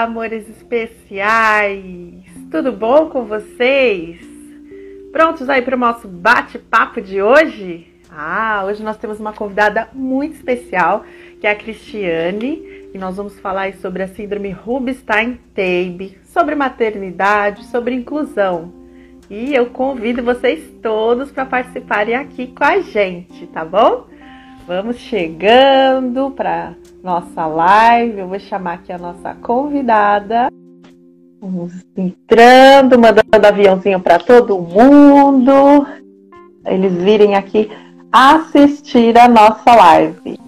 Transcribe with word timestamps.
Olá, 0.00 0.06
amores 0.06 0.48
especiais! 0.48 2.24
Tudo 2.50 2.72
bom 2.72 3.10
com 3.10 3.26
vocês? 3.26 4.18
Prontos 5.12 5.46
aí 5.50 5.60
para 5.60 5.76
o 5.76 5.78
nosso 5.78 6.08
bate-papo 6.08 7.02
de 7.02 7.20
hoje? 7.20 7.86
Ah, 8.10 8.62
hoje 8.64 8.82
nós 8.82 8.96
temos 8.96 9.20
uma 9.20 9.34
convidada 9.34 9.90
muito 9.92 10.36
especial, 10.36 11.04
que 11.38 11.46
é 11.46 11.50
a 11.50 11.54
Cristiane, 11.54 12.88
e 12.94 12.98
nós 12.98 13.18
vamos 13.18 13.38
falar 13.40 13.74
sobre 13.74 14.02
a 14.02 14.08
síndrome 14.08 14.50
Rubinstein-Taube, 14.50 16.18
sobre 16.24 16.54
maternidade, 16.54 17.66
sobre 17.66 17.94
inclusão. 17.94 18.72
E 19.28 19.54
eu 19.54 19.66
convido 19.66 20.22
vocês 20.22 20.66
todos 20.82 21.30
para 21.30 21.44
participarem 21.44 22.14
aqui 22.14 22.46
com 22.46 22.64
a 22.64 22.80
gente, 22.80 23.46
tá 23.48 23.66
bom? 23.66 24.06
Vamos 24.66 24.96
chegando 24.96 26.30
para 26.30 26.74
nossa 27.02 27.46
live. 27.46 28.18
Eu 28.18 28.28
vou 28.28 28.38
chamar 28.38 28.74
aqui 28.74 28.92
a 28.92 28.98
nossa 28.98 29.34
convidada. 29.34 30.48
Vamos 31.40 31.72
entrando, 31.96 32.98
mandando 32.98 33.46
aviãozinho 33.46 34.00
para 34.00 34.18
todo 34.18 34.60
mundo. 34.60 35.86
Eles 36.66 36.92
virem 36.92 37.34
aqui 37.34 37.70
assistir 38.12 39.16
a 39.18 39.28
nossa 39.28 39.74
live. 39.74 40.38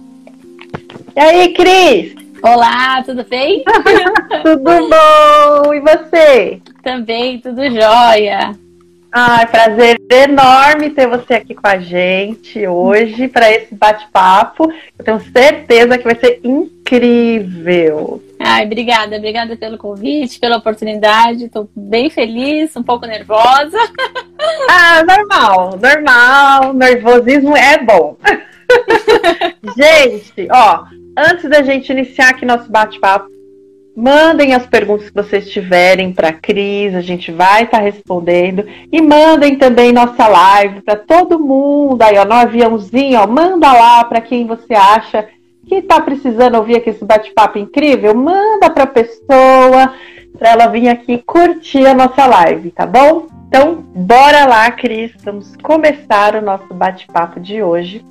E 1.15 1.19
aí, 1.19 1.53
Cris? 1.53 2.15
Olá, 2.43 3.01
tudo 3.03 3.23
bem? 3.23 3.63
tudo 4.43 4.89
bom! 4.89 5.73
E 5.73 5.79
você? 5.79 6.61
Também, 6.83 7.39
tudo 7.39 7.63
jóia. 7.69 8.51
Ai, 9.15 9.45
prazer 9.45 10.01
enorme 10.09 10.89
ter 10.89 11.05
você 11.05 11.35
aqui 11.35 11.53
com 11.53 11.67
a 11.67 11.77
gente 11.77 12.67
hoje 12.67 13.27
para 13.27 13.51
esse 13.51 13.75
bate-papo. 13.75 14.73
Eu 14.97 15.05
tenho 15.05 15.19
certeza 15.31 15.99
que 15.99 16.03
vai 16.03 16.15
ser 16.15 16.39
incrível. 16.43 18.23
Ai, 18.39 18.65
obrigada, 18.65 19.15
obrigada 19.15 19.55
pelo 19.55 19.77
convite, 19.77 20.39
pela 20.39 20.57
oportunidade. 20.57 21.45
Estou 21.45 21.69
bem 21.75 22.09
feliz, 22.09 22.75
um 22.75 22.81
pouco 22.81 23.05
nervosa. 23.05 23.77
Ah, 24.67 25.03
normal, 25.03 25.79
normal. 25.81 26.73
Nervosismo 26.73 27.55
é 27.55 27.77
bom. 27.77 28.17
gente, 29.77 30.47
ó, 30.51 30.83
antes 31.17 31.49
da 31.49 31.61
gente 31.61 31.91
iniciar 31.91 32.31
aqui 32.31 32.45
nosso 32.45 32.69
bate-papo, 32.69 33.29
Mandem 33.95 34.55
as 34.55 34.65
perguntas 34.65 35.09
que 35.09 35.15
vocês 35.15 35.49
tiverem 35.49 36.11
para 36.11 36.29
a 36.29 36.33
Cris, 36.33 36.95
a 36.95 37.01
gente 37.01 37.31
vai 37.31 37.63
estar 37.63 37.77
tá 37.77 37.83
respondendo. 37.83 38.65
E 38.91 39.01
mandem 39.01 39.55
também 39.55 39.91
nossa 39.91 40.27
live 40.27 40.81
para 40.81 40.95
todo 40.95 41.39
mundo 41.39 42.01
aí, 42.01 42.17
ó, 42.17 42.25
no 42.25 42.33
aviãozinho, 42.33 43.19
ó, 43.19 43.27
manda 43.27 43.71
lá 43.71 44.03
para 44.03 44.19
quem 44.19 44.47
você 44.47 44.73
acha 44.73 45.27
que 45.67 45.75
está 45.75 46.01
precisando 46.01 46.55
ouvir 46.55 46.77
aqui 46.77 46.89
esse 46.89 47.05
bate-papo 47.05 47.59
incrível. 47.59 48.15
Manda 48.15 48.69
para 48.69 48.83
a 48.83 48.87
pessoa, 48.87 49.93
para 50.37 50.49
ela 50.49 50.67
vir 50.67 50.89
aqui 50.89 51.19
curtir 51.25 51.85
a 51.85 51.93
nossa 51.93 52.25
live, 52.25 52.71
tá 52.71 52.85
bom? 52.85 53.27
Então, 53.47 53.83
bora 53.95 54.45
lá, 54.45 54.71
Cris, 54.71 55.11
vamos 55.23 55.55
começar 55.57 56.35
o 56.35 56.41
nosso 56.41 56.73
bate-papo 56.73 57.39
de 57.39 57.61
hoje. 57.61 58.03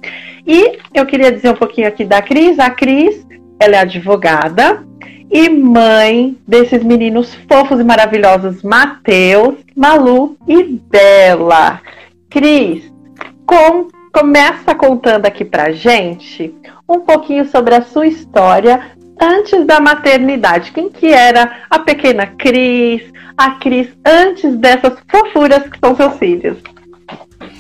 E 0.47 0.79
eu 0.95 1.05
queria 1.05 1.33
dizer 1.33 1.51
um 1.51 1.57
pouquinho 1.57 1.89
aqui 1.89 2.05
da 2.05 2.23
Cris. 2.23 2.61
A 2.61 2.71
Cris, 2.71 3.27
ela 3.59 3.75
é 3.75 3.79
advogada, 3.81 4.87
e 5.33 5.49
mãe 5.49 6.37
desses 6.47 6.85
meninos 6.85 7.35
fofos 7.49 7.81
e 7.81 7.85
maravilhosos, 7.85 8.63
Matheus, 8.63 9.55
Malu 9.75 10.37
e 10.47 10.63
Bela. 10.63 11.81
Cris, 12.29 12.93
com, 13.47 13.89
começa 14.13 14.75
contando 14.75 15.25
aqui 15.25 15.43
pra 15.43 15.73
gente 15.73 16.55
um 16.87 17.01
pouquinho 17.01 17.49
sobre 17.49 17.75
a 17.75 17.81
sua 17.81 18.07
história 18.07 18.93
antes 19.19 19.65
da 19.65 19.81
maternidade. 19.81 20.71
Quem 20.71 20.91
que 20.91 21.07
era 21.07 21.63
a 21.71 21.79
pequena 21.79 22.27
Cris, 22.27 23.03
a 23.35 23.53
Cris 23.53 23.89
antes 24.05 24.55
dessas 24.57 24.99
fofuras 25.09 25.63
que 25.67 25.79
são 25.79 25.97
seus 25.97 26.19
filhos? 26.19 26.59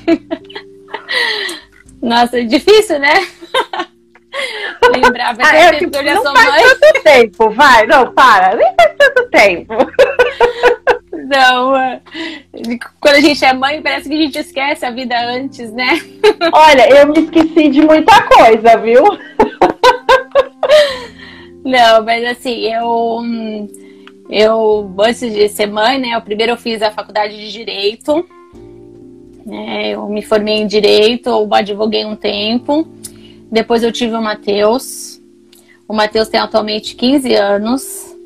Nossa, 2.02 2.44
difícil, 2.44 2.98
né? 2.98 3.14
Lembrar, 4.94 5.34
vai 5.34 5.47
ah, 5.47 5.56
é, 5.56 5.72
tipo, 5.78 5.97
eu 5.97 6.04
já 6.04 6.14
não 6.14 6.34
faz 6.34 6.48
mãe. 6.48 6.76
tanto 6.80 7.03
tempo, 7.03 7.50
vai, 7.50 7.86
não, 7.86 8.12
para, 8.12 8.56
nem 8.56 8.75
faz 8.75 8.97
tanto 8.98 9.30
tempo. 9.30 9.75
Não, 11.32 11.75
é. 11.76 12.00
quando 13.00 13.14
a 13.14 13.20
gente 13.20 13.42
é 13.42 13.53
mãe, 13.54 13.80
parece 13.80 14.08
que 14.08 14.14
a 14.14 14.20
gente 14.20 14.38
esquece 14.38 14.84
a 14.84 14.91
vida 14.91 15.19
antes, 15.19 15.72
né? 15.72 15.98
Olha, 16.53 16.88
eu 16.91 17.06
me 17.06 17.20
esqueci 17.20 17.69
de 17.70 17.80
muita 17.80 18.22
coisa, 18.22 18.76
viu? 18.76 19.04
Não, 21.64 22.04
mas 22.04 22.24
assim, 22.24 22.66
eu, 22.66 23.20
eu 24.28 24.94
antes 24.98 25.32
de 25.32 25.48
ser 25.48 25.66
mãe, 25.66 25.98
né? 25.98 26.10
Eu 26.14 26.20
primeiro 26.20 26.53
eu 26.53 26.56
fiz 26.56 26.82
a 26.82 26.91
faculdade 26.91 27.36
de 27.36 27.53
direito, 27.53 28.26
né? 29.47 29.91
Eu 29.91 30.09
me 30.09 30.22
formei 30.22 30.56
em 30.56 30.66
direito, 30.66 31.28
eu 31.28 31.48
advoguei 31.54 32.04
um 32.04 32.16
tempo. 32.16 32.86
Depois 33.52 33.82
eu 33.82 33.92
tive 33.92 34.14
o 34.14 34.22
Matheus. 34.22 35.20
O 35.86 35.92
Matheus 35.92 36.28
tem 36.28 36.40
atualmente 36.40 36.96
15 36.96 37.34
anos. 37.34 38.16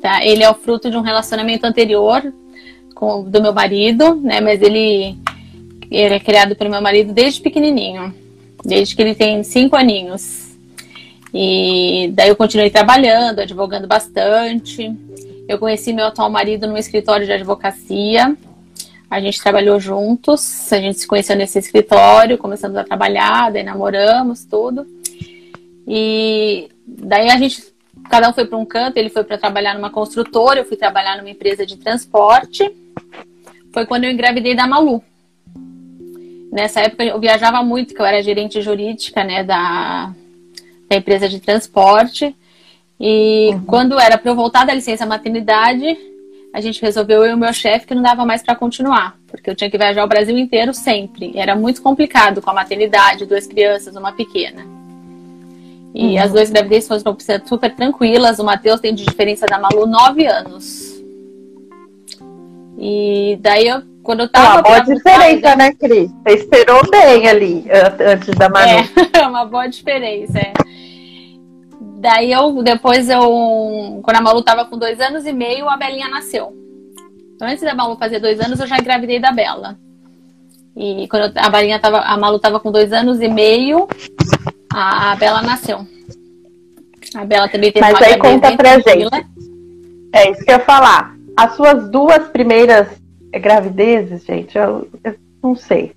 Tá? 0.00 0.24
Ele 0.24 0.42
é 0.42 0.50
o 0.50 0.54
fruto 0.54 0.90
de 0.90 0.96
um 0.96 1.02
relacionamento 1.02 1.66
anterior 1.66 2.32
com, 2.94 3.22
do 3.22 3.42
meu 3.42 3.52
marido, 3.52 4.14
né? 4.14 4.40
Mas 4.40 4.62
ele, 4.62 5.18
ele 5.90 6.14
é 6.14 6.20
criado 6.20 6.56
pelo 6.56 6.70
meu 6.70 6.80
marido 6.80 7.12
desde 7.12 7.42
pequenininho. 7.42 8.14
Desde 8.64 8.96
que 8.96 9.02
ele 9.02 9.14
tem 9.14 9.42
5 9.42 9.76
aninhos. 9.76 10.56
E 11.32 12.10
daí 12.14 12.30
eu 12.30 12.36
continuei 12.36 12.70
trabalhando, 12.70 13.40
advogando 13.40 13.86
bastante. 13.86 14.90
Eu 15.46 15.58
conheci 15.58 15.92
meu 15.92 16.06
atual 16.06 16.30
marido 16.30 16.66
no 16.66 16.78
escritório 16.78 17.26
de 17.26 17.32
advocacia. 17.32 18.34
A 19.10 19.20
gente 19.20 19.42
trabalhou 19.42 19.80
juntos, 19.80 20.72
a 20.72 20.78
gente 20.78 21.00
se 21.00 21.06
conheceu 21.06 21.34
nesse 21.34 21.58
escritório, 21.58 22.38
começamos 22.38 22.76
a 22.76 22.84
trabalhar, 22.84 23.50
daí 23.50 23.64
namoramos, 23.64 24.44
tudo. 24.44 24.86
E 25.84 26.68
daí 26.86 27.28
a 27.28 27.36
gente, 27.36 27.60
cada 28.08 28.30
um 28.30 28.32
foi 28.32 28.44
para 28.44 28.56
um 28.56 28.64
canto, 28.64 28.98
ele 28.98 29.10
foi 29.10 29.24
para 29.24 29.36
trabalhar 29.36 29.74
numa 29.74 29.90
construtora, 29.90 30.60
eu 30.60 30.64
fui 30.64 30.76
trabalhar 30.76 31.16
numa 31.16 31.28
empresa 31.28 31.66
de 31.66 31.76
transporte. 31.76 32.70
Foi 33.72 33.84
quando 33.84 34.04
eu 34.04 34.10
engravidei 34.12 34.54
da 34.54 34.68
Malu. 34.68 35.02
Nessa 36.52 36.80
época 36.80 37.04
eu 37.04 37.18
viajava 37.18 37.64
muito, 37.64 37.94
que 37.94 38.00
eu 38.00 38.06
era 38.06 38.22
gerente 38.22 38.62
jurídica, 38.62 39.24
né, 39.24 39.42
da, 39.42 40.14
da 40.88 40.96
empresa 40.96 41.28
de 41.28 41.40
transporte. 41.40 42.32
E 43.00 43.50
uhum. 43.54 43.64
quando 43.64 43.98
era 43.98 44.16
para 44.16 44.30
eu 44.30 44.36
voltar 44.36 44.64
da 44.64 44.74
licença 44.74 45.04
maternidade, 45.04 45.96
a 46.52 46.60
gente 46.60 46.82
resolveu 46.82 47.24
eu 47.24 47.30
e 47.30 47.34
o 47.34 47.38
meu 47.38 47.52
chefe 47.52 47.86
que 47.86 47.94
não 47.94 48.02
dava 48.02 48.26
mais 48.26 48.42
para 48.42 48.56
continuar, 48.56 49.16
porque 49.28 49.48
eu 49.48 49.54
tinha 49.54 49.70
que 49.70 49.78
viajar 49.78 50.04
o 50.04 50.08
Brasil 50.08 50.36
inteiro 50.36 50.74
sempre. 50.74 51.32
Era 51.36 51.54
muito 51.54 51.80
complicado 51.80 52.42
com 52.42 52.50
a 52.50 52.54
maternidade, 52.54 53.26
duas 53.26 53.46
crianças, 53.46 53.94
uma 53.94 54.12
pequena. 54.12 54.64
E 55.94 56.16
uhum. 56.16 56.22
as 56.22 56.32
duas 56.32 56.50
gravidez 56.50 56.86
foram 56.86 57.16
super 57.46 57.74
tranquilas. 57.74 58.38
O 58.38 58.44
Matheus 58.44 58.80
tem 58.80 58.94
de 58.94 59.04
diferença 59.04 59.46
da 59.46 59.58
Malu 59.58 59.86
nove 59.86 60.26
anos. 60.26 61.00
E 62.78 63.38
daí 63.40 63.68
eu, 63.68 63.82
quando 64.02 64.20
eu 64.20 64.28
tava. 64.28 64.54
Uma 64.54 64.62
boa 64.62 64.80
diferença, 64.80 65.56
né, 65.56 65.72
Cris? 65.72 66.10
Você 66.10 66.34
esperou 66.34 66.88
bem 66.90 67.28
ali 67.28 67.66
antes 68.00 68.34
da 68.36 68.48
Malu. 68.48 68.70
É, 69.12 69.26
uma 69.26 69.44
boa 69.44 69.66
diferença, 69.66 70.38
é. 70.38 70.52
Daí 71.80 72.30
eu, 72.32 72.62
depois 72.62 73.08
eu, 73.08 74.00
quando 74.02 74.16
a 74.16 74.20
Malu 74.20 74.42
tava 74.42 74.66
com 74.66 74.76
dois 74.76 75.00
anos 75.00 75.24
e 75.24 75.32
meio, 75.32 75.68
a 75.68 75.76
Belinha 75.76 76.08
nasceu. 76.08 76.52
Então, 77.34 77.48
antes 77.48 77.62
da 77.62 77.74
Malu 77.74 77.96
fazer 77.96 78.20
dois 78.20 78.38
anos, 78.38 78.60
eu 78.60 78.66
já 78.66 78.76
engravidei 78.76 79.18
da 79.18 79.32
Bela. 79.32 79.78
E 80.76 81.08
quando 81.08 81.32
a 81.36 81.48
Belinha 81.48 81.78
tava, 81.78 82.00
a 82.00 82.16
Malu 82.18 82.38
tava 82.38 82.60
com 82.60 82.70
dois 82.70 82.92
anos 82.92 83.20
e 83.20 83.28
meio, 83.28 83.88
a, 84.72 85.12
a 85.12 85.16
Bela 85.16 85.42
nasceu. 85.42 85.86
A 87.14 87.24
Bela 87.24 87.48
também 87.48 87.72
teve 87.72 87.80
Mas 87.80 88.00
aí 88.02 88.18
conta 88.18 88.56
pra 88.56 88.78
gente. 88.78 89.26
É 90.12 90.30
isso 90.30 90.44
que 90.44 90.50
eu 90.50 90.56
ia 90.56 90.64
falar. 90.64 91.14
As 91.36 91.54
suas 91.56 91.90
duas 91.90 92.28
primeiras 92.28 92.88
gravidezes, 93.30 94.24
gente, 94.24 94.58
eu, 94.58 94.86
eu 95.02 95.14
não 95.42 95.54
sei. 95.54 95.92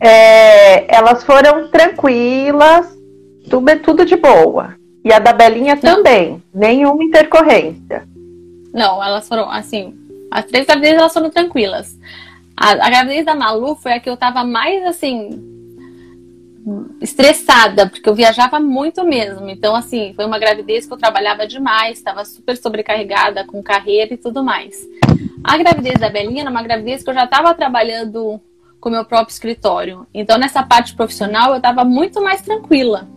É, 0.00 0.92
elas 0.94 1.22
foram 1.22 1.68
tranquilas, 1.68 2.86
tudo, 3.48 3.78
tudo 3.80 4.04
de 4.04 4.16
boa. 4.16 4.77
E 5.08 5.12
a 5.12 5.18
da 5.18 5.32
Belinha 5.32 5.74
não. 5.74 5.80
também. 5.80 6.42
Nenhuma 6.52 7.02
intercorrência. 7.02 8.06
Não, 8.74 9.02
elas 9.02 9.26
foram 9.26 9.50
assim. 9.50 9.94
As 10.30 10.44
três 10.44 10.66
gravidezes 10.66 10.98
elas 10.98 11.14
foram 11.14 11.30
tranquilas. 11.30 11.98
A, 12.54 12.72
a 12.72 12.90
gravidez 12.90 13.24
da 13.24 13.34
Malu 13.34 13.74
foi 13.74 13.94
a 13.94 14.00
que 14.00 14.10
eu 14.10 14.18
tava 14.18 14.44
mais 14.44 14.84
assim. 14.84 15.30
estressada, 17.00 17.88
porque 17.88 18.06
eu 18.06 18.14
viajava 18.14 18.60
muito 18.60 19.02
mesmo. 19.02 19.48
Então, 19.48 19.74
assim, 19.74 20.12
foi 20.14 20.26
uma 20.26 20.38
gravidez 20.38 20.84
que 20.84 20.92
eu 20.92 20.98
trabalhava 20.98 21.46
demais, 21.46 21.96
estava 21.96 22.22
super 22.26 22.58
sobrecarregada 22.58 23.46
com 23.46 23.62
carreira 23.62 24.12
e 24.12 24.18
tudo 24.18 24.44
mais. 24.44 24.86
A 25.42 25.56
gravidez 25.56 25.98
da 25.98 26.10
Belinha 26.10 26.42
era 26.42 26.50
uma 26.50 26.62
gravidez 26.62 27.02
que 27.02 27.08
eu 27.08 27.14
já 27.14 27.24
estava 27.24 27.54
trabalhando 27.54 28.38
com 28.78 28.90
o 28.90 28.92
meu 28.92 29.06
próprio 29.06 29.32
escritório. 29.32 30.06
Então, 30.12 30.36
nessa 30.36 30.62
parte 30.62 30.94
profissional, 30.94 31.52
eu 31.52 31.56
estava 31.56 31.82
muito 31.82 32.22
mais 32.22 32.42
tranquila. 32.42 33.08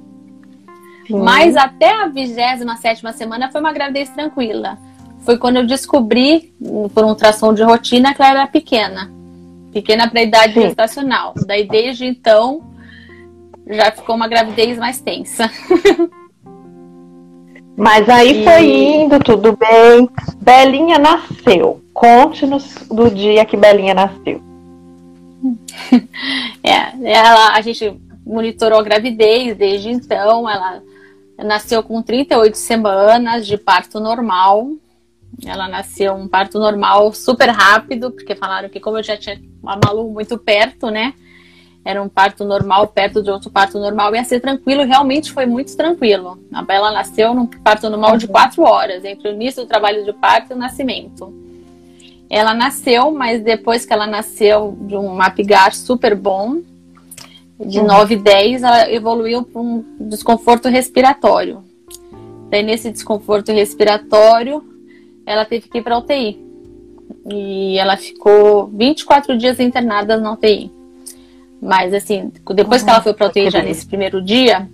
Sim. 1.07 1.19
Mas 1.19 1.55
até 1.55 1.89
a 2.03 2.07
27 2.07 2.63
semana 3.13 3.51
foi 3.51 3.61
uma 3.61 3.73
gravidez 3.73 4.09
tranquila. 4.09 4.77
foi 5.21 5.37
quando 5.37 5.57
eu 5.57 5.67
descobri, 5.67 6.53
por 6.93 7.03
um 7.03 7.09
ultrassom 7.09 7.53
de 7.53 7.63
rotina, 7.63 8.13
que 8.13 8.21
ela 8.21 8.31
era 8.31 8.47
pequena. 8.47 9.11
Pequena 9.71 10.09
para 10.09 10.19
a 10.19 10.23
idade 10.23 10.53
Sim. 10.53 10.61
gestacional. 10.61 11.33
Daí, 11.45 11.67
desde 11.67 12.05
então, 12.05 12.61
já 13.67 13.91
ficou 13.91 14.15
uma 14.15 14.27
gravidez 14.27 14.77
mais 14.77 14.99
tensa. 14.99 15.49
Mas 17.77 18.07
aí 18.09 18.41
e... 18.41 18.43
foi 18.43 18.65
indo, 18.65 19.19
tudo 19.19 19.57
bem. 19.57 20.09
Belinha 20.39 20.99
nasceu. 20.99 21.81
Conte-nos 21.93 22.75
do 22.89 23.09
dia 23.09 23.45
que 23.45 23.57
Belinha 23.57 23.93
nasceu. 23.93 24.41
É, 26.63 27.11
ela, 27.11 27.55
a 27.55 27.61
gente 27.61 27.99
monitorou 28.23 28.79
a 28.79 28.83
gravidez 28.83 29.57
desde 29.57 29.89
então. 29.89 30.47
Ela 30.47 30.81
nasceu 31.43 31.83
com 31.83 32.01
38 32.01 32.55
semanas 32.55 33.45
de 33.45 33.57
parto 33.57 33.99
normal. 33.99 34.69
Ela 35.45 35.67
nasceu 35.67 36.13
um 36.13 36.27
parto 36.27 36.59
normal 36.59 37.13
super 37.13 37.49
rápido, 37.49 38.11
porque 38.11 38.35
falaram 38.35 38.69
que 38.69 38.79
como 38.79 38.97
eu 38.97 39.03
já 39.03 39.17
tinha 39.17 39.41
a 39.65 39.79
Malu 39.83 40.11
muito 40.11 40.37
perto, 40.37 40.89
né? 40.89 41.13
Era 41.83 42.01
um 42.01 42.09
parto 42.09 42.43
normal, 42.43 42.87
perto 42.87 43.23
de 43.23 43.31
outro 43.31 43.49
parto 43.49 43.79
normal, 43.79 44.13
ia 44.13 44.23
ser 44.23 44.39
tranquilo, 44.39 44.83
realmente 44.83 45.31
foi 45.31 45.47
muito 45.47 45.75
tranquilo. 45.75 46.39
A 46.53 46.61
Bela 46.61 46.91
nasceu 46.91 47.33
num 47.33 47.47
parto 47.47 47.89
normal 47.89 48.17
de 48.17 48.27
quatro 48.27 48.61
horas, 48.61 49.03
entre 49.03 49.29
o 49.29 49.33
início 49.33 49.63
do 49.63 49.67
trabalho 49.67 50.05
de 50.05 50.13
parto 50.13 50.51
e 50.51 50.53
o 50.53 50.57
nascimento. 50.57 51.33
Ela 52.29 52.53
nasceu, 52.53 53.11
mas 53.11 53.41
depois 53.41 53.83
que 53.83 53.91
ela 53.91 54.05
nasceu 54.05 54.77
de 54.81 54.95
um 54.95 55.19
apigar 55.21 55.73
super 55.73 56.15
bom, 56.15 56.61
de 57.65 57.79
uhum. 57.79 57.87
9 57.87 58.15
e 58.15 58.17
10, 58.17 58.63
ela 58.63 58.91
evoluiu 58.91 59.43
para 59.43 59.61
um 59.61 59.83
desconforto 59.99 60.67
respiratório. 60.67 61.63
Daí, 62.49 62.63
nesse 62.63 62.91
desconforto 62.91 63.51
respiratório, 63.51 64.63
ela 65.25 65.45
teve 65.45 65.69
que 65.69 65.77
ir 65.77 65.81
para 65.81 65.97
UTI. 65.97 66.39
E 67.29 67.77
ela 67.77 67.95
ficou 67.97 68.67
24 68.67 69.37
dias 69.37 69.59
internada 69.59 70.17
na 70.17 70.33
UTI. 70.33 70.71
Mas, 71.61 71.93
assim, 71.93 72.31
depois 72.53 72.81
uhum. 72.81 72.85
que 72.85 72.91
ela 72.91 73.01
foi 73.01 73.13
para 73.13 73.27
UTI 73.27 73.49
já 73.49 73.61
nesse 73.61 73.85
primeiro 73.85 74.21
dia, 74.21 74.67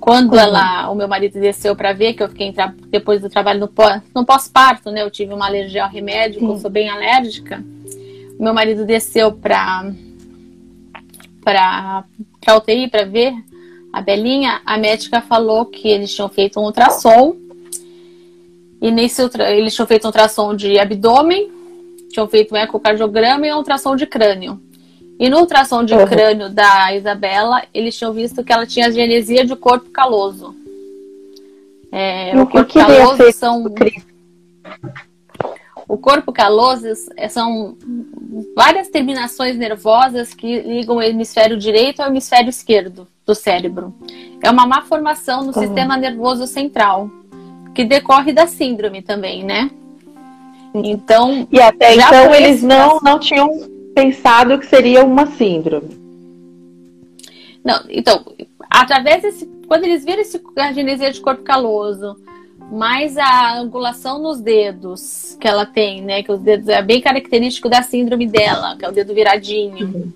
quando 0.00 0.32
uhum. 0.32 0.38
ela, 0.38 0.90
o 0.90 0.94
meu 0.94 1.08
marido 1.08 1.40
desceu 1.40 1.74
para 1.74 1.92
ver, 1.92 2.14
que 2.14 2.22
eu 2.22 2.28
fiquei 2.28 2.54
depois 2.90 3.20
do 3.20 3.30
trabalho 3.30 3.60
no, 3.60 3.70
no 4.14 4.26
pós-parto, 4.26 4.90
né? 4.90 5.02
Eu 5.02 5.10
tive 5.10 5.32
uma 5.32 5.46
alergia 5.46 5.84
ao 5.84 5.90
remédio, 5.90 6.44
eu 6.44 6.58
sou 6.58 6.70
bem 6.70 6.88
alérgica. 6.88 7.64
O 8.38 8.42
meu 8.42 8.52
marido 8.52 8.84
desceu 8.84 9.32
para 9.32 9.90
para 11.46 12.02
a 12.44 12.56
UTI 12.56 12.88
para 12.88 13.04
ver 13.04 13.32
a 13.92 14.00
Belinha, 14.00 14.60
a 14.66 14.76
médica 14.76 15.20
falou 15.20 15.64
que 15.64 15.86
eles 15.86 16.12
tinham 16.12 16.28
feito 16.28 16.58
um 16.58 16.64
ultrassom. 16.64 17.36
E 18.82 18.90
nesse 18.90 19.22
eles 19.38 19.72
tinham 19.72 19.86
feito 19.86 20.04
um 20.04 20.08
ultrassom 20.08 20.56
de 20.56 20.76
abdômen, 20.76 21.48
tinham 22.10 22.26
feito 22.26 22.52
um 22.52 22.58
ecocardiograma 22.58 23.46
e 23.46 23.52
um 23.52 23.58
ultrassom 23.58 23.94
de 23.94 24.06
crânio. 24.06 24.60
E 25.20 25.30
no 25.30 25.38
ultrassom 25.38 25.84
de 25.84 25.94
uhum. 25.94 26.04
crânio 26.04 26.50
da 26.50 26.92
Isabela, 26.92 27.62
eles 27.72 27.96
tinham 27.96 28.12
visto 28.12 28.42
que 28.42 28.52
ela 28.52 28.66
tinha 28.66 28.90
genesia 28.90 29.46
de 29.46 29.54
corpo 29.54 29.88
caloso. 29.90 30.52
É, 31.92 32.32
o 32.36 32.46
corpo 32.48 32.74
caloso 32.74 33.32
são. 33.32 33.64
O 35.88 35.96
corpo 35.96 36.32
caloso 36.32 36.88
são 37.30 37.76
várias 38.56 38.88
terminações 38.88 39.56
nervosas 39.56 40.34
que 40.34 40.60
ligam 40.60 40.96
o 40.96 41.02
hemisfério 41.02 41.56
direito 41.56 42.00
ao 42.00 42.08
hemisfério 42.08 42.50
esquerdo 42.50 43.06
do 43.24 43.34
cérebro. 43.34 43.94
É 44.42 44.50
uma 44.50 44.66
má 44.66 44.82
formação 44.82 45.42
no 45.42 45.48
uhum. 45.48 45.62
sistema 45.62 45.96
nervoso 45.96 46.46
central, 46.46 47.08
que 47.74 47.84
decorre 47.84 48.32
da 48.32 48.46
síndrome 48.46 49.00
também, 49.00 49.44
né? 49.44 49.70
Então. 50.74 51.46
E 51.52 51.60
até 51.60 51.94
então 51.94 52.34
eles 52.34 52.62
não, 52.62 52.98
não 53.00 53.18
tinham 53.18 53.48
pensado 53.94 54.58
que 54.58 54.66
seria 54.66 55.04
uma 55.04 55.26
síndrome. 55.26 56.06
Não, 57.64 57.80
então, 57.88 58.24
através 58.70 59.22
desse. 59.22 59.46
Quando 59.66 59.84
eles 59.84 60.04
viram 60.04 60.20
esse, 60.20 60.40
a 60.56 60.72
genesia 60.72 61.10
de 61.10 61.20
corpo 61.20 61.42
caloso, 61.42 62.16
mais 62.70 63.16
a 63.16 63.58
angulação 63.58 64.20
nos 64.20 64.40
dedos 64.40 65.36
que 65.40 65.46
ela 65.46 65.64
tem, 65.64 66.02
né? 66.02 66.22
Que 66.22 66.32
os 66.32 66.40
dedos 66.40 66.68
é 66.68 66.82
bem 66.82 67.00
característico 67.00 67.68
da 67.68 67.82
síndrome 67.82 68.26
dela, 68.26 68.76
que 68.76 68.84
é 68.84 68.88
o 68.88 68.92
dedo 68.92 69.14
viradinho. 69.14 69.86
Uhum. 69.86 70.12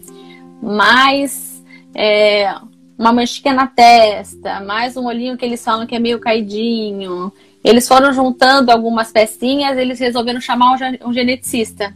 Mais 0.63 1.63
é, 1.95 2.55
uma 2.99 3.13
manchinha 3.13 3.55
na 3.55 3.67
testa, 3.67 4.61
mais 4.61 4.97
um 4.97 5.07
olhinho 5.07 5.37
que 5.37 5.45
eles 5.45 5.65
falam 5.65 5.87
que 5.87 5.95
é 5.95 5.99
meio 5.99 6.19
caidinho. 6.19 7.33
Eles 7.63 7.87
foram 7.87 8.13
juntando 8.13 8.71
algumas 8.71 9.13
pecinhas, 9.13 9.79
eles 9.79 9.99
resolveram 9.99 10.41
chamar 10.41 10.79
um 11.05 11.13
geneticista. 11.13 11.95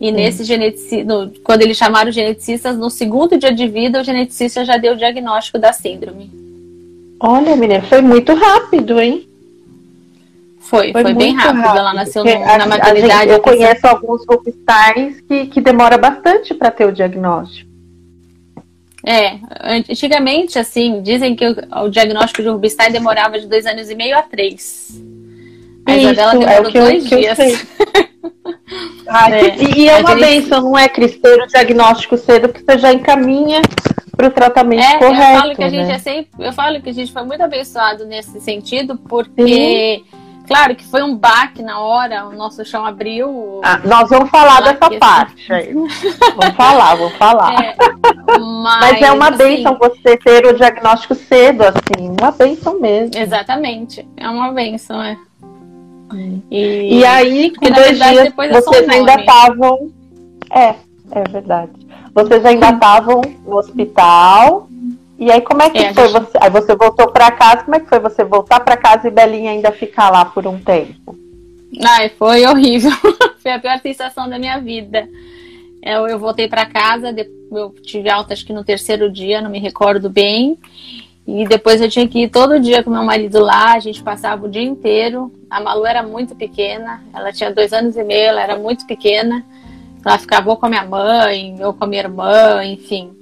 E 0.00 0.12
nesse 0.12 0.44
geneticista, 0.44 1.32
quando 1.42 1.62
eles 1.62 1.76
chamaram 1.76 2.10
geneticistas, 2.12 2.78
no 2.78 2.88
segundo 2.88 3.36
dia 3.36 3.52
de 3.52 3.66
vida, 3.66 4.00
o 4.00 4.04
geneticista 4.04 4.64
já 4.64 4.76
deu 4.76 4.94
o 4.94 4.96
diagnóstico 4.96 5.58
da 5.58 5.72
síndrome. 5.72 6.47
Olha, 7.20 7.56
menina, 7.56 7.82
foi 7.82 8.00
muito 8.00 8.34
rápido, 8.34 9.00
hein? 9.00 9.28
Foi, 10.60 10.92
foi, 10.92 11.02
foi 11.02 11.14
bem 11.14 11.34
rápido. 11.34 11.62
rápido. 11.62 11.78
Ela 11.78 11.94
nasceu 11.94 12.24
no, 12.24 12.30
a, 12.30 12.58
na 12.58 12.66
maternidade. 12.66 13.20
Gente, 13.20 13.30
eu 13.30 13.40
conheço 13.40 13.86
alguns 13.86 14.24
rubistais 14.26 15.20
que, 15.22 15.46
que 15.46 15.60
demora 15.60 15.96
bastante 15.96 16.54
para 16.54 16.70
ter 16.70 16.86
o 16.86 16.92
diagnóstico. 16.92 17.68
É, 19.04 19.38
antigamente, 19.62 20.58
assim, 20.58 21.00
dizem 21.00 21.34
que 21.34 21.46
o, 21.46 21.84
o 21.84 21.88
diagnóstico 21.88 22.42
de 22.42 22.48
rubistai 22.48 22.92
demorava 22.92 23.38
de 23.38 23.46
dois 23.46 23.64
anos 23.64 23.88
e 23.88 23.94
meio 23.94 24.18
a 24.18 24.22
três. 24.22 24.90
A 25.86 25.96
Isso, 25.96 26.12
Isabela 26.12 26.32
demorou 26.32 26.52
é 26.52 26.60
o 26.60 26.64
que 26.70 26.78
dois 26.78 27.12
eu, 27.12 27.18
dias. 27.18 27.38
Ai, 29.08 29.32
é, 29.32 29.56
e, 29.56 29.80
e 29.80 29.88
é 29.88 29.98
uma 29.98 30.14
benção, 30.14 30.62
não 30.62 30.78
é, 30.78 30.88
Cris, 30.88 31.16
ter 31.16 31.42
o 31.42 31.46
diagnóstico 31.46 32.16
cedo, 32.16 32.48
porque 32.48 32.64
você 32.64 32.78
já 32.78 32.92
encaminha 32.92 33.62
para 34.18 34.26
o 34.26 34.30
tratamento 34.30 34.82
é, 34.82 34.98
correto. 34.98 35.32
Eu 35.32 35.40
falo 35.40 35.54
que 35.54 35.62
a 35.62 35.68
gente 35.68 35.86
né? 35.86 35.94
é 35.94 35.98
sempre, 35.98 36.28
eu 36.40 36.52
falo 36.52 36.82
que 36.82 36.90
a 36.90 36.92
gente 36.92 37.12
foi 37.12 37.22
muito 37.22 37.40
abençoado 37.40 38.04
nesse 38.04 38.40
sentido, 38.40 38.98
porque 38.98 40.02
Sim. 40.04 40.18
claro 40.46 40.74
que 40.74 40.84
foi 40.84 41.04
um 41.04 41.16
baque 41.16 41.62
na 41.62 41.78
hora, 41.78 42.26
o 42.26 42.32
nosso 42.32 42.64
chão 42.64 42.84
abriu. 42.84 43.60
Ah, 43.62 43.78
nós 43.84 44.10
vamos 44.10 44.28
falar 44.28 44.60
dessa 44.60 44.86
assim. 44.86 44.98
parte 44.98 45.52
aí. 45.52 45.72
vamos 45.72 46.56
falar, 46.56 46.96
vamos 46.96 47.14
falar. 47.14 47.62
É, 47.62 47.76
mas, 48.40 48.80
mas, 48.80 49.02
é 49.02 49.12
uma 49.12 49.30
benção 49.30 49.78
assim, 49.80 50.00
você 50.02 50.16
ter 50.16 50.46
o 50.46 50.52
diagnóstico 50.52 51.14
cedo, 51.14 51.62
assim, 51.62 52.14
uma 52.20 52.32
benção 52.32 52.80
mesmo. 52.80 53.16
Exatamente, 53.16 54.06
é 54.16 54.28
uma 54.28 54.50
benção, 54.50 55.00
é. 55.00 55.16
E, 56.50 56.98
e 56.98 57.04
aí, 57.04 57.52
com 57.54 57.70
dois 57.70 57.98
verdade, 57.98 58.32
dias, 58.34 58.64
vocês 58.64 58.88
ainda 58.88 59.14
estavam. 59.14 59.90
É, 60.50 60.74
é 61.10 61.24
verdade. 61.30 61.72
Vocês 62.14 62.44
ainda 62.44 62.70
estavam 62.70 63.20
no 63.46 63.56
hospital. 63.56 64.68
E 65.18 65.30
aí, 65.30 65.40
como 65.40 65.62
é 65.62 65.70
que 65.70 65.78
é, 65.78 65.92
foi? 65.92 66.08
Gente... 66.08 66.20
Você, 66.20 66.38
aí 66.40 66.50
você 66.50 66.76
voltou 66.76 67.08
para 67.08 67.30
casa. 67.30 67.64
Como 67.64 67.76
é 67.76 67.80
que 67.80 67.88
foi 67.88 67.98
você 67.98 68.24
voltar 68.24 68.60
para 68.60 68.76
casa 68.76 69.08
e 69.08 69.10
Belinha 69.10 69.50
ainda 69.50 69.72
ficar 69.72 70.10
lá 70.10 70.24
por 70.24 70.46
um 70.46 70.58
tempo? 70.58 71.16
Ai, 71.84 72.10
foi 72.10 72.46
horrível. 72.46 72.92
foi 73.42 73.52
a 73.52 73.58
pior 73.58 73.78
sensação 73.80 74.28
da 74.28 74.38
minha 74.38 74.58
vida. 74.58 75.08
Eu, 75.82 76.08
eu 76.08 76.18
voltei 76.18 76.48
para 76.48 76.66
casa, 76.66 77.14
eu 77.52 77.74
tive 77.82 78.10
alta 78.10 78.32
acho 78.32 78.44
que 78.44 78.52
no 78.52 78.64
terceiro 78.64 79.10
dia, 79.10 79.40
não 79.40 79.50
me 79.50 79.58
recordo 79.58 80.10
bem. 80.10 80.58
E 81.30 81.46
depois 81.46 81.78
eu 81.78 81.90
tinha 81.90 82.08
que 82.08 82.22
ir 82.22 82.30
todo 82.30 82.58
dia 82.58 82.82
com 82.82 82.88
meu 82.88 83.04
marido 83.04 83.38
lá, 83.40 83.74
a 83.74 83.78
gente 83.78 84.02
passava 84.02 84.46
o 84.46 84.48
dia 84.48 84.62
inteiro. 84.62 85.30
A 85.50 85.60
Malu 85.60 85.84
era 85.84 86.02
muito 86.02 86.34
pequena, 86.34 87.02
ela 87.12 87.30
tinha 87.30 87.52
dois 87.52 87.70
anos 87.70 87.98
e 87.98 88.02
meio, 88.02 88.28
ela 88.28 88.40
era 88.40 88.56
muito 88.56 88.86
pequena. 88.86 89.44
Ela 90.02 90.16
ficava 90.16 90.48
ou 90.48 90.56
com 90.56 90.64
a 90.64 90.68
minha 90.70 90.86
mãe, 90.86 91.62
ou 91.62 91.74
com 91.74 91.84
a 91.84 91.86
minha 91.86 92.00
irmã, 92.00 92.64
enfim. 92.64 93.12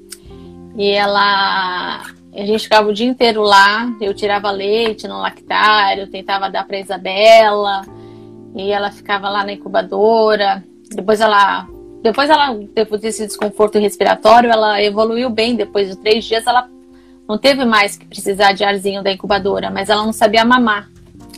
E 0.76 0.88
ela. 0.88 2.02
A 2.32 2.46
gente 2.46 2.62
ficava 2.62 2.88
o 2.88 2.92
dia 2.92 3.08
inteiro 3.08 3.42
lá, 3.42 3.92
eu 4.00 4.14
tirava 4.14 4.52
leite 4.52 5.08
no 5.08 5.18
lactário, 5.18 6.06
tentava 6.06 6.48
dar 6.48 6.64
para 6.64 6.78
Isabela, 6.78 7.82
e 8.54 8.70
ela 8.70 8.92
ficava 8.92 9.28
lá 9.28 9.44
na 9.44 9.54
incubadora. 9.54 10.62
Depois 10.94 11.20
ela. 11.20 11.66
Depois 12.04 12.30
ela, 12.30 12.56
depois 12.72 13.00
desse 13.00 13.26
desconforto 13.26 13.80
respiratório, 13.80 14.48
ela 14.48 14.80
evoluiu 14.80 15.28
bem. 15.28 15.56
Depois 15.56 15.88
de 15.88 15.96
três 15.96 16.24
dias, 16.24 16.46
ela 16.46 16.68
não 17.28 17.38
teve 17.38 17.64
mais 17.64 17.96
que 17.96 18.06
precisar 18.06 18.52
de 18.52 18.64
arzinho 18.64 19.02
da 19.02 19.12
incubadora, 19.12 19.70
mas 19.70 19.88
ela 19.88 20.04
não 20.04 20.12
sabia 20.12 20.44
mamar. 20.44 20.88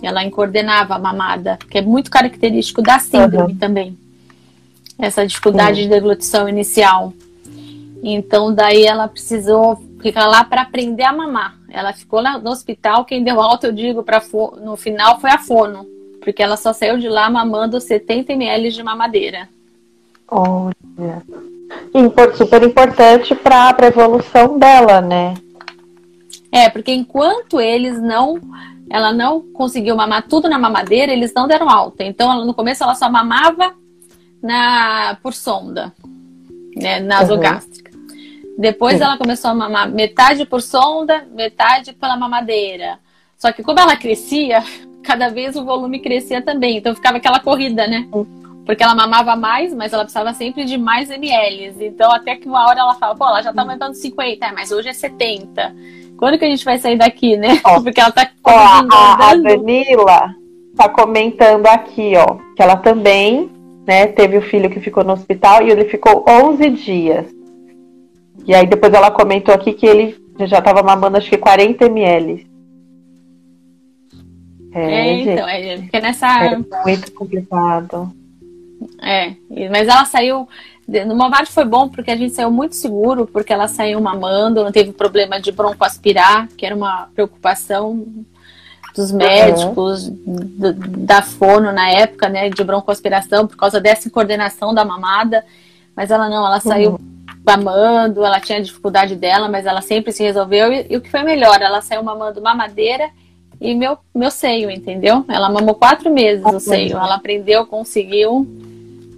Ela 0.02 0.28
coordenava 0.30 0.94
a 0.94 0.98
mamada, 0.98 1.58
que 1.70 1.78
é 1.78 1.82
muito 1.82 2.10
característico 2.10 2.82
da 2.82 2.98
síndrome 2.98 3.52
uhum. 3.52 3.58
também 3.58 3.98
essa 4.98 5.24
dificuldade 5.24 5.82
de 5.82 5.88
deglutição 5.88 6.48
inicial. 6.48 7.12
Então, 8.02 8.52
daí 8.52 8.84
ela 8.84 9.06
precisou 9.06 9.80
ficar 10.02 10.26
lá 10.26 10.44
para 10.44 10.62
aprender 10.62 11.04
a 11.04 11.12
mamar. 11.12 11.56
Ela 11.70 11.92
ficou 11.92 12.20
lá 12.20 12.38
no 12.38 12.50
hospital, 12.50 13.04
quem 13.04 13.22
deu 13.22 13.40
alta, 13.40 13.68
eu 13.68 13.72
digo, 13.72 14.02
pra, 14.02 14.22
no 14.60 14.76
final 14.76 15.20
foi 15.20 15.30
a 15.30 15.38
fono, 15.38 15.86
porque 16.20 16.42
ela 16.42 16.56
só 16.56 16.72
saiu 16.72 16.98
de 16.98 17.08
lá 17.08 17.30
mamando 17.30 17.80
70 17.80 18.32
ml 18.32 18.70
de 18.70 18.82
mamadeira. 18.82 19.48
Olha. 20.28 21.22
Super 22.36 22.62
importante 22.62 23.34
para 23.34 23.76
a 23.78 23.86
evolução 23.86 24.58
dela, 24.58 25.00
né? 25.00 25.34
É, 26.50 26.68
porque 26.68 26.92
enquanto 26.92 27.60
eles 27.60 28.00
não 28.00 28.40
ela 28.90 29.12
não 29.12 29.42
conseguiu 29.52 29.94
mamar 29.94 30.26
tudo 30.26 30.48
na 30.48 30.58
mamadeira, 30.58 31.12
eles 31.12 31.32
não 31.34 31.46
deram 31.46 31.68
alta. 31.68 32.02
Então, 32.04 32.32
ela, 32.32 32.44
no 32.44 32.54
começo, 32.54 32.82
ela 32.82 32.94
só 32.94 33.10
mamava 33.10 33.74
na, 34.42 35.18
por 35.22 35.34
sonda, 35.34 35.92
né, 36.76 37.00
nasogástrica. 37.00 37.90
Uhum. 37.94 38.56
Depois, 38.58 38.96
Sim. 38.96 39.04
ela 39.04 39.18
começou 39.18 39.50
a 39.50 39.54
mamar 39.54 39.90
metade 39.90 40.44
por 40.46 40.62
sonda, 40.62 41.26
metade 41.32 41.92
pela 41.92 42.16
mamadeira. 42.16 42.98
Só 43.36 43.52
que, 43.52 43.62
como 43.62 43.78
ela 43.78 43.96
crescia, 43.96 44.64
cada 45.04 45.28
vez 45.28 45.54
o 45.54 45.64
volume 45.64 46.00
crescia 46.00 46.40
também. 46.40 46.78
Então, 46.78 46.94
ficava 46.94 47.18
aquela 47.18 47.40
corrida, 47.40 47.86
né? 47.86 48.08
Porque 48.64 48.82
ela 48.82 48.94
mamava 48.94 49.36
mais, 49.36 49.72
mas 49.74 49.92
ela 49.92 50.04
precisava 50.04 50.32
sempre 50.34 50.64
de 50.64 50.76
mais 50.76 51.10
ml. 51.10 51.74
Então, 51.86 52.10
até 52.10 52.36
que 52.36 52.48
uma 52.48 52.66
hora 52.66 52.80
ela 52.80 52.94
fala, 52.94 53.14
pô, 53.14 53.24
ela 53.26 53.42
já 53.42 53.52
tá 53.52 53.62
aumentando 53.62 53.94
50, 53.94 54.46
é, 54.46 54.52
mas 54.52 54.70
hoje 54.70 54.88
é 54.88 54.92
70. 54.92 55.74
Quando 56.18 56.36
que 56.36 56.44
a 56.44 56.50
gente 56.50 56.64
vai 56.64 56.78
sair 56.78 56.98
daqui, 56.98 57.36
né? 57.36 57.60
Ó, 57.64 57.80
Porque 57.82 58.00
ela 58.00 58.10
tá 58.10 58.28
ó, 58.44 58.50
a, 58.50 59.30
a 59.30 59.34
Danila 59.36 60.34
tá 60.76 60.88
comentando 60.88 61.66
aqui, 61.66 62.12
ó, 62.16 62.36
que 62.54 62.62
ela 62.62 62.76
também, 62.76 63.50
né, 63.86 64.06
teve 64.08 64.36
o 64.36 64.42
filho 64.42 64.68
que 64.68 64.80
ficou 64.80 65.04
no 65.04 65.12
hospital 65.12 65.62
e 65.62 65.70
ele 65.70 65.84
ficou 65.84 66.24
11 66.28 66.70
dias. 66.70 67.26
E 68.46 68.54
aí 68.54 68.66
depois 68.66 68.92
ela 68.92 69.10
comentou 69.10 69.54
aqui 69.54 69.72
que 69.72 69.86
ele 69.86 70.16
já 70.40 70.60
tava 70.60 70.82
mamando 70.82 71.16
acho 71.16 71.30
que 71.30 71.38
40 71.38 71.86
ml. 71.86 72.46
É, 74.72 74.82
é 74.82 75.12
então, 75.12 75.48
é, 75.48 75.76
porque 75.78 76.00
nessa. 76.00 76.44
É 76.44 76.58
muito 76.84 77.12
complicado. 77.12 78.12
É, 79.02 79.34
mas 79.70 79.88
ela 79.88 80.04
saiu 80.04 80.48
no 80.88 81.14
Movart 81.14 81.50
foi 81.50 81.66
bom 81.66 81.86
porque 81.86 82.10
a 82.10 82.16
gente 82.16 82.34
saiu 82.34 82.50
muito 82.50 82.74
seguro, 82.74 83.26
porque 83.26 83.52
ela 83.52 83.68
saiu 83.68 84.00
mamando, 84.00 84.64
não 84.64 84.72
teve 84.72 84.90
problema 84.90 85.38
de 85.38 85.52
broncoaspirar, 85.52 86.48
que 86.56 86.64
era 86.64 86.74
uma 86.74 87.08
preocupação 87.14 88.06
dos 88.96 89.12
médicos, 89.12 90.08
uhum. 90.08 90.38
da 91.04 91.20
fono 91.20 91.70
na 91.72 91.90
época, 91.90 92.28
né, 92.30 92.48
de 92.48 92.64
broncoaspiração, 92.64 93.46
por 93.46 93.56
causa 93.56 93.78
dessa 93.78 94.08
coordenação 94.08 94.72
da 94.72 94.82
mamada. 94.82 95.44
Mas 95.94 96.10
ela 96.10 96.26
não, 96.28 96.46
ela 96.46 96.58
saiu 96.58 96.92
uhum. 96.92 96.98
mamando, 97.44 98.24
ela 98.24 98.40
tinha 98.40 98.62
dificuldade 98.62 99.14
dela, 99.14 99.46
mas 99.46 99.66
ela 99.66 99.82
sempre 99.82 100.10
se 100.10 100.22
resolveu. 100.22 100.72
E, 100.72 100.86
e, 100.88 100.96
o 100.96 101.02
que 101.02 101.10
foi 101.10 101.22
melhor, 101.22 101.60
ela 101.60 101.82
saiu 101.82 102.02
mamando 102.02 102.40
mamadeira 102.40 103.10
e 103.60 103.74
meu, 103.74 103.98
meu 104.14 104.30
seio, 104.30 104.70
entendeu? 104.70 105.22
Ela 105.28 105.50
mamou 105.50 105.74
quatro 105.74 106.10
meses 106.10 106.44
o 106.46 106.58
seio. 106.58 106.96
Ela 106.96 107.16
aprendeu, 107.16 107.66
conseguiu 107.66 108.48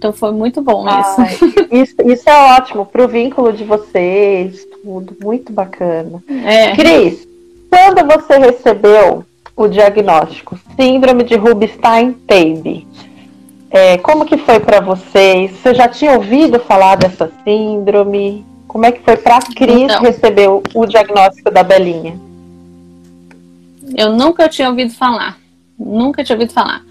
então 0.01 0.11
foi 0.11 0.31
muito 0.31 0.63
bom 0.63 0.83
isso. 0.87 1.45
isso. 1.71 1.95
Isso 2.03 2.27
é 2.27 2.55
ótimo 2.57 2.87
para 2.87 3.05
o 3.05 3.07
vínculo 3.07 3.53
de 3.53 3.63
vocês, 3.63 4.65
tudo 4.81 5.15
muito 5.21 5.53
bacana. 5.53 6.23
É. 6.43 6.75
Cris, 6.75 7.27
quando 7.69 8.11
você 8.11 8.39
recebeu 8.39 9.23
o 9.55 9.67
diagnóstico 9.67 10.59
Síndrome 10.75 11.23
de 11.23 11.35
Rubinstein-Taube, 11.35 12.87
é, 13.69 13.99
como 13.99 14.25
que 14.25 14.37
foi 14.37 14.59
para 14.59 14.79
vocês? 14.79 15.51
Você 15.51 15.75
já 15.75 15.87
tinha 15.87 16.13
ouvido 16.13 16.59
falar 16.59 16.95
dessa 16.95 17.31
síndrome? 17.43 18.43
Como 18.67 18.87
é 18.87 18.91
que 18.91 19.03
foi 19.03 19.17
para 19.17 19.37
Cris 19.55 19.83
então, 19.83 20.01
receber 20.01 20.49
o, 20.49 20.63
o 20.73 20.87
diagnóstico 20.87 21.51
da 21.51 21.61
Belinha? 21.61 22.19
Eu 23.95 24.13
nunca 24.13 24.49
tinha 24.49 24.67
ouvido 24.67 24.93
falar. 24.95 25.37
Nunca 25.77 26.23
tinha 26.23 26.35
ouvido 26.35 26.53
falar. 26.53 26.81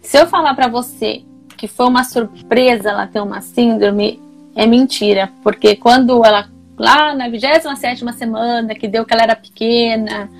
Se 0.00 0.18
eu 0.18 0.26
falar 0.26 0.54
para 0.54 0.68
você 0.68 1.22
que 1.60 1.68
foi 1.68 1.86
uma 1.86 2.04
surpresa 2.04 2.88
ela 2.88 3.06
ter 3.06 3.20
uma 3.20 3.42
síndrome, 3.42 4.18
é 4.56 4.64
mentira. 4.64 5.30
Porque 5.42 5.76
quando 5.76 6.24
ela, 6.24 6.48
lá 6.78 7.14
na 7.14 7.28
27 7.28 8.02
semana, 8.14 8.74
que 8.74 8.88
deu 8.88 9.04
que 9.04 9.12
ela 9.12 9.24
era 9.24 9.36
pequena, 9.36 10.30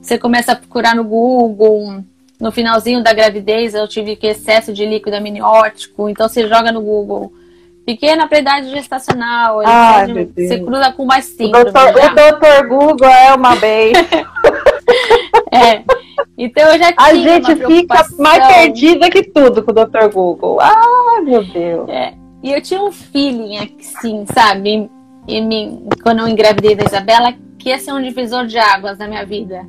você 0.00 0.16
começa 0.16 0.52
a 0.52 0.56
procurar 0.56 0.96
no 0.96 1.04
Google. 1.04 2.02
No 2.40 2.50
finalzinho 2.50 3.02
da 3.02 3.12
gravidez, 3.12 3.74
eu 3.74 3.86
tive 3.86 4.16
que 4.16 4.28
excesso 4.28 4.72
de 4.72 4.86
líquido 4.86 5.16
amniótico. 5.16 6.08
Então, 6.08 6.26
você 6.26 6.48
joga 6.48 6.72
no 6.72 6.80
Google 6.80 7.30
pequena 7.84 8.26
idade 8.32 8.70
gestacional. 8.70 9.60
Ah, 9.66 10.06
você 10.34 10.60
cruza 10.60 10.92
com 10.92 11.04
mais 11.04 11.26
síndrome. 11.26 11.68
O 11.68 11.72
doutor, 11.72 11.94
o 11.94 12.14
doutor 12.14 12.68
Google 12.68 13.08
é 13.08 13.34
uma 13.34 13.54
bem. 13.60 13.92
é. 15.52 15.82
Então 16.36 16.62
eu 16.64 16.78
já 16.78 16.92
tinha 16.92 17.06
A 17.06 17.14
gente 17.14 17.56
fica 17.66 18.06
mais 18.18 18.46
perdida 18.46 19.10
que 19.10 19.22
tudo 19.22 19.62
com 19.62 19.70
o 19.70 19.74
Dr. 19.74 20.12
Google. 20.12 20.60
Ah, 20.60 21.20
meu 21.22 21.44
Deus. 21.44 21.88
É. 21.88 22.14
E 22.42 22.52
eu 22.52 22.62
tinha 22.62 22.82
um 22.82 22.92
feeling 22.92 23.58
assim, 23.58 24.24
sabe? 24.32 24.88
E 25.26 25.40
me, 25.40 25.82
quando 26.02 26.20
eu 26.20 26.28
engravidei 26.28 26.74
da 26.74 26.84
Isabela, 26.84 27.34
que 27.58 27.68
ia 27.68 27.78
ser 27.78 27.92
um 27.92 28.02
divisor 28.02 28.46
de 28.46 28.58
águas 28.58 28.98
na 28.98 29.08
minha 29.08 29.26
vida. 29.26 29.66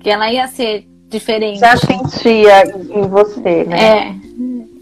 Que 0.00 0.10
ela 0.10 0.32
ia 0.32 0.48
ser 0.48 0.86
diferente. 1.08 1.60
Já 1.60 1.76
sentia 1.76 2.64
em 2.66 3.06
você, 3.08 3.64
né? 3.64 3.98
É. 3.98 4.14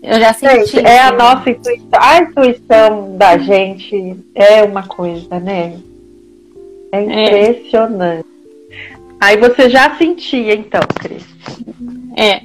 Eu 0.03 0.21
já 0.21 0.33
senti. 0.33 0.73
Gente, 0.73 0.87
é 0.87 1.01
a 1.01 1.13
nossa 1.13 1.51
intuição. 1.51 2.01
A 2.01 2.19
intuição 2.19 3.17
da 3.17 3.39
gente 3.39 4.17
é 4.35 4.63
uma 4.65 4.83
coisa, 4.83 5.39
né? 5.39 5.79
É, 6.91 6.99
é. 6.99 7.25
impressionante. 7.25 8.27
É. 8.29 8.32
Aí 9.23 9.37
você 9.37 9.71
já 9.71 9.97
sentia, 9.97 10.53
então, 10.53 10.81
Cris. 10.99 11.25
É. 12.17 12.43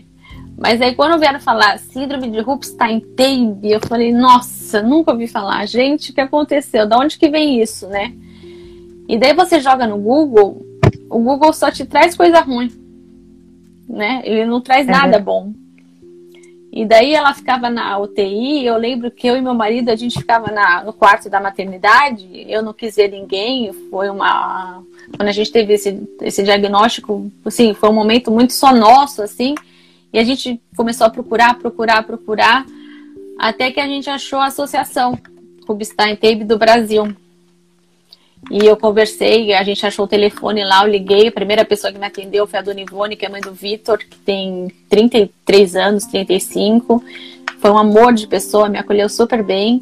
Mas 0.56 0.80
aí 0.80 0.94
quando 0.94 1.20
vieram 1.20 1.40
falar 1.40 1.80
síndrome 1.80 2.30
de 2.30 2.40
Rupstein-Taube, 2.40 3.72
eu 3.72 3.80
falei, 3.88 4.14
nossa, 4.14 4.84
nunca 4.84 5.12
ouvi 5.12 5.28
falar. 5.28 5.66
Gente, 5.66 6.12
o 6.12 6.14
que 6.14 6.22
aconteceu? 6.22 6.88
Da 6.88 7.00
onde 7.00 7.18
que 7.18 7.30
vem 7.30 7.60
isso, 7.60 7.88
né? 7.88 8.14
E 9.10 9.18
daí 9.18 9.34
você 9.34 9.60
joga 9.60 9.88
no 9.88 9.98
Google, 9.98 10.64
o 11.10 11.18
Google 11.18 11.52
só 11.52 11.72
te 11.72 11.84
traz 11.84 12.16
coisa 12.16 12.42
ruim, 12.42 12.72
né? 13.90 14.22
Ele 14.24 14.46
não 14.46 14.62
traz 14.62 14.88
é. 14.88 14.92
nada 14.92 15.18
bom. 15.18 15.54
E 16.72 16.86
daí 16.86 17.16
ela 17.16 17.34
ficava 17.34 17.72
na 17.72 17.98
UTI, 17.98 18.68
eu 18.68 18.78
lembro 18.78 19.10
que 19.10 19.26
eu 19.26 19.36
e 19.36 19.42
meu 19.42 19.56
marido, 19.56 19.90
a 19.90 19.96
gente 19.96 20.20
ficava 20.20 20.52
na, 20.52 20.84
no 20.84 20.94
quarto 20.94 21.28
da 21.28 21.40
maternidade, 21.40 22.46
eu 22.48 22.62
não 22.62 22.72
quis 22.72 22.96
ver 22.96 23.10
ninguém, 23.10 23.74
foi 23.90 24.12
uma 24.12 24.84
quando 25.16 25.30
a 25.30 25.32
gente 25.32 25.52
teve 25.52 25.74
esse, 25.74 25.98
esse 26.22 26.44
diagnóstico, 26.44 27.32
assim, 27.46 27.74
foi 27.74 27.90
um 27.90 27.94
momento 27.94 28.32
muito 28.32 28.54
só 28.54 28.74
nosso, 28.74 29.22
assim, 29.22 29.56
e 30.12 30.20
a 30.20 30.24
gente 30.24 30.60
começou 30.76 31.08
a 31.08 31.10
procurar, 31.10 31.58
procurar, 31.58 32.04
procurar, 32.04 32.66
até 33.40 33.72
que 33.72 33.80
a 33.80 33.88
gente 33.88 34.10
achou 34.10 34.40
a 34.40 34.48
associação 34.48 35.18
Rubinstein 35.68 36.16
Tape 36.16 36.44
do 36.44 36.58
Brasil. 36.58 37.16
E 38.50 38.66
eu 38.66 38.78
conversei, 38.78 39.54
a 39.54 39.64
gente 39.64 39.86
achou 39.86 40.06
o 40.06 40.08
telefone 40.08 40.64
lá, 40.64 40.84
eu 40.84 40.92
liguei, 40.92 41.28
a 41.28 41.32
primeira 41.32 41.66
pessoa 41.66 41.92
que 41.92 42.00
me 42.00 42.06
atendeu 42.06 42.48
foi 42.48 42.60
a 42.60 42.62
Dona 42.62 42.82
Ivone, 42.82 43.16
que 43.16 43.26
é 43.26 43.30
mãe 43.30 43.42
do 43.42 43.52
Vitor, 43.52 43.98
que 43.98 44.18
tem 44.20 44.72
33 44.90 45.76
anos, 45.76 46.06
35. 46.06 47.04
Foi 47.60 47.72
um 47.72 47.78
amor 47.78 48.14
de 48.14 48.28
pessoa, 48.28 48.70
me 48.70 48.78
acolheu 48.78 49.10
super 49.10 49.44
bem. 49.44 49.82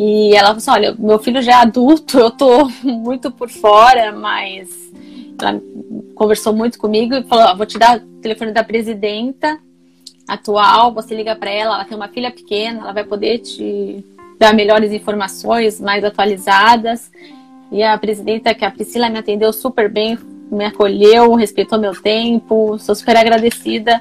E 0.00 0.32
ela 0.32 0.46
falou 0.46 0.58
assim: 0.58 0.70
olha, 0.70 0.94
meu 0.96 1.18
filho 1.18 1.42
já 1.42 1.50
é 1.50 1.54
adulto, 1.56 2.20
eu 2.20 2.30
tô 2.30 2.68
muito 2.86 3.32
por 3.32 3.50
fora, 3.50 4.12
mas 4.12 4.68
ela 5.42 5.60
conversou 6.14 6.52
muito 6.52 6.78
comigo 6.78 7.16
e 7.16 7.24
falou: 7.24 7.56
vou 7.56 7.66
te 7.66 7.76
dar 7.76 7.98
o 7.98 8.00
telefone 8.22 8.52
da 8.52 8.62
presidenta 8.62 9.58
atual, 10.28 10.94
você 10.94 11.16
liga 11.16 11.34
para 11.34 11.50
ela, 11.50 11.74
ela 11.74 11.84
tem 11.84 11.96
uma 11.96 12.06
filha 12.06 12.30
pequena, 12.30 12.78
ela 12.82 12.92
vai 12.92 13.02
poder 13.02 13.38
te 13.38 14.04
dar 14.38 14.54
melhores 14.54 14.92
informações, 14.92 15.80
mais 15.80 16.04
atualizadas. 16.04 17.10
E 17.72 17.82
a 17.82 17.98
presidenta, 17.98 18.54
que 18.54 18.64
é 18.64 18.68
a 18.68 18.70
Priscila, 18.70 19.10
me 19.10 19.18
atendeu 19.18 19.52
super 19.52 19.90
bem, 19.90 20.16
me 20.48 20.64
acolheu, 20.64 21.34
respeitou 21.34 21.76
meu 21.76 22.00
tempo, 22.00 22.78
sou 22.78 22.94
super 22.94 23.16
agradecida 23.16 24.00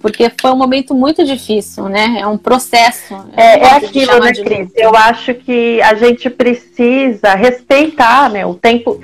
porque 0.00 0.30
foi 0.40 0.50
um 0.50 0.56
momento 0.56 0.94
muito 0.94 1.24
difícil, 1.24 1.88
né? 1.88 2.18
É 2.20 2.26
um 2.26 2.38
processo. 2.38 3.14
É, 3.36 3.58
é 3.58 3.76
aquilo, 3.76 4.18
né, 4.20 4.32
Cris? 4.32 4.70
Eu 4.74 4.94
acho 4.94 5.34
que 5.34 5.80
a 5.82 5.94
gente 5.94 6.28
precisa 6.30 7.34
respeitar, 7.34 8.30
né? 8.30 8.44
O 8.44 8.54
tempo. 8.54 9.00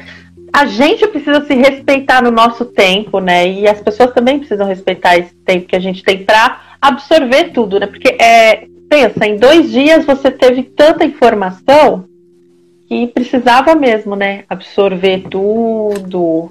A 0.52 0.66
gente 0.66 1.06
precisa 1.06 1.44
se 1.46 1.54
respeitar 1.54 2.22
no 2.22 2.30
nosso 2.30 2.66
tempo, 2.66 3.20
né? 3.20 3.48
E 3.48 3.66
as 3.66 3.80
pessoas 3.80 4.12
também 4.12 4.38
precisam 4.38 4.66
respeitar 4.66 5.16
esse 5.16 5.34
tempo 5.46 5.66
que 5.66 5.76
a 5.76 5.80
gente 5.80 6.02
tem 6.02 6.24
para 6.24 6.60
absorver 6.80 7.52
tudo, 7.52 7.80
né? 7.80 7.86
Porque 7.86 8.16
é, 8.20 8.66
pensa, 8.88 9.26
em 9.26 9.36
dois 9.36 9.70
dias 9.70 10.04
você 10.04 10.30
teve 10.30 10.62
tanta 10.62 11.04
informação 11.04 12.04
que 12.86 13.06
precisava 13.06 13.74
mesmo, 13.74 14.14
né? 14.14 14.44
Absorver 14.50 15.24
tudo 15.30 16.50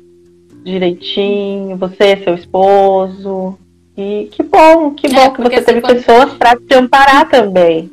direitinho, 0.63 1.77
você, 1.77 2.17
seu 2.17 2.33
esposo, 2.35 3.57
e 3.97 4.29
que 4.31 4.43
bom, 4.43 4.91
que 4.91 5.07
bom 5.09 5.19
é, 5.19 5.29
que 5.29 5.41
você 5.41 5.61
teve 5.61 5.81
quando... 5.81 5.95
pessoas 5.95 6.33
para 6.33 6.55
te 6.55 6.73
amparar 6.73 7.29
também. 7.29 7.91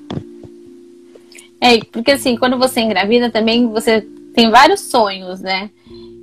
É, 1.61 1.79
porque 1.93 2.13
assim, 2.13 2.37
quando 2.37 2.57
você 2.57 2.81
engravida 2.81 3.31
também, 3.31 3.67
você 3.69 4.01
tem 4.35 4.51
vários 4.51 4.81
sonhos, 4.81 5.41
né? 5.41 5.71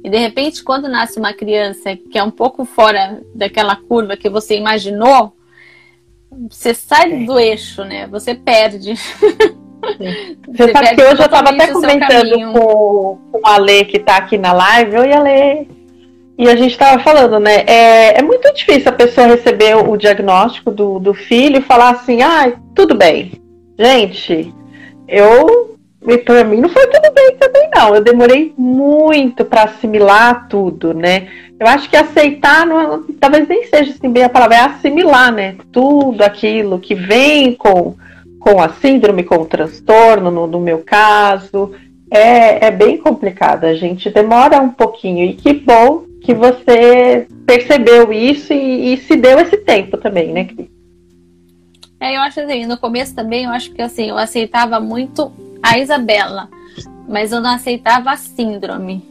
E 0.03 0.09
de 0.09 0.17
repente, 0.17 0.63
quando 0.63 0.87
nasce 0.87 1.19
uma 1.19 1.33
criança 1.33 1.95
que 1.95 2.17
é 2.17 2.23
um 2.23 2.31
pouco 2.31 2.63
fora 2.63 3.21
daquela 3.33 3.75
curva 3.75 4.15
que 4.15 4.29
você 4.29 4.55
imaginou, 4.55 5.33
você 6.49 6.73
sai 6.73 7.23
é. 7.23 7.25
do 7.25 7.39
eixo, 7.39 7.83
né? 7.83 8.07
Você 8.07 8.35
perde. 8.35 8.93
Você, 9.85 10.31
você 10.47 10.71
sabe 10.71 10.95
que 10.95 11.03
hoje 11.03 11.21
eu 11.21 11.25
estava 11.25 11.49
até 11.51 11.71
comentando 11.71 12.53
com, 12.53 13.19
com 13.31 13.47
a 13.47 13.57
Lê 13.59 13.85
que 13.85 13.97
está 13.97 14.17
aqui 14.17 14.35
na 14.35 14.51
live. 14.51 14.97
Oi, 14.97 15.19
Lê. 15.19 15.67
E 16.37 16.49
a 16.49 16.55
gente 16.55 16.71
estava 16.71 17.01
falando, 17.01 17.39
né? 17.39 17.63
É, 17.65 18.19
é, 18.19 18.21
muito 18.21 18.53
difícil 18.53 18.89
a 18.89 18.95
pessoa 18.95 19.27
receber 19.27 19.75
o 19.75 19.95
diagnóstico 19.95 20.69
do, 20.69 20.99
do 20.99 21.13
filho 21.13 21.59
e 21.59 21.61
falar 21.61 21.91
assim: 21.91 22.21
ah, 22.21 22.53
tudo 22.75 22.95
bem. 22.95 23.31
Gente, 23.79 24.53
eu. 25.07 25.73
Para 26.23 26.43
mim 26.43 26.61
não 26.61 26.69
foi 26.69 26.85
tudo 26.85 27.11
bem 27.15 27.35
também, 27.35 27.67
não. 27.73 27.95
Eu 27.95 28.03
demorei 28.03 28.53
muito 28.55 29.43
para 29.43 29.63
assimilar 29.63 30.47
tudo, 30.47 30.93
né? 30.93 31.27
Eu 31.59 31.65
acho 31.65 31.89
que 31.89 31.97
aceitar, 31.97 32.63
não, 32.67 33.03
talvez 33.19 33.47
nem 33.47 33.63
seja 33.63 33.91
assim 33.91 34.11
bem 34.11 34.23
a 34.23 34.29
palavra, 34.29 34.55
é 34.55 34.59
assimilar, 34.59 35.31
né? 35.31 35.55
Tudo 35.71 36.21
aquilo 36.21 36.77
que 36.77 36.93
vem 36.93 37.53
com, 37.53 37.95
com 38.39 38.61
a 38.61 38.69
síndrome, 38.69 39.23
com 39.23 39.37
o 39.37 39.45
transtorno, 39.45 40.29
no, 40.29 40.45
no 40.45 40.59
meu 40.59 40.83
caso. 40.85 41.71
É, 42.11 42.67
é 42.67 42.71
bem 42.71 42.97
complicado. 42.97 43.63
A 43.63 43.73
gente 43.73 44.11
demora 44.11 44.61
um 44.61 44.69
pouquinho. 44.69 45.25
E 45.25 45.33
que 45.33 45.53
bom 45.53 46.03
que 46.25 46.33
você 46.33 47.27
percebeu 47.45 48.11
isso 48.11 48.51
e, 48.51 48.93
e 48.93 48.97
se 48.97 49.15
deu 49.15 49.39
esse 49.39 49.57
tempo 49.57 49.97
também, 49.97 50.33
né, 50.33 50.45
Cris? 50.45 50.67
É, 51.99 52.17
eu 52.17 52.21
acho 52.21 52.41
assim, 52.41 52.65
no 52.65 52.77
começo 52.77 53.15
também, 53.15 53.45
eu 53.45 53.51
acho 53.51 53.71
que 53.71 53.81
assim, 53.81 54.09
eu 54.09 54.17
aceitava 54.17 54.79
muito 54.79 55.31
a 55.61 55.77
Isabela, 55.77 56.49
mas 57.07 57.31
eu 57.31 57.39
não 57.39 57.51
aceitava 57.51 58.11
a 58.11 58.17
síndrome. 58.17 59.05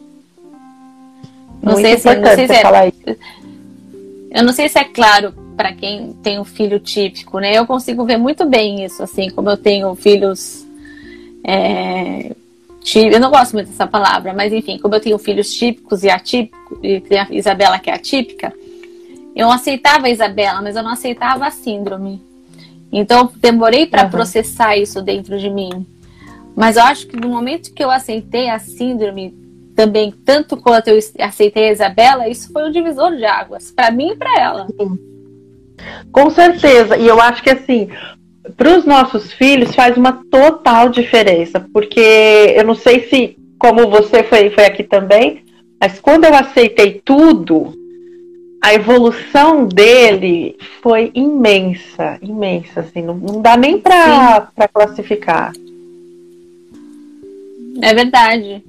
Não 1.63 1.73
muito 1.75 1.87
sei 1.87 1.99
se, 1.99 2.15
não 2.17 2.35
sei 2.35 2.47
se 2.47 2.53
é, 2.53 2.61
falar 2.61 2.89
isso. 2.89 3.19
Eu 4.31 4.43
não 4.43 4.53
sei 4.53 4.69
se 4.69 4.79
é 4.79 4.85
claro 4.85 5.33
para 5.57 5.73
quem 5.73 6.13
tem 6.15 6.39
um 6.39 6.45
filho 6.45 6.81
típico, 6.81 7.39
né? 7.39 7.57
Eu 7.57 7.67
consigo 7.67 8.05
ver 8.05 8.19
muito 8.19 8.45
bem 8.45 8.85
isso, 8.85 9.03
assim, 9.03 9.31
como 9.31 9.49
eu 9.49 9.57
tenho 9.57 9.95
filhos 9.95 10.67
é, 11.45 12.35
eu 12.95 13.21
não 13.21 13.31
gosto 13.31 13.55
muito 13.55 13.71
dessa 13.71 13.87
palavra, 13.87 14.33
mas 14.35 14.53
enfim, 14.53 14.79
como 14.79 14.95
eu 14.95 15.01
tenho 15.01 15.19
filhos 15.19 15.53
típicos 15.53 16.05
e 16.05 16.11
atípicos, 16.11 16.79
e 16.83 17.01
tem 17.01 17.19
a 17.19 17.27
Isabela 17.31 17.79
que 17.79 17.91
é 17.91 17.95
atípica, 17.95 18.53
eu 19.35 19.51
aceitava 19.51 20.07
a 20.07 20.11
Isabela, 20.11 20.61
mas 20.63 20.77
eu 20.77 20.83
não 20.83 20.93
aceitava 20.93 21.47
a 21.47 21.51
síndrome. 21.51 22.23
Então, 22.93 23.23
eu 23.23 23.33
demorei 23.41 23.87
para 23.87 24.05
uhum. 24.05 24.11
processar 24.11 24.77
isso 24.77 25.03
dentro 25.03 25.39
de 25.39 25.51
mim. 25.51 25.85
Mas 26.55 26.77
eu 26.77 26.85
acho 26.85 27.09
que 27.09 27.17
no 27.17 27.29
momento 27.29 27.73
que 27.75 27.83
eu 27.83 27.91
aceitei 27.91 28.49
a 28.49 28.61
síndrome, 28.61 29.35
também, 29.75 30.13
tanto 30.25 30.57
quanto 30.57 30.89
eu 30.89 30.99
aceitei 31.19 31.69
a 31.69 31.73
Isabela, 31.73 32.29
isso 32.29 32.53
foi 32.53 32.69
um 32.69 32.71
divisor 32.71 33.17
de 33.17 33.25
águas, 33.25 33.73
para 33.73 33.91
mim 33.91 34.13
e 34.13 34.17
para 34.17 34.41
ela. 34.41 34.67
Sim. 34.69 34.99
Com 36.13 36.31
certeza. 36.31 36.97
E 36.97 37.07
eu 37.07 37.21
acho 37.21 37.43
que 37.43 37.51
assim, 37.51 37.89
para 38.57 38.77
os 38.77 38.85
nossos 38.85 39.33
filhos 39.33 39.75
faz 39.75 39.97
uma 39.97 40.25
total 40.31 40.89
diferença, 40.89 41.61
porque 41.73 42.55
eu 42.57 42.65
não 42.65 42.75
sei 42.75 43.09
se, 43.09 43.37
como 43.59 43.89
você 43.89 44.23
foi, 44.23 44.51
foi 44.51 44.65
aqui 44.67 44.85
também, 44.85 45.43
mas 45.81 46.01
quando 46.01 46.25
eu 46.25 46.35
aceitei 46.35 47.01
tudo, 47.05 47.75
a 48.63 48.75
evolução 48.75 49.67
dele 49.67 50.57
foi 50.83 51.11
imensa, 51.15 52.19
imensa, 52.23 52.81
assim, 52.81 53.03
não, 53.03 53.15
não 53.15 53.43
dá 53.43 53.57
nem 53.57 53.79
para 53.79 54.49
classificar. 54.73 55.53
É 57.83 57.93
verdade. 57.95 58.63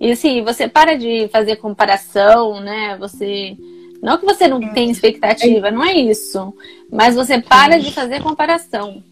E 0.00 0.12
assim, 0.12 0.42
você 0.42 0.68
para 0.68 0.94
de 0.94 1.28
fazer 1.28 1.56
comparação, 1.56 2.60
né? 2.60 2.96
Você 3.00 3.56
não 4.02 4.16
que 4.16 4.24
você 4.24 4.46
não 4.46 4.60
tem 4.72 4.90
expectativa, 4.90 5.70
não 5.70 5.84
é 5.84 5.92
isso. 5.92 6.54
Mas 6.90 7.14
você 7.14 7.40
para 7.40 7.78
de 7.78 7.92
fazer 7.92 8.22
comparação. 8.22 9.02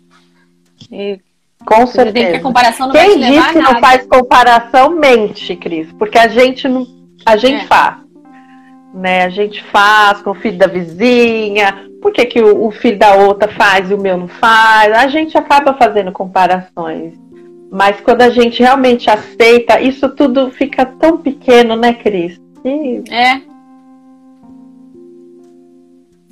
E 0.91 1.21
Com 1.65 1.87
certeza. 1.87 2.13
Tem 2.13 2.31
que 2.31 2.37
a 2.37 2.43
comparação 2.43 2.87
não 2.89 2.95
Quem 2.95 3.19
vai 3.19 3.31
diz 3.31 3.47
que 3.49 3.59
não 3.59 3.81
faz 3.81 4.07
comparação 4.07 4.91
mente, 4.91 5.57
Cris, 5.57 5.93
porque 5.93 6.19
a 6.19 6.29
gente 6.29 6.69
não, 6.69 6.87
a 7.25 7.37
gente 7.37 7.65
é. 7.65 7.67
faz. 7.67 7.97
Né? 8.95 9.25
A 9.25 9.29
gente 9.29 9.63
faz 9.65 10.23
com 10.23 10.31
o 10.31 10.35
filho 10.35 10.57
da 10.57 10.67
vizinha, 10.67 11.87
por 12.01 12.13
que, 12.13 12.25
que 12.25 12.41
o, 12.41 12.67
o 12.67 12.71
filho 12.71 12.99
da 12.99 13.15
outra 13.15 13.49
faz 13.49 13.91
e 13.91 13.95
o 13.95 14.01
meu 14.01 14.17
não 14.17 14.29
faz? 14.29 14.93
A 14.93 15.09
gente 15.09 15.37
acaba 15.37 15.75
fazendo 15.75 16.13
comparações. 16.13 17.15
Mas 17.71 18.01
quando 18.01 18.23
a 18.23 18.31
gente 18.31 18.63
realmente 18.63 19.11
aceita, 19.11 19.81
isso 19.81 20.09
tudo 20.11 20.51
fica 20.51 20.87
tão 20.87 21.19
pequeno, 21.19 21.77
né, 21.77 21.93
Cris? 21.93 22.41
E... 22.65 23.03
É, 23.11 23.43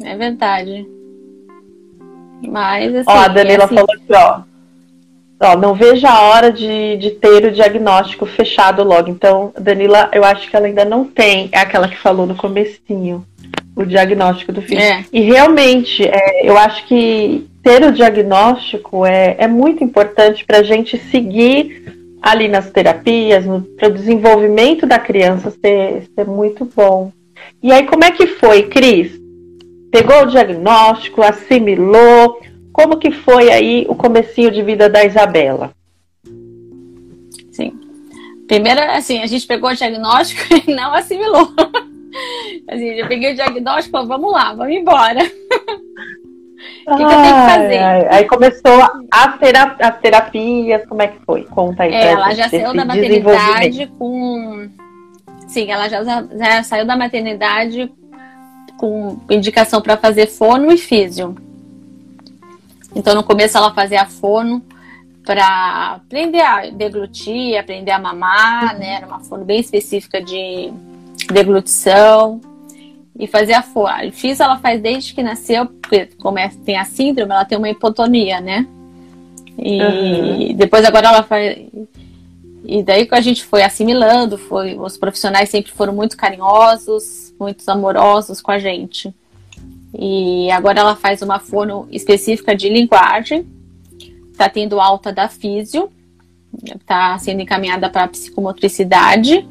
é 0.03 0.16
verdade. 0.16 0.87
Mas 2.48 2.94
assim. 2.94 3.11
Ó, 3.11 3.12
a 3.12 3.28
Danila 3.28 3.64
assim... 3.64 3.74
falou 3.74 3.90
aqui, 3.92 4.12
ó. 4.12 4.42
Ó, 5.40 5.57
não 5.57 5.74
vejo 5.74 6.07
a 6.07 6.22
hora 6.22 6.50
de, 6.50 6.96
de 6.96 7.11
ter 7.11 7.44
o 7.44 7.50
diagnóstico 7.50 8.24
fechado 8.24 8.83
logo. 8.83 9.11
Então, 9.11 9.52
Danila, 9.59 10.09
eu 10.12 10.24
acho 10.24 10.48
que 10.48 10.57
ela 10.57 10.66
ainda 10.66 10.85
não 10.85 11.04
tem, 11.04 11.48
é 11.52 11.59
aquela 11.59 11.88
que 11.88 11.98
falou 11.98 12.26
no 12.26 12.35
comecinho, 12.35 13.24
o 13.76 13.85
diagnóstico 13.85 14.52
do 14.52 14.62
filho. 14.62 14.80
É. 14.80 15.04
E 15.12 15.20
realmente, 15.20 16.07
é, 16.07 16.48
eu 16.48 16.57
acho 16.57 16.87
que 16.87 17.46
ter 17.62 17.83
o 17.83 17.92
diagnóstico 17.92 19.04
é, 19.04 19.37
é 19.38 19.48
muito 19.48 19.83
importante 19.83 20.44
para 20.44 20.59
a 20.59 20.62
gente 20.62 20.96
seguir 20.96 21.85
ali 22.22 22.48
nas 22.48 22.70
terapias, 22.70 23.44
para 23.76 23.88
o 23.88 23.92
desenvolvimento 23.92 24.87
da 24.87 24.98
criança 24.98 25.50
ser, 25.50 26.04
ser 26.14 26.26
muito 26.26 26.64
bom. 26.64 27.12
E 27.62 27.70
aí, 27.72 27.85
como 27.87 28.04
é 28.04 28.11
que 28.11 28.26
foi, 28.26 28.62
Cris? 28.62 29.24
Pegou 29.94 30.22
o 30.22 30.26
diagnóstico, 30.26 31.22
assimilou. 31.22 32.40
Como 32.72 32.98
que 32.98 33.12
foi 33.12 33.52
aí 33.52 33.87
o 33.88 33.94
comecinho 33.94 34.50
de 34.50 34.61
vida 34.61 34.88
da 34.88 35.04
Isabela? 35.04 35.70
Sim. 37.52 37.78
Primeiro, 38.48 38.80
assim, 38.90 39.22
a 39.22 39.26
gente 39.28 39.46
pegou 39.46 39.70
o 39.70 39.74
diagnóstico 39.74 40.42
e 40.66 40.74
não 40.74 40.92
assimilou. 40.92 41.48
Assim, 42.68 42.88
eu 42.88 43.07
peguei 43.07 43.33
o 43.33 43.35
diagnóstico 43.37 43.96
e 43.96 44.07
vamos 44.07 44.33
lá, 44.33 44.52
vamos 44.52 44.74
embora. 44.74 45.20
O 46.87 46.96
que, 46.96 46.96
que, 46.96 47.02
eu 47.02 47.09
tenho 47.09 47.22
que 47.22 47.50
fazer? 47.50 47.78
Aí 48.11 48.24
começou 48.26 49.07
as, 49.11 49.38
terap 49.38 49.83
as 49.83 50.00
terapias, 50.00 50.87
como 50.87 51.00
é 51.00 51.09
que 51.09 51.18
foi? 51.24 51.44
Conta 51.44 51.83
aí. 51.83 51.94
É, 51.94 52.12
ela 52.12 52.35
já 52.35 52.48
saiu 52.48 52.74
da 52.74 52.85
maternidade 52.85 53.87
com. 53.98 54.68
Sim, 55.46 55.70
ela 55.70 55.88
já, 55.88 56.04
já 56.04 56.62
saiu 56.62 56.87
da 56.87 56.94
maternidade 56.94 57.90
com 58.85 59.18
indicação 59.31 59.81
para 59.81 59.97
fazer 59.97 60.27
fono 60.27 60.70
e 60.70 60.77
físio. 60.77 61.35
Então, 62.94 63.14
no 63.14 63.23
começo, 63.25 63.57
ela 63.57 63.73
fazia 63.73 64.03
a 64.03 64.07
fono 64.07 64.62
para 65.25 65.94
aprender 65.94 66.42
a 66.42 66.68
deglutir, 66.68 67.59
aprender 67.59 67.92
a 67.92 67.99
mamar, 67.99 68.79
né? 68.79 68.97
Era 68.97 69.07
uma 69.07 69.20
fono 69.20 69.42
bem 69.42 69.59
específica 69.59 70.20
de 70.20 70.70
deglutição. 71.33 72.42
E 73.18 73.27
fazia 73.27 73.61
a 73.61 73.62
fono. 73.62 74.12
Físio 74.12 74.42
ela 74.42 74.59
faz 74.59 74.83
desde 74.83 75.14
que 75.14 75.23
nasceu, 75.23 75.64
porque 75.64 76.11
como 76.18 76.38
é, 76.38 76.51
tem 76.66 76.77
a 76.77 76.85
síndrome, 76.85 77.33
ela 77.33 77.44
tem 77.47 77.57
uma 77.57 77.70
hipotonia, 77.70 78.38
né? 78.38 78.66
E 79.57 79.81
uhum. 79.81 80.57
depois 80.57 80.85
agora 80.85 81.09
ela 81.09 81.23
faz. 81.23 81.57
E 82.64 82.83
daí 82.83 83.07
que 83.07 83.14
a 83.14 83.20
gente 83.20 83.44
foi 83.44 83.62
assimilando, 83.62 84.38
foi, 84.38 84.79
os 84.79 84.96
profissionais 84.96 85.50
sempre 85.50 85.70
foram 85.70 85.92
muito 85.92 86.16
carinhosos, 86.16 87.35
muito 87.38 87.68
amorosos 87.68 88.40
com 88.40 88.50
a 88.50 88.59
gente. 88.59 89.14
E 89.96 90.50
agora 90.50 90.81
ela 90.81 90.96
faz 90.96 91.20
uma 91.22 91.38
fono 91.38 91.87
específica 91.90 92.57
de 92.57 92.68
linguagem, 92.68 93.46
está 94.33 94.48
tendo 94.48 94.81
alta 94.81 95.12
da 95.12 95.29
físio, 95.29 95.90
está 96.74 97.18
sendo 97.18 97.42
encaminhada 97.42 97.90
para 97.90 98.09
psicomotricidade 98.09 99.46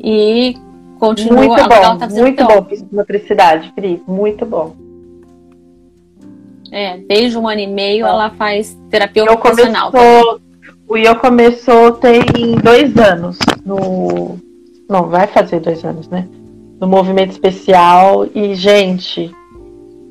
e 0.00 0.54
continua. 0.98 1.44
Muito 1.44 1.68
bom, 1.68 1.98
tá 1.98 2.08
muito 2.08 2.44
bom 2.44 2.62
psicomotricidade, 2.62 3.72
Cris, 3.72 4.00
muito 4.06 4.46
bom. 4.46 4.76
É, 6.70 6.96
desde 6.98 7.36
um 7.38 7.46
ano 7.46 7.60
e 7.60 7.66
meio 7.66 8.06
ela 8.06 8.30
faz 8.30 8.76
terapia 8.90 9.24
eu 9.24 9.32
ocupacional. 9.32 9.92
Começou, 9.92 10.40
o 10.94 10.98
IO 10.98 11.16
começou 11.16 11.92
tem 11.92 12.24
dois 12.62 12.96
anos. 12.96 13.38
No, 13.64 14.38
não, 14.88 15.08
vai 15.08 15.26
fazer 15.26 15.60
dois 15.60 15.84
anos, 15.84 16.08
né? 16.08 16.26
no 16.80 16.86
movimento 16.86 17.30
especial 17.30 18.26
e, 18.34 18.54
gente, 18.54 19.34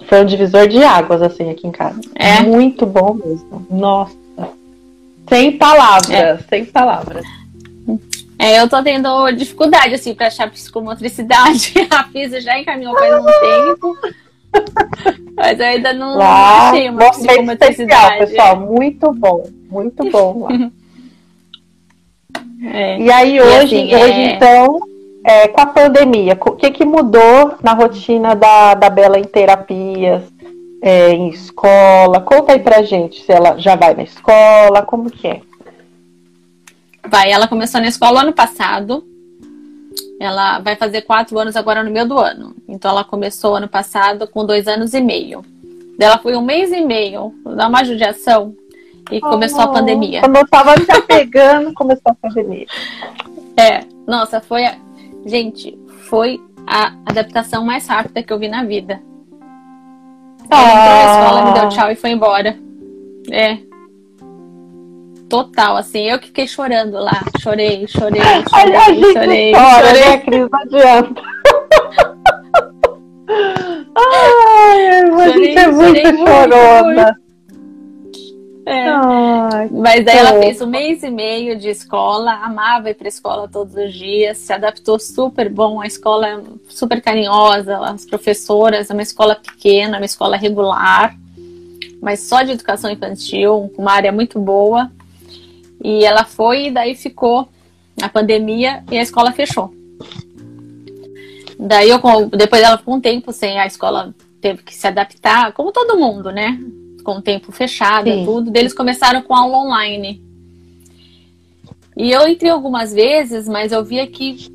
foi 0.08 0.22
um 0.22 0.26
divisor 0.26 0.68
de 0.68 0.84
águas, 0.84 1.22
assim, 1.22 1.50
aqui 1.50 1.68
em 1.68 1.72
casa. 1.72 2.02
É. 2.16 2.42
Muito 2.42 2.86
bom 2.86 3.14
mesmo. 3.14 3.66
Nossa. 3.70 4.24
Sem 5.30 5.58
palavras, 5.58 6.10
é. 6.10 6.38
sem 6.50 6.66
palavras. 6.66 7.26
É, 8.38 8.60
eu 8.60 8.68
tô 8.68 8.82
tendo 8.84 9.32
dificuldade, 9.32 9.94
assim, 9.94 10.14
pra 10.14 10.28
achar 10.28 10.52
psicomotricidade. 10.52 11.74
A 11.90 12.04
Fisa 12.06 12.42
já 12.42 12.60
encaminhou 12.60 12.94
faz 12.98 13.14
um 13.14 13.26
tempo. 13.26 13.98
Mas 15.36 15.60
eu 15.60 15.66
ainda 15.66 15.94
não 15.94 16.18
lá, 16.18 16.70
achei 16.70 16.90
uma. 16.90 17.06
Especial, 17.06 18.18
pessoal, 18.20 18.60
muito 18.60 19.12
bom. 19.14 19.44
Muito 19.70 20.10
bom 20.10 20.48
lá. 20.48 20.72
É. 22.66 22.98
E 22.98 23.12
aí, 23.12 23.42
hoje, 23.42 23.76
e 23.76 23.94
assim, 23.94 23.96
hoje 23.96 24.22
é... 24.22 24.36
então 24.36 24.80
é, 25.24 25.48
com 25.48 25.62
a 25.62 25.66
pandemia, 25.66 26.38
o 26.40 26.52
que, 26.52 26.72
que 26.72 26.86
mudou 26.86 27.56
na 27.62 27.74
rotina 27.74 28.36
da, 28.36 28.74
da 28.74 28.90
Bela 28.90 29.18
em 29.18 29.24
terapias, 29.24 30.24
é, 30.82 31.12
em 31.12 31.30
escola? 31.30 32.20
Conta 32.22 32.54
aí 32.54 32.60
pra 32.60 32.84
gente 32.84 33.24
se 33.24 33.32
ela 33.32 33.58
já 33.58 33.76
vai 33.76 33.94
na 33.94 34.04
escola, 34.04 34.82
como 34.82 35.10
que 35.10 35.28
é? 35.28 35.42
Vai, 37.08 37.32
ela 37.32 37.48
começou 37.48 37.82
na 37.82 37.88
escola 37.88 38.22
ano 38.22 38.34
passado. 38.34 39.06
Ela 40.24 40.60
vai 40.60 40.78
fazer 40.78 41.02
quatro 41.02 41.38
anos 41.38 41.58
agora 41.58 41.84
no 41.84 41.92
meio 41.92 42.08
do 42.08 42.18
ano. 42.18 42.56
Então 42.66 42.90
ela 42.90 43.04
começou 43.04 43.56
ano 43.56 43.68
passado 43.68 44.26
com 44.26 44.46
dois 44.46 44.70
anos 44.70 44.94
e 44.94 45.02
meio. 45.02 45.44
Ela 46.00 46.18
foi 46.18 46.36
um 46.38 46.42
mês 46.42 46.72
e 46.72 46.80
meio, 46.80 47.34
dá 47.58 47.68
uma 47.68 47.84
judiação, 47.84 48.56
e 49.12 49.20
começou 49.20 49.60
a 49.60 49.68
pandemia. 49.68 50.22
Quando 50.22 50.38
eu 50.38 50.48
tava 50.48 50.78
se 50.80 50.92
apegando, 50.92 51.74
começou 51.74 52.12
a 52.12 52.16
pandemia. 52.16 52.66
É, 53.58 53.82
nossa, 54.08 54.40
foi. 54.40 54.66
A... 54.66 54.78
Gente, 55.26 55.78
foi 56.10 56.42
a 56.66 56.94
adaptação 57.06 57.66
mais 57.66 57.86
rápida 57.86 58.24
que 58.24 58.32
eu 58.32 58.40
vi 58.40 58.48
na 58.48 58.64
vida. 58.64 59.02
Ela 60.50 60.70
entrou 60.70 60.86
na 60.86 61.04
escola, 61.04 61.46
me 61.46 61.60
deu 61.60 61.70
tchau 61.70 61.92
e 61.92 61.96
foi 61.96 62.12
embora. 62.12 62.58
É. 63.30 63.58
Total, 65.34 65.76
assim, 65.78 66.02
eu 66.12 66.20
que 66.20 66.28
fiquei 66.28 66.48
chorando 66.48 66.94
lá. 67.00 67.24
Chorei, 67.42 67.88
chorei, 67.88 68.22
chorei, 68.22 68.76
a 68.78 68.94
gente 68.94 69.14
chorei. 69.14 69.52
chora, 69.52 69.88
chorei. 69.88 70.06
né, 70.06 70.18
Cris? 70.20 70.48
Não 70.52 70.60
adianta. 70.60 71.22
Ai, 73.98 74.88
a 74.88 75.08
Chorei, 75.08 75.34
gente 75.34 75.58
é 75.58 75.68
muito 75.72 76.02
chorei 76.06 76.18
chorona. 76.18 77.20
É. 78.68 78.86
Ai, 78.90 79.70
Mas 79.72 80.06
daí 80.06 80.18
ela 80.18 80.40
fez 80.40 80.62
um 80.62 80.68
mês 80.68 81.02
e 81.02 81.10
meio 81.10 81.58
de 81.58 81.70
escola, 81.70 82.34
amava 82.34 82.92
ir 82.92 82.94
para 82.94 83.08
escola 83.08 83.50
todos 83.52 83.74
os 83.74 83.92
dias, 83.92 84.38
se 84.38 84.54
adaptou 84.54 85.00
super 85.00 85.50
bom, 85.50 85.82
a 85.82 85.88
escola 85.88 86.28
é 86.28 86.40
super 86.70 87.02
carinhosa, 87.02 87.80
as 87.80 88.06
professoras, 88.06 88.92
é 88.92 88.94
uma 88.94 89.02
escola 89.02 89.34
pequena, 89.36 89.98
uma 89.98 90.06
escola 90.06 90.38
regular, 90.38 91.18
mas 92.00 92.20
só 92.20 92.44
de 92.44 92.52
educação 92.52 92.92
infantil, 92.92 93.74
uma 93.76 93.94
área 93.94 94.12
muito 94.12 94.40
boa. 94.40 94.92
E 95.84 96.06
ela 96.06 96.24
foi 96.24 96.68
e 96.68 96.72
daí 96.72 96.96
ficou 96.96 97.50
a 98.02 98.08
pandemia 98.08 98.84
e 98.90 98.98
a 98.98 99.02
escola 99.02 99.34
fechou. 99.34 99.74
Daí 101.60 101.90
eu, 101.90 102.00
com- 102.00 102.30
depois 102.30 102.62
ela 102.62 102.78
ficou 102.78 102.96
um 102.96 103.02
tempo 103.02 103.32
sem 103.32 103.60
a 103.60 103.68
escola 103.68 104.14
teve 104.42 104.64
que 104.64 104.76
se 104.76 104.88
adaptar, 104.88 105.54
como 105.54 105.72
todo 105.72 105.98
mundo, 105.98 106.32
né? 106.32 106.60
Com 107.04 107.18
o 107.18 107.22
tempo 107.22 107.52
fechado 107.52 108.10
Sim. 108.10 108.22
e 108.22 108.26
tudo. 108.26 108.52
Eles 108.56 108.74
começaram 108.74 109.22
com 109.22 109.34
aula 109.36 109.58
online. 109.58 110.22
E 111.96 112.12
eu 112.12 112.28
entrei 112.28 112.52
algumas 112.52 112.94
vezes, 112.94 113.48
mas 113.48 113.72
eu 113.72 113.84
via 113.84 114.06
que 114.08 114.52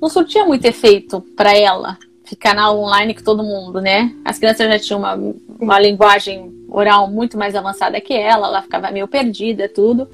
não 0.00 0.08
surtia 0.08 0.44
muito 0.44 0.64
efeito 0.64 1.20
para 1.36 1.56
ela 1.56 1.96
ficar 2.24 2.54
na 2.54 2.64
aula 2.64 2.86
online 2.86 3.14
que 3.14 3.22
todo 3.22 3.42
mundo, 3.42 3.80
né? 3.80 4.14
As 4.24 4.38
crianças 4.38 4.68
já 4.68 4.78
tinham 4.78 4.98
uma, 5.00 5.18
uma 5.58 5.78
linguagem 5.78 6.52
oral 6.68 7.10
muito 7.10 7.36
mais 7.38 7.54
avançada 7.54 8.00
que 8.00 8.14
ela, 8.14 8.46
ela 8.46 8.62
ficava 8.62 8.90
meio 8.90 9.08
perdida, 9.08 9.68
tudo. 9.68 10.08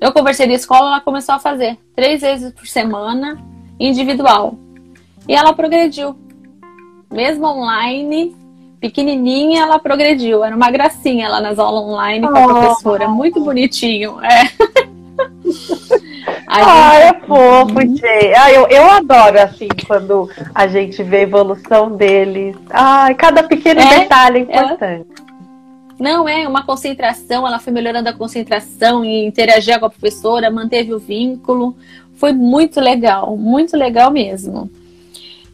Eu 0.00 0.12
conversei 0.12 0.46
na 0.46 0.54
escola, 0.54 0.88
ela 0.92 1.00
começou 1.00 1.34
a 1.34 1.38
fazer 1.38 1.76
três 1.94 2.20
vezes 2.20 2.52
por 2.52 2.66
semana, 2.66 3.38
individual. 3.80 4.54
E 5.26 5.34
ela 5.34 5.52
progrediu. 5.52 6.16
Mesmo 7.10 7.46
online, 7.46 8.36
pequenininha, 8.80 9.62
ela 9.62 9.78
progrediu. 9.78 10.44
Era 10.44 10.54
uma 10.54 10.70
gracinha 10.70 11.28
lá 11.28 11.40
nas 11.40 11.58
aulas 11.58 11.82
online 11.84 12.26
com 12.28 12.36
a 12.36 12.44
professora. 12.44 13.08
Muito 13.08 13.40
bonitinho. 13.42 14.18
É. 14.22 14.48
A 16.46 16.56
Ah, 16.60 16.92
gente- 17.00 17.02
é 17.16 17.26
fofo, 17.26 17.96
Jay. 17.96 18.34
Ah, 18.34 18.50
eu, 18.50 18.66
eu 18.68 18.90
adoro, 18.90 19.38
assim, 19.40 19.68
quando 19.86 20.30
a 20.54 20.66
gente 20.66 21.02
vê 21.02 21.18
a 21.18 21.22
evolução 21.22 21.94
deles. 21.94 22.56
Ai, 22.70 23.14
cada 23.14 23.42
pequeno 23.42 23.80
É, 23.80 23.98
detalhe 24.00 24.38
é 24.38 24.42
importante. 24.42 25.06
Não, 25.98 26.28
é 26.28 26.46
uma 26.46 26.64
concentração, 26.64 27.46
ela 27.46 27.58
foi 27.58 27.72
melhorando 27.72 28.08
a 28.08 28.12
concentração 28.12 29.04
e 29.04 29.26
interagia 29.26 29.78
com 29.78 29.86
a 29.86 29.90
professora, 29.90 30.50
manteve 30.50 30.94
o 30.94 30.98
vínculo. 30.98 31.76
Foi 32.14 32.32
muito 32.32 32.80
legal, 32.80 33.36
muito 33.36 33.76
legal 33.76 34.10
mesmo. 34.10 34.70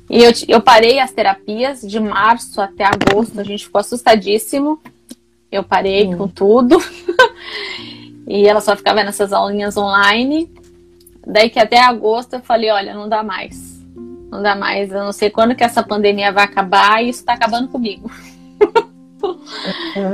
E 0.09 0.23
eu, 0.23 0.33
eu 0.49 0.61
parei 0.61 1.01
as 1.01 1.13
terapias 1.13 1.81
de 1.81 1.99
março 1.99 2.61
até 2.61 2.85
agosto, 2.85 3.41
a 3.41 3.45
gente 3.45 3.65
ficou 3.65 3.81
assustadíssimo. 3.81 4.79
Eu 5.51 5.63
parei 5.63 6.07
Hum. 6.09 6.19
com 6.19 6.29
tudo. 6.29 6.79
e 8.29 8.47
ela 8.47 8.61
só 8.61 8.77
ficava 8.77 9.03
nessas 9.03 9.33
aulinhas 9.33 9.77
online. 9.77 10.53
Daí 11.27 11.49
que 11.49 11.59
até 11.59 11.81
agosto 11.81 12.35
eu 12.35 12.41
falei, 12.41 12.71
olha, 12.71 12.93
não 12.93 13.09
dá 13.09 13.23
mais. 13.23 13.83
Não 14.31 14.43
dá 14.43 14.55
mais, 14.55 14.91
eu 14.91 15.05
não 15.05 15.13
sei 15.13 15.31
quando 15.31 15.55
que 15.55 15.65
essa 15.65 15.83
pandemia 15.83 16.33
vai 16.33 16.45
acabar 16.45 17.03
e 17.03 17.09
isso 17.09 17.25
tá 17.25 17.33
acabando 17.33 17.69
comigo. 17.69 18.11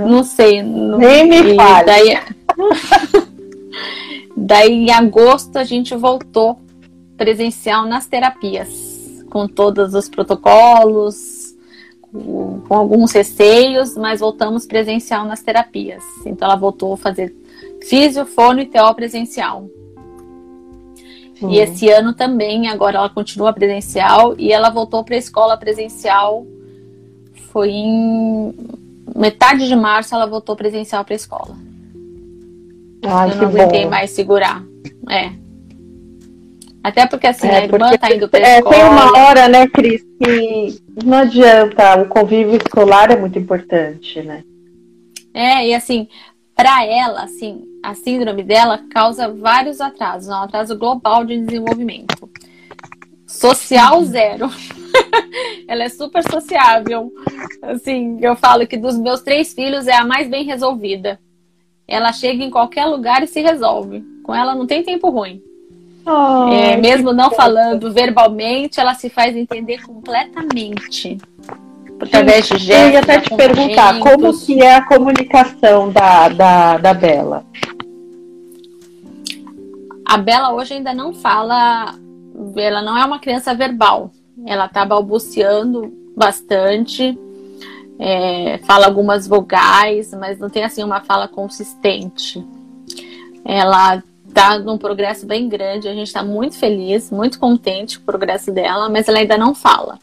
Não 0.08 0.22
sei. 0.24 0.62
Não... 0.62 0.98
Nem 0.98 1.26
me 1.26 1.54
fale. 1.54 1.86
Daí... 1.86 2.18
daí, 4.36 4.72
em 4.72 4.90
agosto, 4.90 5.56
a 5.56 5.64
gente 5.64 5.94
voltou 5.94 6.58
presencial 7.16 7.86
nas 7.86 8.06
terapias, 8.06 9.24
com 9.30 9.46
todos 9.46 9.94
os 9.94 10.08
protocolos, 10.08 11.54
com, 12.00 12.60
com 12.66 12.74
alguns 12.74 13.12
receios, 13.12 13.96
mas 13.96 14.20
voltamos 14.20 14.66
presencial 14.66 15.24
nas 15.24 15.42
terapias. 15.42 16.02
Então, 16.24 16.48
ela 16.48 16.56
voltou 16.56 16.94
a 16.94 16.96
fazer 16.96 17.34
físio, 17.82 18.24
fono 18.26 18.60
e 18.60 18.66
TO 18.66 18.94
presencial. 18.94 19.68
Sim. 21.40 21.50
E 21.50 21.58
esse 21.58 21.88
ano 21.88 22.12
também, 22.12 22.68
agora 22.68 22.98
ela 22.98 23.08
continua 23.08 23.52
presencial 23.52 24.34
e 24.38 24.52
ela 24.52 24.68
voltou 24.68 25.02
para 25.02 25.14
a 25.14 25.18
escola 25.18 25.56
presencial. 25.56 26.46
Foi 27.50 27.70
em 27.70 28.54
metade 29.16 29.66
de 29.68 29.76
março 29.76 30.14
ela 30.14 30.26
voltou 30.26 30.56
presencial 30.56 31.04
para 31.04 31.14
a 31.14 31.16
escola. 31.16 31.56
Ai, 33.04 33.30
eu 33.32 33.36
não 33.36 33.48
aguentei 33.48 33.84
bom. 33.84 33.90
mais 33.90 34.10
segurar. 34.10 34.62
É. 35.08 35.32
Até 36.82 37.06
porque 37.06 37.26
assim, 37.26 37.46
É, 37.46 37.56
a 37.58 37.64
irmã 37.64 37.78
porque, 37.78 37.98
tá 37.98 38.14
indo 38.14 38.28
pra 38.28 38.40
É, 38.40 38.58
escola. 38.58 38.74
tem 38.74 38.84
uma 38.84 39.18
hora, 39.18 39.48
né, 39.48 39.66
Cris, 39.68 40.02
que 40.22 40.80
não 41.04 41.18
adianta, 41.18 42.00
o 42.00 42.06
convívio 42.08 42.56
escolar 42.56 43.10
é 43.10 43.16
muito 43.16 43.38
importante, 43.38 44.22
né? 44.22 44.42
É, 45.34 45.68
e 45.68 45.74
assim, 45.74 46.08
para 46.56 46.84
ela, 46.84 47.22
assim, 47.22 47.62
a 47.82 47.94
síndrome 47.94 48.42
dela 48.42 48.80
causa 48.90 49.28
vários 49.28 49.80
atrasos, 49.80 50.28
é 50.28 50.32
um 50.32 50.42
atraso 50.42 50.76
global 50.78 51.24
de 51.24 51.38
desenvolvimento. 51.38 52.28
Social 53.30 54.04
zero. 54.04 54.50
ela 55.68 55.84
é 55.84 55.88
super 55.88 56.22
sociável. 56.28 57.12
Assim, 57.62 58.18
eu 58.20 58.34
falo 58.34 58.66
que 58.66 58.76
dos 58.76 58.98
meus 58.98 59.20
três 59.20 59.54
filhos 59.54 59.86
é 59.86 59.94
a 59.94 60.04
mais 60.04 60.28
bem 60.28 60.44
resolvida. 60.44 61.18
Ela 61.86 62.12
chega 62.12 62.42
em 62.42 62.50
qualquer 62.50 62.86
lugar 62.86 63.22
e 63.22 63.26
se 63.26 63.40
resolve. 63.40 64.02
Com 64.24 64.34
ela 64.34 64.54
não 64.54 64.66
tem 64.66 64.82
tempo 64.82 65.08
ruim. 65.10 65.42
É, 66.52 66.72
Ai, 66.72 66.76
mesmo 66.76 67.12
não 67.12 67.30
falando 67.30 67.92
verbalmente, 67.92 68.80
ela 68.80 68.94
se 68.94 69.08
faz 69.08 69.36
entender 69.36 69.82
completamente. 69.82 71.18
Através 72.00 72.48
de 72.48 72.72
Eu 72.72 72.90
ia 72.90 73.00
até 73.00 73.20
te 73.20 73.34
perguntar, 73.34 74.00
como 74.00 74.36
que 74.38 74.60
é 74.60 74.76
a 74.76 74.86
comunicação 74.86 75.92
da, 75.92 76.28
da, 76.28 76.78
da 76.78 76.94
Bela? 76.94 77.44
A 80.06 80.16
Bela 80.16 80.52
hoje 80.54 80.74
ainda 80.74 80.94
não 80.94 81.12
fala, 81.12 81.94
ela 82.56 82.82
não 82.82 82.96
é 82.96 83.04
uma 83.04 83.18
criança 83.18 83.54
verbal. 83.54 84.10
Ela 84.46 84.68
tá 84.68 84.84
balbuciando 84.84 85.92
bastante, 86.16 87.18
é, 87.98 88.58
fala 88.64 88.86
algumas 88.86 89.26
vogais, 89.26 90.12
mas 90.14 90.38
não 90.38 90.48
tem 90.48 90.64
assim 90.64 90.82
uma 90.82 91.00
fala 91.00 91.28
consistente. 91.28 92.44
Ela 93.44 94.02
tá 94.32 94.58
num 94.58 94.78
progresso 94.78 95.26
bem 95.26 95.48
grande, 95.48 95.88
a 95.88 95.94
gente 95.94 96.06
está 96.06 96.22
muito 96.22 96.56
feliz, 96.56 97.10
muito 97.10 97.38
contente 97.38 97.98
com 97.98 98.04
o 98.04 98.06
progresso 98.06 98.52
dela, 98.52 98.88
mas 98.88 99.08
ela 99.08 99.18
ainda 99.18 99.36
não 99.36 99.54
fala. 99.54 99.98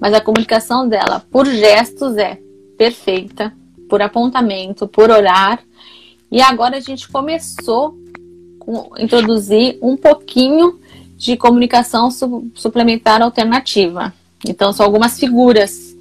Mas 0.00 0.12
a 0.12 0.20
comunicação 0.20 0.88
dela 0.88 1.22
por 1.30 1.46
gestos 1.46 2.16
é 2.16 2.38
perfeita, 2.76 3.52
por 3.88 4.02
apontamento, 4.02 4.86
por 4.88 5.10
olhar. 5.10 5.60
E 6.30 6.40
agora 6.40 6.76
a 6.76 6.80
gente 6.80 7.08
começou 7.08 7.96
a 8.94 9.02
introduzir 9.02 9.78
um 9.80 9.96
pouquinho 9.96 10.78
de 11.16 11.36
comunicação 11.36 12.10
su- 12.10 12.50
suplementar 12.54 13.22
alternativa. 13.22 14.12
Então, 14.46 14.72
são 14.72 14.84
algumas 14.84 15.18
figuras 15.18 15.96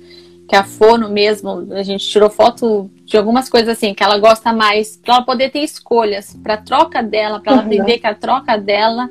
que 0.48 0.56
a 0.56 0.64
Fono 0.64 1.10
mesmo, 1.10 1.68
a 1.74 1.82
gente 1.82 2.06
tirou 2.08 2.30
foto 2.30 2.90
de 3.06 3.18
algumas 3.18 3.50
coisas 3.50 3.70
assim, 3.70 3.94
que 3.96 4.04
ela 4.04 4.18
gosta 4.20 4.54
mais, 4.54 4.96
para 4.98 5.16
ela 5.16 5.24
poder 5.26 5.50
ter 5.50 5.60
escolhas, 5.64 6.36
para 6.44 6.58
troca 6.58 7.02
dela, 7.02 7.40
para 7.40 7.54
ela 7.54 7.62
Uhum. 7.62 7.68
aprender 7.68 7.98
que 7.98 8.06
a 8.06 8.14
troca 8.14 8.56
dela, 8.58 9.10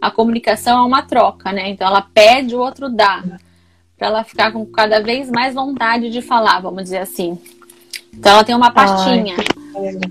a 0.00 0.10
comunicação 0.10 0.78
é 0.78 0.86
uma 0.86 1.02
troca, 1.02 1.52
né? 1.52 1.70
Então, 1.70 1.86
ela 1.86 2.02
pede, 2.02 2.54
o 2.54 2.60
outro 2.60 2.90
dá. 2.90 3.22
Para 3.96 4.08
ela 4.08 4.24
ficar 4.24 4.52
com 4.52 4.66
cada 4.66 5.00
vez 5.00 5.30
mais 5.30 5.54
vontade 5.54 6.10
de 6.10 6.20
falar, 6.20 6.60
vamos 6.60 6.82
dizer 6.82 6.98
assim. 6.98 7.38
Então, 8.12 8.32
ela 8.32 8.44
tem 8.44 8.54
uma 8.54 8.70
pastinha 8.70 9.36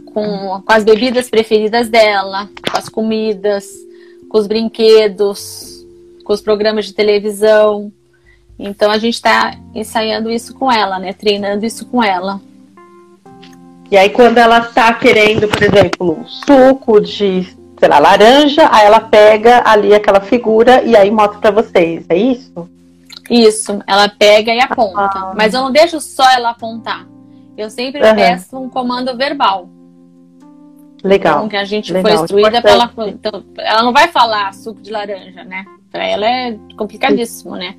com, 0.05 0.61
com 0.65 0.71
as 0.73 0.83
bebidas 0.83 1.29
preferidas 1.29 1.89
dela, 1.89 2.49
com 2.71 2.77
as 2.77 2.89
comidas, 2.89 3.65
com 4.33 4.39
os 4.39 4.47
brinquedos, 4.47 5.85
com 6.23 6.33
os 6.33 6.41
programas 6.41 6.87
de 6.87 6.93
televisão. 6.93 7.91
Então 8.57 8.89
a 8.89 8.97
gente 8.97 9.13
está 9.13 9.55
ensaiando 9.75 10.31
isso 10.31 10.55
com 10.55 10.71
ela, 10.71 10.97
né? 10.97 11.13
Treinando 11.13 11.63
isso 11.63 11.85
com 11.85 12.03
ela. 12.03 12.41
E 13.91 13.95
aí, 13.95 14.09
quando 14.09 14.39
ela 14.39 14.57
está 14.57 14.91
querendo, 14.95 15.47
por 15.47 15.61
exemplo, 15.61 16.25
suco 16.25 16.99
de 16.99 17.55
sei 17.77 17.87
lá, 17.87 17.99
laranja, 17.99 18.67
aí 18.71 18.87
ela 18.87 19.01
pega 19.01 19.61
ali 19.65 19.93
aquela 19.93 20.21
figura 20.21 20.81
e 20.81 20.95
aí 20.95 21.11
mostra 21.11 21.37
para 21.39 21.51
vocês, 21.51 22.03
é 22.09 22.17
isso? 22.17 22.67
Isso, 23.29 23.83
ela 23.85 24.09
pega 24.09 24.51
e 24.51 24.59
aponta. 24.59 25.11
Ah. 25.13 25.33
Mas 25.35 25.53
eu 25.53 25.61
não 25.61 25.71
deixo 25.71 26.01
só 26.01 26.27
ela 26.31 26.51
apontar. 26.51 27.05
Eu 27.55 27.69
sempre 27.69 28.01
uhum. 28.03 28.15
peço 28.15 28.57
um 28.57 28.67
comando 28.67 29.15
verbal. 29.15 29.69
Legal. 31.03 31.37
Então, 31.37 31.49
que 31.49 31.57
a 31.57 31.65
gente 31.65 31.91
Legal. 31.91 32.11
foi 32.11 32.23
instruída 32.23 32.61
para 32.61 32.71
ela. 32.71 32.93
Então, 33.07 33.43
ela 33.57 33.83
não 33.83 33.91
vai 33.91 34.07
falar 34.07 34.53
suco 34.53 34.81
de 34.81 34.89
laranja, 34.89 35.43
né? 35.43 35.65
Para 35.91 36.05
ela 36.07 36.25
é 36.25 36.57
complicadíssimo, 36.77 37.55
né? 37.55 37.75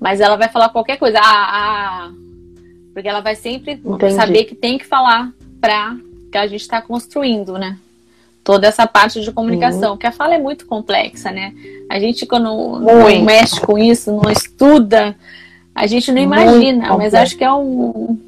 Mas 0.00 0.20
ela 0.20 0.36
vai 0.36 0.48
falar 0.48 0.68
qualquer 0.68 0.96
coisa. 0.96 1.18
Ah, 1.18 1.24
ah, 2.04 2.10
porque 2.94 3.08
ela 3.08 3.20
vai 3.20 3.34
sempre 3.34 3.72
Entendi. 3.84 4.14
saber 4.14 4.44
que 4.44 4.54
tem 4.54 4.78
que 4.78 4.86
falar 4.86 5.32
para 5.60 5.96
que 6.30 6.38
a 6.38 6.46
gente 6.46 6.60
está 6.60 6.80
construindo, 6.80 7.58
né? 7.58 7.76
Toda 8.44 8.68
essa 8.68 8.86
parte 8.86 9.20
de 9.20 9.32
comunicação, 9.32 9.92
uhum. 9.92 9.96
que 9.98 10.06
a 10.06 10.12
fala 10.12 10.34
é 10.34 10.38
muito 10.38 10.64
complexa, 10.64 11.30
né? 11.30 11.52
A 11.90 11.98
gente, 11.98 12.24
quando 12.24 12.78
não 12.78 13.24
mexe 13.24 13.60
com 13.60 13.76
isso, 13.76 14.12
não 14.12 14.30
estuda, 14.30 15.14
a 15.74 15.86
gente 15.86 16.10
não 16.12 16.22
imagina, 16.22 16.96
mas 16.96 17.14
acho 17.14 17.36
que 17.36 17.44
é 17.44 17.52
um, 17.52 18.18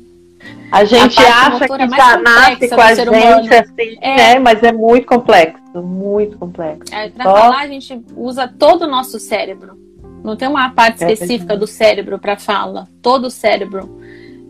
a 0.73 0.85
gente 0.85 1.21
a 1.21 1.49
acha 1.49 1.69
que 1.69 1.97
já 1.97 2.17
nasce 2.17 2.69
com 2.71 2.81
a 2.81 2.95
gente 2.95 3.09
humano. 3.11 3.49
assim, 3.53 3.99
é. 4.01 4.17
né? 4.17 4.39
Mas 4.39 4.63
é 4.63 4.73
muito 4.73 5.07
complexo, 5.07 5.83
muito 5.83 6.39
complexo. 6.39 6.95
É, 6.95 7.11
para 7.11 7.25
Só... 7.25 7.37
falar, 7.37 7.61
a 7.61 7.69
gente 7.69 8.01
usa 8.17 8.49
todo 8.49 8.83
o 8.83 8.89
nosso 8.89 9.21
cérebro. 9.21 9.77
Não 10.25 10.35
tem 10.35 10.49
uma 10.49 10.71
parte 10.71 11.05
é 11.05 11.13
específica 11.13 11.53
é 11.53 11.57
do 11.59 11.67
cérebro 11.67 12.19
para 12.19 12.39
fala. 12.39 12.89
Todo 13.03 13.27
o 13.27 13.31
cérebro. 13.31 14.01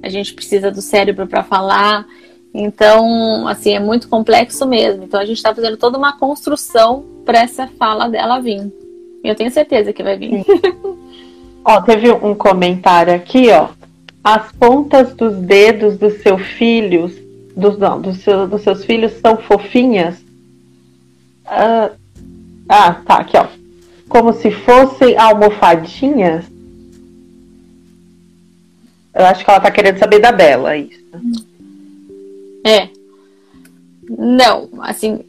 A 0.01 0.09
gente 0.09 0.33
precisa 0.33 0.71
do 0.71 0.81
cérebro 0.81 1.27
para 1.27 1.43
falar. 1.43 2.07
Então, 2.55 3.49
assim, 3.49 3.75
é 3.75 3.81
muito 3.81 4.09
complexo 4.09 4.65
mesmo. 4.65 5.03
Então, 5.03 5.19
a 5.19 5.25
gente 5.25 5.39
está 5.39 5.53
fazendo 5.53 5.77
toda 5.77 5.99
uma 5.99 6.17
construção 6.17 7.05
para 7.25 7.41
essa 7.41 7.67
fala 7.67 8.09
dela 8.09 8.39
vir. 8.39 8.73
Eu 9.25 9.35
tenho 9.35 9.51
certeza 9.51 9.93
que 9.93 10.05
vai 10.05 10.17
vir. 10.17 10.45
ó, 11.65 11.81
teve 11.81 12.13
um 12.13 12.35
comentário 12.35 13.13
aqui, 13.13 13.51
ó 13.51 13.82
as 14.23 14.53
pontas 14.53 15.15
dos 15.15 15.35
dedos 15.37 15.99
dos 15.99 16.23
seus 16.23 16.43
filhos, 16.43 17.13
dos, 17.57 17.77
não, 17.77 18.01
dos, 18.01 18.19
seu, 18.19 18.47
dos 18.47 18.63
seus 18.63 18.85
filhos 18.85 19.13
são 19.21 19.37
fofinhas? 19.37 20.23
Ah, 21.45 21.91
ah, 22.69 22.95
tá, 23.05 23.17
aqui, 23.17 23.37
ó. 23.37 23.47
Como 24.09 24.33
se 24.33 24.51
fossem 24.51 25.17
almofadinhas? 25.17 26.45
Eu 29.15 29.27
acho 29.27 29.45
que 29.45 29.51
ela 29.51 29.61
tá 29.61 29.71
querendo 29.71 29.99
saber 29.99 30.21
da 30.21 30.33
Bela, 30.33 30.77
isso. 30.77 31.03
É. 32.65 32.89
Não, 34.09 34.69
assim, 34.81 35.21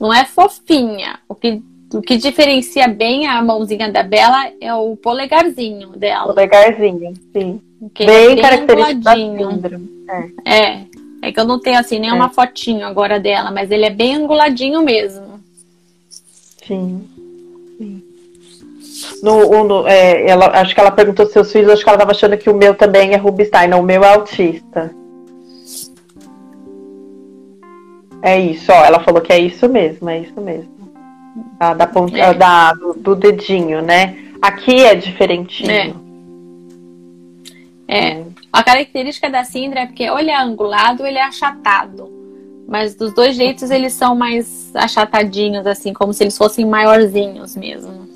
não 0.00 0.12
é 0.12 0.24
fofinha. 0.24 1.18
O 1.28 1.34
que, 1.34 1.62
o 1.92 2.00
que 2.00 2.16
diferencia 2.16 2.86
bem 2.86 3.26
a 3.26 3.42
mãozinha 3.42 3.90
da 3.90 4.02
Bela 4.02 4.52
é 4.60 4.72
o 4.74 4.96
polegarzinho 4.96 5.90
dela. 5.90 6.34
Polegarzinho, 6.34 7.14
sim. 7.32 7.60
Que 7.94 8.06
bem, 8.06 8.16
é 8.16 8.26
bem 8.28 8.42
característico 8.42 9.00
da 9.02 9.14
síndrome. 9.14 9.88
É. 10.44 10.58
é. 10.58 10.88
É 11.20 11.32
que 11.32 11.40
eu 11.40 11.44
não 11.44 11.58
tenho 11.58 11.78
assim 11.78 11.98
nenhuma 11.98 12.26
é. 12.26 12.28
fotinho 12.30 12.86
agora 12.86 13.18
dela, 13.18 13.50
mas 13.50 13.70
ele 13.70 13.84
é 13.84 13.90
bem 13.90 14.14
anguladinho 14.14 14.82
mesmo. 14.82 15.40
Sim. 16.66 17.08
Sim. 17.76 18.02
No, 19.22 19.64
no, 19.64 19.86
é, 19.86 20.28
ela, 20.28 20.46
acho 20.60 20.74
que 20.74 20.80
ela 20.80 20.90
perguntou 20.90 21.26
se 21.26 21.32
seus 21.32 21.50
filhos, 21.50 21.70
acho 21.70 21.82
que 21.82 21.88
ela 21.88 21.96
estava 21.96 22.12
achando 22.12 22.36
que 22.36 22.50
o 22.50 22.56
meu 22.56 22.74
também 22.74 23.12
é 23.12 23.16
Rubinstein, 23.16 23.68
não, 23.68 23.80
o 23.80 23.84
meu 23.84 24.02
é 24.04 24.14
autista. 24.14 24.90
É 28.22 28.38
isso, 28.38 28.72
ó, 28.72 28.84
ela 28.84 29.00
falou 29.00 29.20
que 29.20 29.32
é 29.32 29.38
isso 29.38 29.68
mesmo, 29.68 30.08
é 30.10 30.20
isso 30.20 30.40
mesmo. 30.40 30.78
A, 31.60 31.74
da 31.74 31.86
ponta, 31.86 32.16
é. 32.16 32.34
da, 32.34 32.72
do, 32.72 32.94
do, 32.94 33.14
dedinho, 33.14 33.80
né? 33.80 34.16
Aqui 34.42 34.84
é 34.84 34.94
diferentinho. 34.94 35.70
É. 35.70 36.07
É. 37.88 38.22
A 38.52 38.62
característica 38.62 39.30
da 39.30 39.42
síndrome 39.44 39.80
é 39.80 39.86
porque 39.86 40.10
ou 40.10 40.18
ele 40.18 40.30
é 40.30 40.38
angulado 40.38 41.02
ou 41.02 41.08
ele 41.08 41.18
é 41.18 41.24
achatado. 41.24 42.12
Mas 42.68 42.94
dos 42.94 43.14
dois 43.14 43.34
jeitos 43.34 43.70
eles 43.70 43.94
são 43.94 44.14
mais 44.14 44.70
achatadinhos, 44.74 45.66
assim, 45.66 45.94
como 45.94 46.12
se 46.12 46.22
eles 46.22 46.36
fossem 46.36 46.66
maiorzinhos 46.66 47.56
mesmo. 47.56 48.06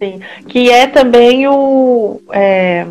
Sim. 0.00 0.20
Que 0.48 0.68
é 0.68 0.88
também 0.88 1.46
o. 1.46 2.20
É, 2.32 2.84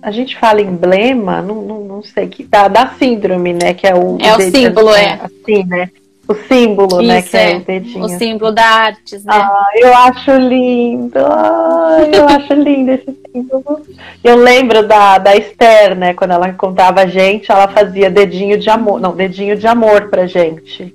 a 0.00 0.10
gente 0.10 0.38
fala 0.38 0.62
emblema, 0.62 1.42
não, 1.42 1.56
não, 1.60 1.80
não 1.84 2.02
sei, 2.02 2.28
que 2.28 2.44
da, 2.44 2.66
da 2.66 2.88
síndrome, 2.98 3.52
né? 3.52 3.74
Que 3.74 3.86
é 3.86 3.94
o. 3.94 4.16
É 4.18 4.34
o 4.34 4.40
símbolo, 4.50 4.94
é. 4.94 5.20
Assim, 5.22 5.64
né? 5.64 5.90
O 6.28 6.34
símbolo, 6.34 7.00
Isso, 7.00 7.08
né? 7.08 7.22
Que 7.22 7.36
é, 7.36 7.52
é, 7.52 7.56
o 7.56 7.60
dedinho. 7.60 8.04
O 8.04 8.08
símbolo 8.08 8.52
da 8.52 8.64
artes, 8.64 9.24
né? 9.24 9.32
Ah, 9.34 9.70
eu 9.74 9.94
acho 9.94 10.30
lindo. 10.32 11.18
Ah, 11.18 11.98
eu 12.12 12.28
acho 12.28 12.54
lindo 12.54 12.92
esse 12.92 13.18
símbolo. 13.32 13.82
Eu 14.22 14.36
lembro 14.36 14.86
da, 14.86 15.18
da 15.18 15.36
Esther, 15.36 15.96
né? 15.96 16.14
Quando 16.14 16.30
ela 16.30 16.52
contava 16.52 17.00
a 17.00 17.06
gente, 17.06 17.50
ela 17.50 17.66
fazia 17.68 18.08
dedinho 18.08 18.56
de 18.56 18.70
amor. 18.70 19.00
Não, 19.00 19.16
dedinho 19.16 19.56
de 19.56 19.66
amor 19.66 20.08
pra 20.10 20.26
gente. 20.26 20.94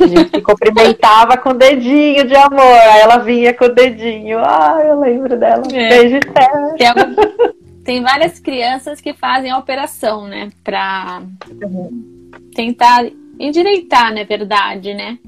A 0.00 0.06
gente 0.06 0.30
se 0.30 0.42
cumprimentava 0.42 1.36
com 1.38 1.54
dedinho 1.54 2.26
de 2.26 2.36
amor. 2.36 2.60
Aí 2.60 3.00
ela 3.00 3.18
vinha 3.18 3.54
com 3.54 3.64
o 3.64 3.74
dedinho. 3.74 4.38
Ah, 4.40 4.78
eu 4.84 5.00
lembro 5.00 5.38
dela. 5.38 5.62
É. 5.72 5.88
Beijo, 5.88 6.16
Esther. 6.16 6.48
Tem, 6.76 7.54
tem 7.82 8.02
várias 8.02 8.38
crianças 8.38 9.00
que 9.00 9.14
fazem 9.14 9.50
a 9.50 9.58
operação, 9.58 10.26
né? 10.26 10.50
Pra 10.62 11.22
uhum. 11.62 12.30
tentar 12.54 13.06
endireitar, 13.38 14.14
na 14.14 14.24
verdade, 14.24 14.94
né? 14.94 15.18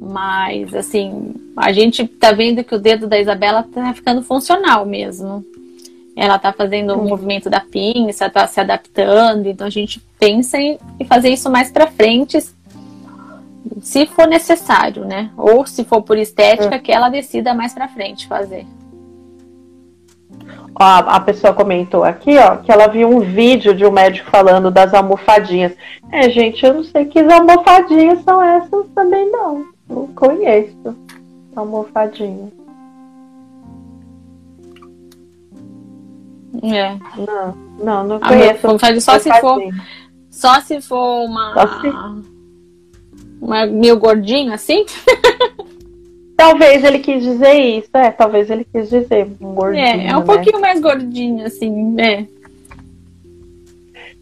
Mas, 0.00 0.74
assim, 0.74 1.34
a 1.56 1.72
gente 1.72 2.06
tá 2.06 2.32
vendo 2.32 2.62
que 2.64 2.74
o 2.74 2.78
dedo 2.78 3.06
da 3.06 3.18
Isabela 3.18 3.62
tá 3.62 3.92
ficando 3.92 4.22
funcional 4.22 4.86
mesmo. 4.86 5.44
Ela 6.16 6.38
tá 6.38 6.52
fazendo 6.52 6.94
o 6.94 7.02
um 7.02 7.08
movimento 7.08 7.48
da 7.48 7.60
pinça, 7.60 8.30
tá 8.30 8.46
se 8.46 8.60
adaptando, 8.60 9.46
então 9.46 9.66
a 9.66 9.70
gente 9.70 10.00
pensa 10.18 10.58
em 10.58 10.78
fazer 11.06 11.30
isso 11.30 11.48
mais 11.50 11.70
para 11.70 11.86
frente, 11.86 12.38
se 13.80 14.06
for 14.06 14.26
necessário, 14.26 15.04
né? 15.04 15.30
Ou 15.36 15.66
se 15.66 15.84
for 15.84 16.02
por 16.02 16.18
estética, 16.18 16.74
é. 16.74 16.78
que 16.78 16.90
ela 16.90 17.08
decida 17.08 17.54
mais 17.54 17.72
para 17.72 17.88
frente 17.88 18.26
fazer 18.26 18.66
a, 20.74 21.16
a 21.16 21.20
pessoa 21.20 21.52
comentou 21.52 22.04
aqui, 22.04 22.36
ó, 22.38 22.56
que 22.56 22.70
ela 22.70 22.86
viu 22.86 23.08
um 23.08 23.20
vídeo 23.20 23.74
de 23.74 23.84
um 23.84 23.90
médico 23.90 24.30
falando 24.30 24.70
das 24.70 24.94
almofadinhas. 24.94 25.72
É, 26.12 26.30
gente, 26.30 26.64
eu 26.64 26.74
não 26.74 26.84
sei 26.84 27.04
que 27.04 27.18
almofadinhas 27.18 28.22
são 28.22 28.40
essas 28.40 28.86
também, 28.94 29.30
não. 29.30 29.66
Não 29.88 30.06
conheço 30.08 30.96
almofadinha. 31.56 32.50
É. 36.62 36.96
Não, 37.16 37.56
não, 37.78 38.04
não 38.04 38.20
conheço. 38.20 38.66
Almofadinha 38.66 39.00
só 39.00 39.18
se 39.18 39.40
for. 39.40 39.60
Só 40.30 40.60
se 40.60 40.80
for 40.80 41.24
uma. 41.24 41.54
Só 41.54 41.80
se... 41.80 41.88
Uma 43.40 43.66
meio 43.66 43.98
gordinho 43.98 44.52
assim? 44.52 44.84
Talvez 46.38 46.84
ele 46.84 47.00
quis 47.00 47.20
dizer 47.20 47.52
isso, 47.54 47.88
é, 47.94 48.12
talvez 48.12 48.48
ele 48.48 48.64
quis 48.64 48.88
dizer 48.88 49.26
um 49.40 49.54
gordinho. 49.54 49.84
É, 49.84 50.06
é 50.06 50.16
um 50.16 50.20
né? 50.20 50.24
pouquinho 50.24 50.60
mais 50.60 50.80
gordinho, 50.80 51.44
assim, 51.44 52.00
é. 52.00 52.24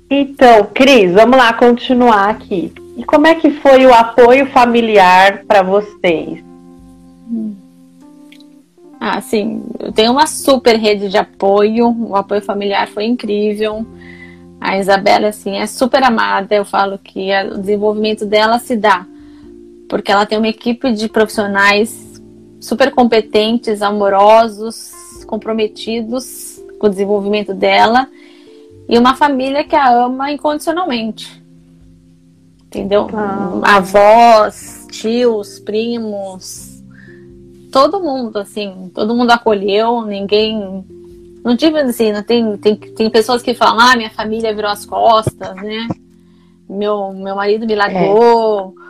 Então, 0.08 0.66
Cris, 0.72 1.12
vamos 1.12 1.36
lá 1.36 1.52
continuar 1.52 2.30
aqui. 2.30 2.72
E 2.96 3.04
como 3.04 3.26
é 3.26 3.34
que 3.34 3.50
foi 3.50 3.84
o 3.84 3.92
apoio 3.92 4.46
familiar 4.46 5.44
para 5.46 5.60
vocês? 5.60 6.42
Ah, 8.98 9.20
sim, 9.20 9.62
eu 9.78 9.92
tenho 9.92 10.12
uma 10.12 10.26
super 10.26 10.74
rede 10.74 11.10
de 11.10 11.18
apoio, 11.18 11.94
o 12.08 12.16
apoio 12.16 12.40
familiar 12.40 12.88
foi 12.88 13.04
incrível. 13.04 13.86
A 14.58 14.78
Isabela, 14.78 15.28
assim, 15.28 15.58
é 15.58 15.66
super 15.66 16.02
amada, 16.02 16.54
eu 16.54 16.64
falo 16.64 16.96
que 16.96 17.28
o 17.52 17.58
desenvolvimento 17.58 18.24
dela 18.24 18.58
se 18.58 18.74
dá 18.74 19.04
porque 19.88 20.10
ela 20.10 20.26
tem 20.26 20.38
uma 20.38 20.48
equipe 20.48 20.92
de 20.92 21.08
profissionais 21.08 22.05
super 22.60 22.90
competentes, 22.92 23.82
amorosos, 23.82 24.92
comprometidos 25.26 26.60
com 26.78 26.86
o 26.86 26.90
desenvolvimento 26.90 27.54
dela 27.54 28.08
e 28.88 28.98
uma 28.98 29.14
família 29.16 29.64
que 29.64 29.74
a 29.74 29.90
ama 29.90 30.30
incondicionalmente. 30.30 31.42
Entendeu? 32.66 33.08
Ah. 33.12 33.76
Avós, 33.76 34.86
tios, 34.90 35.58
primos, 35.60 36.82
todo 37.72 38.00
mundo, 38.00 38.38
assim, 38.38 38.90
todo 38.94 39.14
mundo 39.14 39.30
acolheu, 39.30 40.02
ninguém. 40.02 40.84
Não 41.44 41.56
tive 41.56 41.78
assim, 41.78 42.12
não 42.12 42.22
tem, 42.22 42.56
tem, 42.56 42.76
tem 42.76 43.10
pessoas 43.10 43.42
que 43.42 43.54
falam, 43.54 43.78
ah, 43.80 43.96
minha 43.96 44.10
família 44.10 44.54
virou 44.54 44.70
as 44.70 44.84
costas, 44.84 45.54
né? 45.56 45.86
Meu, 46.68 47.12
meu 47.12 47.36
marido 47.36 47.66
me 47.66 47.74
largou. 47.74 48.74
É 48.82 48.85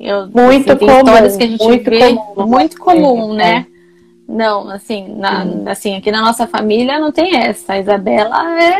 eu, 0.00 0.28
muito 0.28 0.72
assim, 0.72 0.86
comum, 0.86 0.98
histórias 0.98 1.36
que 1.36 1.42
a 1.42 1.46
gente 1.46 1.64
muito 1.64 1.90
vê 1.90 2.14
comum, 2.14 2.46
muito 2.46 2.78
comum, 2.78 3.34
né? 3.34 3.66
É. 3.74 3.78
Não, 4.28 4.70
assim, 4.70 5.14
na, 5.16 5.44
assim, 5.70 5.96
aqui 5.96 6.12
na 6.12 6.20
nossa 6.20 6.46
família 6.46 7.00
não 7.00 7.10
tem 7.10 7.36
essa. 7.36 7.72
A 7.72 7.78
Isabela 7.78 8.62
é, 8.62 8.76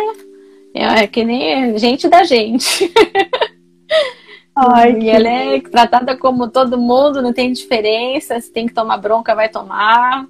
é, 0.74 0.84
é 1.02 1.06
que 1.06 1.24
nem 1.24 1.76
gente 1.78 2.06
da 2.06 2.22
gente. 2.22 2.92
Ai, 4.54 4.98
e 5.00 5.08
ela 5.08 5.28
é 5.28 5.60
tratada 5.60 6.16
como 6.16 6.48
todo 6.48 6.78
mundo, 6.78 7.22
não 7.22 7.32
tem 7.32 7.52
diferença. 7.52 8.40
Se 8.40 8.52
tem 8.52 8.66
que 8.66 8.74
tomar 8.74 8.98
bronca, 8.98 9.34
vai 9.34 9.48
tomar. 9.48 10.26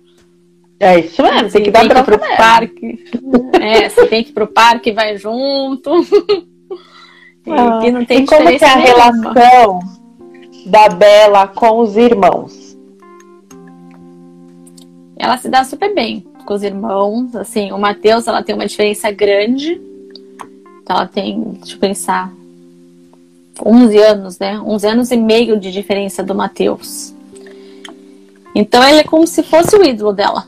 É 0.79 1.01
isso 1.01 1.23
mesmo, 1.23 1.51
tem 1.51 1.63
que 1.65 1.71
dar 1.71 1.85
bronca 1.89 2.05
pro 2.05 2.21
mesmo. 2.21 2.37
parque. 2.37 3.05
É, 3.61 3.89
você 3.89 4.07
tem 4.07 4.23
que 4.23 4.31
ir 4.31 4.33
pro 4.33 4.47
parque, 4.47 4.93
vai 4.93 5.17
junto. 5.17 5.91
Ah, 7.51 7.81
e 7.83 7.91
não 7.91 8.05
tem 8.05 8.25
e 8.25 8.27
como 8.27 8.47
que 8.47 8.63
é 8.63 8.69
a 8.69 8.77
nenhuma. 8.77 9.33
relação 9.33 9.81
da 10.69 10.89
Bela 10.89 11.49
com 11.49 11.81
os 11.81 11.97
irmãos? 11.97 12.77
Ela 15.17 15.37
se 15.37 15.49
dá 15.49 15.65
super 15.65 15.95
bem 15.95 16.25
com 16.47 16.55
os 16.55 16.63
irmãos. 16.63 17.35
Assim, 17.35 17.73
o 17.73 17.79
Matheus, 17.79 18.27
ela 18.27 18.43
tem 18.43 18.55
uma 18.55 18.67
diferença 18.67 19.11
grande. 19.11 19.81
Então, 20.83 20.97
ela 20.97 21.07
tem, 21.07 21.41
deixa 21.61 21.75
eu 21.75 21.81
pensar, 21.81 22.33
11 23.65 23.99
anos, 23.99 24.39
né? 24.39 24.61
11 24.61 24.87
anos 24.87 25.11
e 25.11 25.17
meio 25.17 25.59
de 25.59 25.73
diferença 25.73 26.23
do 26.23 26.35
Matheus. 26.35 27.15
Então, 28.55 28.83
ele 28.89 29.01
é 29.01 29.05
como 29.05 29.27
se 29.27 29.43
fosse 29.43 29.77
o 29.77 29.85
ídolo 29.85 30.13
dela. 30.13 30.47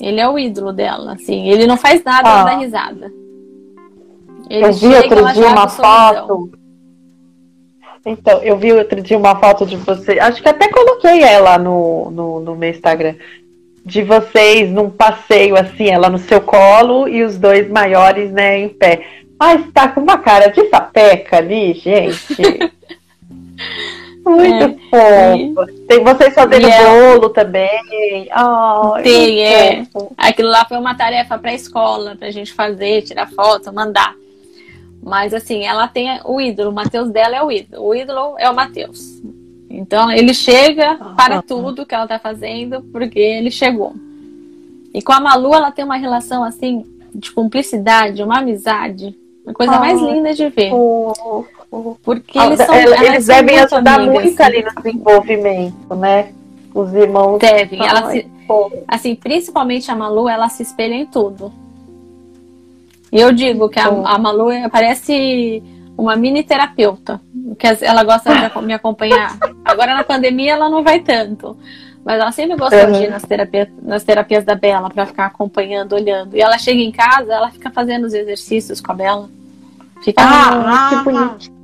Ele 0.00 0.20
é 0.20 0.28
o 0.28 0.38
ídolo 0.38 0.72
dela, 0.72 1.12
assim. 1.12 1.48
Ele 1.48 1.66
não 1.66 1.76
faz 1.76 2.02
nada 2.02 2.28
ah. 2.28 2.44
dar 2.44 2.58
risada. 2.58 3.12
Ele 4.50 4.66
eu 4.66 4.72
vi 4.72 4.86
outro 4.88 5.32
dia 5.32 5.48
uma 5.48 5.68
foto. 5.68 6.50
Então, 8.06 8.42
eu 8.42 8.56
vi 8.56 8.72
outro 8.72 9.00
dia 9.00 9.16
uma 9.16 9.36
foto 9.36 9.64
de 9.64 9.76
você. 9.76 10.18
Acho 10.18 10.42
que 10.42 10.48
até 10.48 10.68
coloquei 10.68 11.22
ela 11.22 11.56
no, 11.58 12.10
no, 12.10 12.40
no 12.40 12.56
meu 12.56 12.70
Instagram 12.70 13.14
de 13.84 14.02
vocês 14.02 14.70
num 14.70 14.88
passeio 14.88 15.56
assim, 15.56 15.90
ela 15.90 16.08
no 16.08 16.18
seu 16.18 16.40
colo 16.40 17.06
e 17.06 17.22
os 17.22 17.38
dois 17.38 17.68
maiores, 17.68 18.30
né, 18.30 18.58
em 18.58 18.68
pé. 18.68 19.06
Ai, 19.38 19.56
está 19.56 19.88
com 19.88 20.00
uma 20.00 20.16
cara 20.18 20.48
de 20.48 20.68
sapeca 20.68 21.36
ali, 21.36 21.74
gente. 21.74 22.34
Muito 24.24 24.80
é, 24.90 25.54
fofo. 25.54 25.72
Tem 25.86 26.02
vocês 26.02 26.32
fazendo 26.32 26.66
é, 26.66 26.82
bolo 26.82 27.28
também. 27.28 28.26
Oh, 28.34 28.94
tem, 29.02 29.44
é. 29.44 29.84
Fofo. 29.92 30.14
Aquilo 30.16 30.48
lá 30.48 30.64
foi 30.64 30.78
uma 30.78 30.94
tarefa 30.94 31.36
para 31.36 31.50
a 31.50 31.54
escola, 31.54 32.16
para 32.16 32.28
a 32.28 32.30
gente 32.30 32.54
fazer, 32.54 33.02
tirar 33.02 33.28
foto, 33.30 33.70
mandar. 33.70 34.14
Mas 35.04 35.34
assim, 35.34 35.64
ela 35.64 35.86
tem 35.86 36.18
o 36.24 36.40
ídolo, 36.40 36.70
o 36.70 36.72
Matheus 36.72 37.10
dela 37.10 37.36
é 37.36 37.42
o 37.42 37.52
ídolo. 37.52 37.86
O 37.86 37.94
ídolo 37.94 38.36
é 38.38 38.48
o 38.48 38.54
Matheus. 38.54 39.20
Então 39.68 40.10
ele 40.10 40.32
chega 40.32 40.96
para 41.14 41.42
tudo 41.42 41.84
que 41.84 41.94
ela 41.94 42.04
está 42.04 42.18
fazendo, 42.18 42.80
porque 42.90 43.18
ele 43.18 43.50
chegou. 43.50 43.92
E 44.94 45.02
com 45.02 45.12
a 45.12 45.20
Malu, 45.20 45.54
ela 45.54 45.70
tem 45.70 45.84
uma 45.84 45.96
relação 45.96 46.42
assim 46.42 46.86
de 47.14 47.30
cumplicidade, 47.32 48.22
uma 48.22 48.38
amizade, 48.38 49.14
uma 49.44 49.52
coisa 49.52 49.74
ah, 49.74 49.80
mais 49.80 50.00
linda 50.00 50.32
de 50.32 50.48
ver. 50.48 50.70
Porque 52.02 52.38
eles 52.38 52.60
são 52.60 52.74
Eles 52.74 53.26
devem 53.26 53.58
ajudar 53.58 54.00
amigas, 54.00 54.24
muito 54.24 54.40
ali 54.40 54.62
no 54.62 54.82
desenvolvimento, 54.82 55.94
né? 55.96 56.32
Os 56.72 56.94
irmãos. 56.94 57.38
Devem. 57.38 57.84
Ela 57.84 58.10
se, 58.10 58.26
assim, 58.88 59.14
principalmente 59.14 59.90
a 59.90 59.94
Malu, 59.94 60.28
ela 60.28 60.48
se 60.48 60.62
espelha 60.62 60.94
em 60.94 61.04
tudo. 61.04 61.52
E 63.14 63.20
eu 63.20 63.32
digo 63.32 63.68
que 63.68 63.78
a, 63.78 63.86
a 63.86 64.18
Malu 64.18 64.48
parece 64.72 65.62
uma 65.96 66.16
mini 66.16 66.42
terapeuta, 66.42 67.20
que 67.56 67.64
ela 67.84 68.02
gosta 68.02 68.34
de 68.34 68.66
me 68.66 68.72
acompanhar. 68.72 69.38
Agora 69.64 69.94
na 69.94 70.02
pandemia 70.02 70.54
ela 70.54 70.68
não 70.68 70.82
vai 70.82 70.98
tanto, 70.98 71.56
mas 72.04 72.20
ela 72.20 72.32
sempre 72.32 72.56
gosta 72.56 72.88
uhum. 72.88 72.92
de 72.92 73.04
ir 73.04 73.10
nas 73.10 73.22
terapias, 73.22 73.68
nas 73.80 74.02
terapias 74.02 74.44
da 74.44 74.56
Bela 74.56 74.90
para 74.90 75.06
ficar 75.06 75.26
acompanhando, 75.26 75.94
olhando. 75.94 76.36
E 76.36 76.40
ela 76.40 76.58
chega 76.58 76.80
em 76.80 76.90
casa, 76.90 77.32
ela 77.32 77.52
fica 77.52 77.70
fazendo 77.70 78.04
os 78.04 78.14
exercícios 78.14 78.80
com 78.80 78.90
a 78.90 78.96
Bela. 78.96 79.30
Fica 80.02 80.20
ah, 80.20 80.64
ah 80.66 80.88
que 80.90 81.04
bonitinha. 81.04 81.56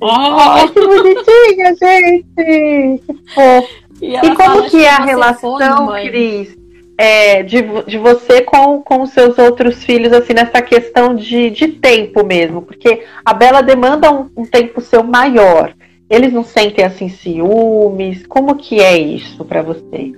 Oh. 0.00 0.68
que 0.72 0.80
bonitinha, 0.80 1.74
gente. 1.74 3.02
Que 3.04 3.32
fofo. 3.34 3.86
E, 4.00 4.16
e 4.16 4.34
como 4.34 4.70
que 4.70 4.82
é 4.82 4.90
a 4.90 5.04
relação, 5.04 5.58
Cris? 6.06 6.56
É, 6.98 7.42
de, 7.42 7.62
de 7.86 7.98
você 7.98 8.40
com, 8.42 8.80
com 8.80 9.02
os 9.02 9.10
seus 9.10 9.38
outros 9.38 9.84
filhos, 9.84 10.12
assim, 10.12 10.32
nessa 10.32 10.62
questão 10.62 11.14
de, 11.14 11.50
de 11.50 11.68
tempo 11.68 12.24
mesmo, 12.24 12.62
porque 12.62 13.04
a 13.24 13.34
Bela 13.34 13.62
demanda 13.62 14.10
um, 14.10 14.30
um 14.36 14.46
tempo 14.46 14.80
seu 14.80 15.02
maior. 15.02 15.74
Eles 16.08 16.32
não 16.32 16.44
sentem 16.44 16.84
assim 16.84 17.08
ciúmes? 17.08 18.26
Como 18.26 18.54
que 18.54 18.80
é 18.80 18.96
isso 18.96 19.44
para 19.44 19.60
você? 19.60 20.12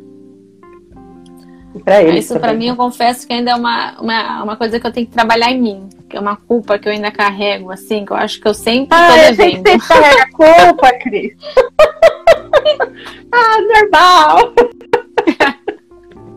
Pra 1.85 2.03
eles 2.03 2.25
isso 2.25 2.38
para 2.41 2.53
mim 2.53 2.69
eu 2.69 2.77
confesso 2.77 3.27
que 3.27 3.33
ainda 3.33 3.53
é 3.53 3.55
uma, 3.55 4.01
uma, 4.01 4.43
uma 4.43 4.57
coisa 4.57 4.81
que 4.81 4.87
eu 4.87 4.93
tenho 4.93 5.07
que 5.07 5.12
trabalhar 5.12 5.51
em 5.51 5.61
mim, 5.61 5.88
que 6.09 6.17
é 6.17 6.21
uma 6.21 6.37
culpa 6.37 6.79
que 6.79 6.88
eu 6.88 6.93
ainda 6.93 7.11
carrego, 7.11 7.71
assim, 7.71 8.05
que 8.05 8.12
eu 8.12 8.17
acho 8.17 8.41
que 8.41 8.49
eu 8.49 8.55
sempre 8.55 8.97
ah, 8.97 9.09
tô 9.09 9.14
devendo. 9.14 9.69
Você 9.69 9.79
carrega 9.79 10.29
culpa, 10.33 10.93
Cris. 10.99 11.33
ah, 13.33 13.59
normal. 13.61 14.53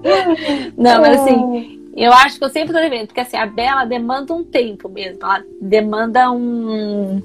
Não, 0.77 1.01
mas 1.01 1.21
assim, 1.21 1.81
eu 1.95 2.13
acho 2.13 2.37
que 2.37 2.43
eu 2.43 2.49
sempre 2.49 2.73
tô 2.73 2.79
devendo, 2.79 3.07
porque 3.07 3.19
assim, 3.19 3.37
a 3.37 3.45
Bela 3.45 3.85
demanda 3.85 4.33
um 4.33 4.43
tempo 4.43 4.89
mesmo, 4.89 5.19
ela 5.21 5.43
demanda 5.61 6.31
um, 6.31 7.21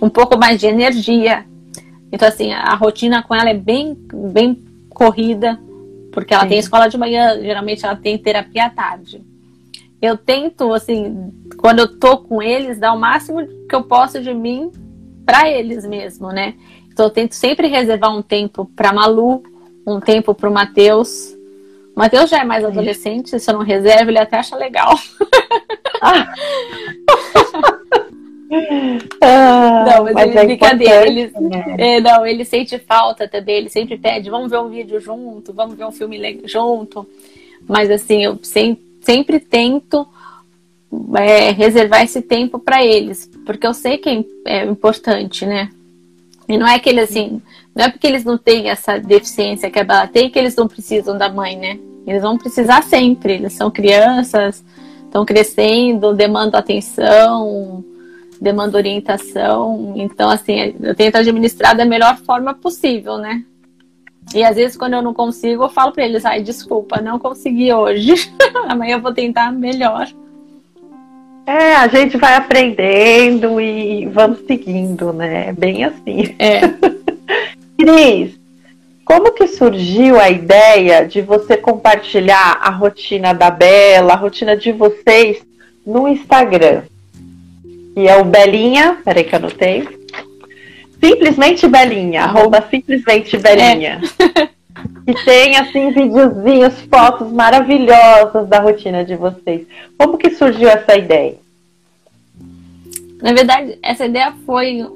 um 0.00 0.08
pouco 0.08 0.36
mais 0.36 0.60
de 0.60 0.66
energia. 0.66 1.44
Então, 2.10 2.28
assim, 2.28 2.52
a 2.52 2.74
rotina 2.74 3.22
com 3.22 3.34
ela 3.34 3.50
é 3.50 3.54
bem, 3.54 3.96
bem 4.32 4.62
corrida, 4.90 5.58
porque 6.12 6.34
ela 6.34 6.42
Sim. 6.42 6.48
tem 6.50 6.58
escola 6.58 6.88
de 6.88 6.98
manhã, 6.98 7.40
geralmente 7.40 7.84
ela 7.84 7.96
tem 7.96 8.18
terapia 8.18 8.66
à 8.66 8.70
tarde. 8.70 9.22
Eu 10.00 10.18
tento, 10.18 10.72
assim, 10.74 11.32
quando 11.56 11.78
eu 11.78 11.98
tô 11.98 12.18
com 12.18 12.42
eles, 12.42 12.78
dar 12.78 12.92
o 12.92 12.98
máximo 12.98 13.46
que 13.68 13.74
eu 13.74 13.84
posso 13.84 14.20
de 14.20 14.34
mim 14.34 14.70
para 15.24 15.48
eles 15.48 15.86
mesmo, 15.86 16.28
né? 16.28 16.54
Então 16.92 17.06
eu 17.06 17.10
tento 17.10 17.34
sempre 17.34 17.68
reservar 17.68 18.14
um 18.14 18.20
tempo 18.20 18.68
para 18.76 18.92
Malu, 18.92 19.42
um 19.86 20.00
tempo 20.00 20.34
para 20.34 20.50
o 20.50 20.52
Matheus, 20.52 21.34
Matheus 22.02 22.28
já 22.28 22.40
é 22.40 22.44
mais 22.44 22.64
adolescente, 22.64 23.38
se 23.38 23.48
eu 23.48 23.54
não 23.54 23.62
reserva, 23.62 24.10
ele 24.10 24.18
até 24.18 24.36
acha 24.36 24.56
legal. 24.56 24.98
Ah. 26.00 26.34
não, 29.86 30.02
mas, 30.02 30.14
mas 30.14 30.34
é 30.34 30.44
brincadeira. 30.44 31.06
Ele, 31.06 31.30
né? 31.38 31.76
é, 31.78 32.00
não, 32.00 32.26
ele 32.26 32.44
sente 32.44 32.76
falta 32.76 33.28
também, 33.28 33.58
ele 33.58 33.68
sempre 33.68 33.96
pede, 33.96 34.30
vamos 34.30 34.50
ver 34.50 34.58
um 34.58 34.68
vídeo 34.68 34.98
junto, 34.98 35.52
vamos 35.52 35.76
ver 35.76 35.84
um 35.84 35.92
filme 35.92 36.40
junto. 36.44 37.08
Mas 37.68 37.88
assim, 37.88 38.24
eu 38.24 38.36
sempre, 38.42 38.82
sempre 39.00 39.38
tento 39.38 40.04
é, 41.14 41.52
reservar 41.52 42.02
esse 42.02 42.20
tempo 42.20 42.58
para 42.58 42.84
eles, 42.84 43.30
porque 43.46 43.64
eu 43.64 43.72
sei 43.72 43.96
que 43.96 44.08
é, 44.08 44.24
é 44.44 44.64
importante, 44.64 45.46
né? 45.46 45.70
E 46.48 46.58
não 46.58 46.66
é 46.66 46.80
que 46.80 46.88
eles 46.88 47.10
assim, 47.10 47.40
não 47.72 47.84
é 47.84 47.88
porque 47.88 48.08
eles 48.08 48.24
não 48.24 48.36
têm 48.36 48.70
essa 48.70 48.98
deficiência 48.98 49.70
que 49.70 49.78
a 49.78 49.84
Bela 49.84 50.08
tem 50.08 50.28
que 50.28 50.36
eles 50.36 50.56
não 50.56 50.66
precisam 50.66 51.16
da 51.16 51.28
mãe, 51.28 51.56
né? 51.56 51.78
Eles 52.06 52.22
vão 52.22 52.38
precisar 52.38 52.82
sempre. 52.82 53.34
Eles 53.34 53.52
são 53.52 53.70
crianças, 53.70 54.64
estão 55.04 55.24
crescendo, 55.24 56.14
demandam 56.14 56.58
atenção, 56.58 57.84
demandam 58.40 58.78
orientação. 58.78 59.94
Então, 59.96 60.30
assim, 60.30 60.74
eu 60.80 60.94
tento 60.94 61.16
administrar 61.16 61.76
da 61.76 61.84
melhor 61.84 62.16
forma 62.18 62.54
possível, 62.54 63.18
né? 63.18 63.44
E 64.34 64.42
às 64.44 64.56
vezes, 64.56 64.76
quando 64.76 64.94
eu 64.94 65.02
não 65.02 65.12
consigo, 65.12 65.64
eu 65.64 65.68
falo 65.68 65.92
para 65.92 66.04
eles: 66.04 66.24
ai, 66.24 66.42
desculpa, 66.42 67.00
não 67.00 67.18
consegui 67.18 67.72
hoje. 67.72 68.32
Amanhã 68.68 68.96
eu 68.96 69.00
vou 69.00 69.12
tentar 69.12 69.52
melhor. 69.52 70.08
É, 71.44 71.74
a 71.74 71.88
gente 71.88 72.16
vai 72.16 72.36
aprendendo 72.36 73.60
e 73.60 74.06
vamos 74.06 74.46
seguindo, 74.46 75.12
né? 75.12 75.48
É 75.48 75.52
bem 75.52 75.84
assim. 75.84 76.34
É. 76.38 76.60
Cris, 77.76 78.38
como 79.12 79.30
que 79.32 79.46
surgiu 79.46 80.18
a 80.18 80.30
ideia 80.30 81.06
de 81.06 81.20
você 81.20 81.54
compartilhar 81.54 82.58
a 82.62 82.70
rotina 82.70 83.34
da 83.34 83.50
Bela, 83.50 84.14
a 84.14 84.16
rotina 84.16 84.56
de 84.56 84.72
vocês 84.72 85.44
no 85.86 86.08
Instagram? 86.08 86.84
E 87.94 88.08
é 88.08 88.16
o 88.16 88.24
Belinha, 88.24 88.96
peraí 89.04 89.22
que 89.22 89.34
eu 89.34 89.38
anotei. 89.38 89.86
Simplesmente 90.98 91.68
Belinha, 91.68 92.22
arroba 92.22 92.66
simplesmente 92.70 93.36
Belinha. 93.36 94.00
É. 94.30 94.48
E 95.06 95.14
tem 95.26 95.58
assim 95.58 95.90
videozinhos, 95.90 96.80
fotos 96.90 97.30
maravilhosas 97.30 98.48
da 98.48 98.60
rotina 98.60 99.04
de 99.04 99.14
vocês. 99.14 99.66
Como 99.98 100.16
que 100.16 100.30
surgiu 100.30 100.70
essa 100.70 100.96
ideia? 100.96 101.36
Na 103.20 103.34
verdade, 103.34 103.78
essa 103.82 104.06
ideia 104.06 104.32
foi 104.46 104.86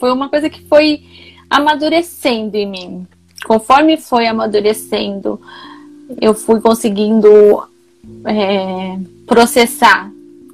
foi 0.00 0.10
uma 0.10 0.30
coisa 0.30 0.48
que 0.48 0.62
foi 0.62 1.02
amadurecendo 1.50 2.56
em 2.56 2.66
mim. 2.66 3.06
Conforme 3.44 3.96
foi 3.96 4.26
amadurecendo, 4.26 5.40
eu 6.20 6.34
fui 6.34 6.60
conseguindo 6.60 7.28
é, 8.24 8.98
processar 9.26 10.10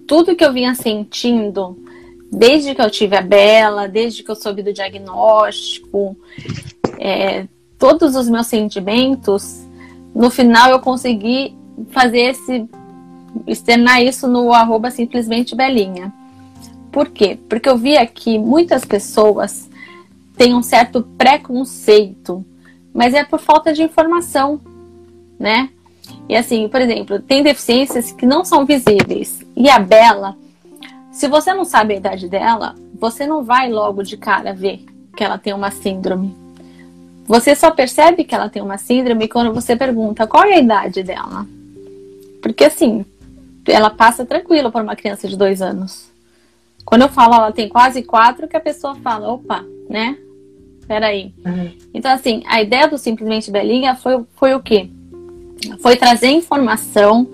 tudo 0.07 0.37
que 0.37 0.45
eu 0.45 0.53
vinha 0.53 0.75
sentindo 0.75 1.77
desde 2.31 2.75
que 2.75 2.81
eu 2.81 2.91
tive 2.91 3.17
a 3.17 3.21
Bela, 3.21 3.87
desde 3.87 4.23
que 4.23 4.31
eu 4.31 4.35
soube 4.35 4.63
do 4.63 4.73
diagnóstico, 4.73 6.17
é, 6.99 7.47
todos 7.79 8.17
os 8.17 8.29
meus 8.29 8.47
sentimentos, 8.47 9.61
no 10.15 10.31
final 10.31 10.71
eu 10.71 10.81
consegui 10.81 11.55
fazer 11.91 12.31
esse 12.31 12.67
externar 13.47 14.03
isso 14.03 14.29
no 14.29 14.53
arroba 14.53 14.91
simplesmente 14.91 15.55
Belinha. 15.55 16.13
Por 16.91 17.09
quê? 17.09 17.39
Porque 17.49 17.69
eu 17.69 17.77
vi 17.77 17.97
aqui 17.97 18.39
muitas 18.39 18.85
pessoas 18.85 19.69
têm 20.37 20.55
um 20.55 20.63
certo 20.63 21.03
preconceito, 21.17 22.45
mas 22.93 23.15
é 23.15 23.25
por 23.25 23.39
falta 23.39 23.73
de 23.73 23.83
informação, 23.83 24.61
né? 25.39 25.71
E 26.29 26.37
assim, 26.37 26.69
por 26.69 26.81
exemplo, 26.81 27.21
tem 27.21 27.43
deficiências 27.43 28.13
que 28.13 28.27
não 28.27 28.45
são 28.45 28.65
visíveis. 28.65 29.41
E 29.57 29.69
a 29.69 29.79
Bela, 29.79 30.37
se 31.11 31.29
você 31.29 31.53
não 31.53 31.65
sabe 31.65 31.95
a 31.95 31.97
idade 31.97 32.29
dela, 32.29 32.75
você 32.95 33.27
não 33.27 33.43
vai 33.43 33.71
logo 33.71 34.03
de 34.03 34.17
cara 34.17 34.53
ver 34.53 34.85
que 35.17 35.23
ela 35.23 35.39
tem 35.39 35.53
uma 35.53 35.71
síndrome. 35.71 36.35
Você 37.27 37.55
só 37.55 37.71
percebe 37.71 38.25
que 38.25 38.35
ela 38.35 38.49
tem 38.49 38.63
uma 38.63 38.79
síndrome 38.79 39.29
quando 39.29 39.53
você 39.53 39.77
pergunta 39.77 40.27
qual 40.27 40.45
é 40.45 40.55
a 40.55 40.59
idade 40.59 41.03
dela. 41.03 41.47
Porque 42.43 42.65
assim, 42.65 43.05
ela 43.67 43.91
passa 43.91 44.25
tranquila 44.25 44.71
por 44.71 44.83
uma 44.83 44.97
criança 44.97 45.29
de 45.29 45.37
dois 45.37 45.63
anos. 45.63 46.11
Quando 46.85 47.03
eu 47.03 47.09
falo 47.09 47.35
ela 47.35 47.53
tem 47.53 47.69
quase 47.69 48.03
quatro, 48.03 48.49
que 48.49 48.57
a 48.57 48.61
pessoa 48.61 48.95
fala, 48.97 49.33
opa, 49.33 49.65
né? 49.89 50.17
Peraí. 50.87 51.33
Uhum. 51.45 51.71
Então, 51.95 52.13
assim, 52.13 52.43
a 52.47 52.61
ideia 52.61 52.89
do 52.89 52.99
Simplesmente 52.99 53.51
Belinha 53.51 53.95
foi, 53.95 54.25
foi 54.35 54.55
o 54.55 54.61
quê? 54.61 54.91
Foi 55.81 55.97
trazer 55.97 56.29
informação 56.29 57.29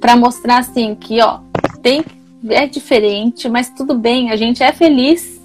para 0.00 0.16
mostrar 0.16 0.58
assim 0.58 0.94
que, 0.94 1.20
ó, 1.20 1.40
tem 1.82 2.04
é 2.48 2.66
diferente, 2.66 3.48
mas 3.48 3.68
tudo 3.70 3.94
bem, 3.94 4.30
a 4.30 4.36
gente 4.36 4.62
é 4.62 4.72
feliz. 4.72 5.40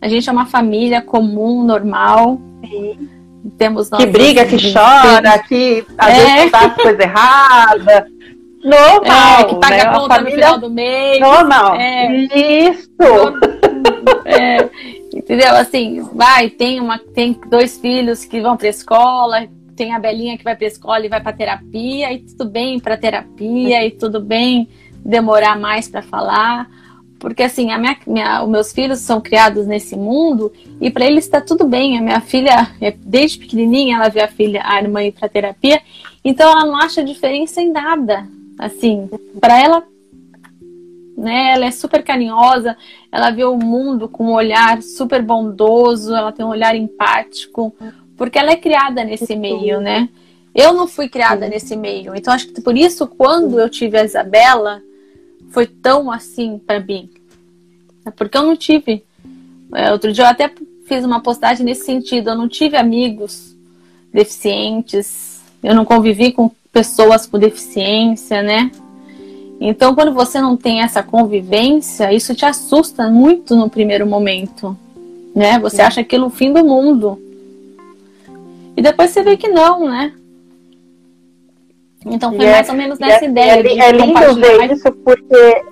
A 0.00 0.08
gente 0.08 0.28
é 0.28 0.32
uma 0.32 0.46
família 0.46 1.00
comum, 1.00 1.64
normal. 1.64 2.40
Sim. 2.64 3.08
Temos 3.58 3.88
que 3.90 4.06
briga, 4.06 4.44
que 4.44 4.72
chora, 4.72 5.38
que 5.40 5.84
às 5.98 6.18
é. 6.18 6.34
vezes 6.34 6.50
faz 6.50 6.74
coisa 6.74 7.02
errada. 7.02 8.06
Normal. 8.62 9.40
É, 9.40 9.44
que 9.44 9.54
paga 9.56 9.76
né? 9.76 9.82
a 9.82 9.92
conta 9.92 10.14
família... 10.14 10.30
no 10.30 10.30
final 10.30 10.58
do 10.58 10.70
mês. 10.70 11.20
Normal. 11.20 11.74
É. 11.74 12.16
Isso. 12.16 12.92
É. 14.24 14.70
Entendeu? 15.14 15.54
Assim, 15.54 16.00
vai, 16.12 16.50
tem, 16.50 16.80
uma, 16.80 16.98
tem 16.98 17.38
dois 17.48 17.78
filhos 17.78 18.24
que 18.24 18.40
vão 18.40 18.56
para 18.56 18.68
escola, 18.68 19.46
tem 19.76 19.94
a 19.94 19.98
Belinha 19.98 20.38
que 20.38 20.44
vai 20.44 20.56
para 20.56 20.66
escola 20.66 21.04
e 21.04 21.08
vai 21.08 21.20
para 21.20 21.32
terapia, 21.32 22.12
e 22.12 22.20
tudo 22.20 22.50
bem 22.50 22.78
para 22.78 22.96
terapia, 22.96 23.84
e 23.84 23.90
tudo 23.90 24.20
bem 24.20 24.68
demorar 25.04 25.58
mais 25.58 25.88
para 25.88 26.02
falar. 26.02 26.68
Porque 27.18 27.42
assim, 27.44 27.70
a 27.70 27.78
minha, 27.78 27.96
minha, 28.06 28.42
os 28.42 28.48
meus 28.48 28.72
filhos 28.72 28.98
são 28.98 29.20
criados 29.20 29.64
nesse 29.64 29.94
mundo 29.94 30.52
e 30.80 30.90
para 30.90 31.06
eles 31.06 31.24
está 31.24 31.40
tudo 31.40 31.64
bem. 31.64 31.96
A 31.96 32.02
minha 32.02 32.20
filha, 32.20 32.68
é, 32.80 32.90
desde 32.90 33.38
pequenininha, 33.38 33.96
ela 33.96 34.08
vê 34.08 34.20
a 34.20 34.28
filha, 34.28 34.60
a 34.64 34.82
irmã 34.82 35.04
ir 35.04 35.12
para 35.12 35.28
terapia, 35.28 35.80
então 36.24 36.50
ela 36.50 36.66
não 36.66 36.76
acha 36.76 37.02
diferença 37.04 37.62
em 37.62 37.70
nada. 37.70 38.26
Assim, 38.58 39.08
para 39.40 39.60
ela, 39.60 39.84
né, 41.16 41.52
ela 41.52 41.66
é 41.66 41.70
super 41.70 42.02
carinhosa, 42.02 42.76
ela 43.10 43.30
vê 43.30 43.44
o 43.44 43.56
mundo 43.56 44.08
com 44.08 44.26
um 44.26 44.34
olhar 44.34 44.82
super 44.82 45.22
bondoso, 45.22 46.14
ela 46.14 46.32
tem 46.32 46.44
um 46.44 46.50
olhar 46.50 46.74
empático, 46.74 47.74
porque 48.16 48.38
ela 48.38 48.50
é 48.50 48.56
criada 48.56 49.04
nesse 49.04 49.36
meio, 49.36 49.80
né? 49.80 50.08
Eu 50.54 50.72
não 50.72 50.86
fui 50.86 51.08
criada 51.08 51.48
nesse 51.48 51.76
meio, 51.76 52.14
então 52.14 52.32
acho 52.32 52.48
que 52.48 52.60
por 52.60 52.76
isso 52.76 53.06
quando 53.06 53.58
eu 53.58 53.68
tive 53.68 53.98
a 53.98 54.04
Isabela 54.04 54.82
foi 55.50 55.66
tão 55.66 56.10
assim 56.10 56.58
para 56.58 56.80
mim, 56.80 57.10
porque 58.16 58.36
eu 58.36 58.42
não 58.42 58.56
tive. 58.56 59.04
É, 59.74 59.92
outro 59.92 60.12
dia 60.12 60.24
eu 60.24 60.28
até 60.28 60.52
fiz 60.86 61.04
uma 61.04 61.20
postagem 61.20 61.64
nesse 61.64 61.84
sentido, 61.84 62.30
eu 62.30 62.36
não 62.36 62.48
tive 62.48 62.76
amigos 62.76 63.56
deficientes, 64.12 65.40
eu 65.62 65.74
não 65.74 65.84
convivi 65.84 66.32
com 66.32 66.50
pessoas 66.72 67.26
com 67.26 67.38
deficiência, 67.38 68.42
né? 68.42 68.70
Então, 69.64 69.94
quando 69.94 70.12
você 70.12 70.40
não 70.40 70.56
tem 70.56 70.82
essa 70.82 71.04
convivência, 71.04 72.12
isso 72.12 72.34
te 72.34 72.44
assusta 72.44 73.08
muito 73.08 73.54
no 73.54 73.70
primeiro 73.70 74.04
momento, 74.04 74.76
né? 75.36 75.56
Você 75.60 75.80
acha 75.80 76.00
aquilo 76.00 76.26
o 76.26 76.30
fim 76.30 76.52
do 76.52 76.64
mundo. 76.64 77.16
E 78.76 78.82
depois 78.82 79.10
você 79.10 79.22
vê 79.22 79.36
que 79.36 79.46
não, 79.46 79.88
né? 79.88 80.12
Então 82.04 82.32
foi 82.34 82.44
mais 82.44 82.68
ou 82.68 82.74
menos 82.74 82.98
nessa 82.98 83.24
é, 83.24 83.28
ideia. 83.28 83.50
É, 83.52 83.88
é 83.88 83.92
lindo 83.92 84.34
ver 84.34 84.72
isso 84.72 84.90
porque 84.90 85.62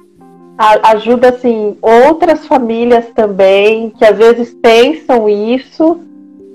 ajuda 0.84 1.30
assim 1.30 1.76
outras 1.82 2.46
famílias 2.46 3.06
também 3.14 3.90
que 3.90 4.04
às 4.04 4.16
vezes 4.16 4.54
pensam 4.62 5.28
isso 5.28 6.00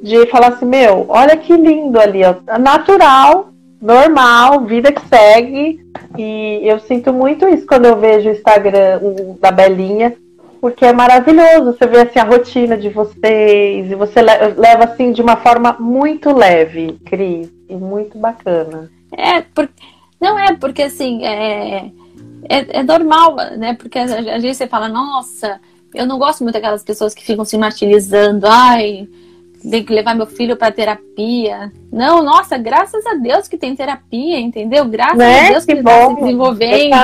de 0.02 0.26
falar 0.28 0.50
assim, 0.50 0.66
meu, 0.66 1.06
olha 1.10 1.36
que 1.36 1.52
lindo 1.58 2.00
ali, 2.00 2.22
ó, 2.24 2.36
natural, 2.58 3.50
normal, 3.86 4.62
vida 4.62 4.92
que 4.92 5.08
segue. 5.08 5.86
E 6.18 6.62
eu 6.64 6.80
sinto 6.80 7.14
muito 7.14 7.48
isso 7.48 7.66
quando 7.66 7.86
eu 7.86 7.98
vejo 7.98 8.30
o 8.30 8.32
Instagram 8.32 9.00
da 9.40 9.52
Belinha, 9.52 10.16
porque 10.60 10.86
é 10.86 10.94
maravilhoso. 10.94 11.74
Você 11.74 11.86
vê 11.86 12.02
assim 12.02 12.20
a 12.20 12.24
rotina 12.24 12.78
de 12.78 12.90
vocês 12.90 13.92
e 13.92 13.96
você 13.96 14.22
leva 14.22 14.86
assim 14.86 15.12
de 15.12 15.22
uma 15.22 15.38
forma 15.38 15.76
muito 15.80 16.36
leve, 16.36 17.00
Cris, 17.06 17.50
e 17.70 17.76
muito 17.76 18.18
bacana. 18.18 18.90
É, 19.16 19.44
não 20.20 20.38
é 20.40 20.56
porque 20.56 20.84
assim 20.84 21.24
é, 21.26 21.92
é, 22.50 22.80
é 22.80 22.84
normal, 22.84 23.36
né? 23.58 23.76
Porque 23.76 24.00
às 24.00 24.42
vezes 24.42 24.58
você 24.58 24.68
fala, 24.68 24.90
nossa, 24.90 25.60
eu 25.94 26.06
não 26.06 26.18
gosto 26.18 26.44
muito 26.44 26.56
daquelas 26.56 26.84
pessoas 26.84 27.14
que 27.14 27.24
ficam 27.24 27.46
se 27.46 27.58
martirizando, 27.58 28.48
ai 28.48 29.08
tem 29.70 29.84
que 29.84 29.94
levar 29.94 30.16
meu 30.16 30.26
filho 30.26 30.56
para 30.56 30.72
terapia. 30.72 31.72
Não, 31.92 32.24
nossa, 32.24 32.58
graças 32.58 33.06
a 33.06 33.16
Deus 33.16 33.48
que 33.48 33.58
tem 33.58 33.76
terapia, 33.76 34.40
entendeu? 34.40 34.86
Graças 34.86 35.18
né? 35.18 35.48
a 35.48 35.50
Deus 35.50 35.66
que, 35.66 35.74
está 35.74 36.10
se 36.10 36.16
desenvolvendo. 36.16 36.96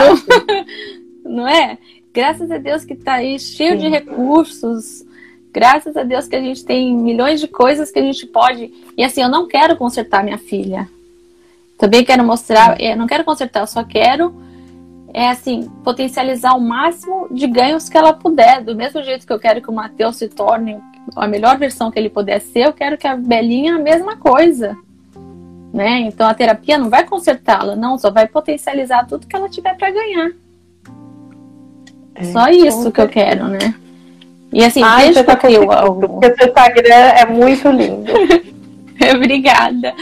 não 1.26 1.47
é? 1.47 1.78
Graças 2.14 2.51
a 2.51 2.57
Deus 2.57 2.84
que 2.84 2.93
está 2.93 3.14
aí 3.14 3.39
cheio 3.39 3.74
Sim. 3.74 3.78
de 3.78 3.89
recursos. 3.89 5.05
Graças 5.53 5.95
a 5.97 6.03
Deus 6.03 6.28
que 6.28 6.36
a 6.36 6.41
gente 6.41 6.64
tem 6.64 6.95
milhões 6.95 7.39
de 7.39 7.47
coisas 7.47 7.91
que 7.91 7.99
a 7.99 8.03
gente 8.03 8.26
pode. 8.26 8.72
E 8.97 9.03
assim, 9.03 9.22
eu 9.22 9.30
não 9.30 9.47
quero 9.47 9.76
consertar 9.76 10.24
minha 10.24 10.38
filha. 10.38 10.89
Também 11.78 12.05
quero 12.05 12.24
mostrar, 12.24 12.80
eu 12.80 12.95
não 12.95 13.07
quero 13.07 13.24
consertar, 13.24 13.62
eu 13.62 13.68
só 13.68 13.84
quero 13.84 14.34
é 15.14 15.30
assim, 15.30 15.70
potencializar 15.84 16.55
o 16.55 16.62
máximo 16.62 17.28
de 17.30 17.47
ganhos 17.47 17.89
que 17.89 17.97
ela 17.97 18.14
puder. 18.14 18.64
Do 18.64 18.76
mesmo 18.76 19.03
jeito 19.03 19.26
que 19.26 19.34
eu 19.34 19.39
quero 19.39 19.62
que 19.62 19.70
o 19.70 19.74
Matheus 19.74 20.16
se 20.18 20.30
torne 20.30 20.78
a 21.16 21.28
melhor 21.28 21.58
versão 21.58 21.91
que 21.91 21.99
ele 21.99 22.10
puder 22.10 22.39
ser, 22.39 22.66
eu 22.66 22.74
quero 22.74 22.97
que 22.97 23.08
a 23.08 23.16
Belinha 23.16 23.76
a 23.76 23.80
mesma 23.80 24.18
coisa. 24.18 24.78
Né? 25.74 26.02
Então 26.02 26.28
a 26.28 26.34
terapia 26.34 26.78
não 26.78 26.89
vai 26.89 27.06
consertá-la, 27.06 27.76
não, 27.76 27.97
só 27.97 28.12
vai 28.12 28.28
potencializar 28.28 29.08
tudo 29.08 29.28
que 29.28 29.36
ela 29.36 29.49
tiver 29.49 29.76
para 29.78 29.89
ganhar. 29.89 30.32
É, 32.14 32.24
só 32.26 32.49
isso 32.49 32.91
que 32.91 32.99
eu 32.99 33.08
quero, 33.08 33.47
né? 33.47 33.74
E 34.52 34.64
assim, 34.66 34.84
Ai, 34.84 35.06
desde 35.06 35.24
tá 35.24 35.36
que 35.36 35.47
eu. 35.47 35.66
Porque 35.66 36.36
seu 36.36 36.47
Instagram 36.47 36.93
é 36.93 37.26
muito 37.26 37.70
lindo. 37.70 38.12
Obrigada. 39.16 39.93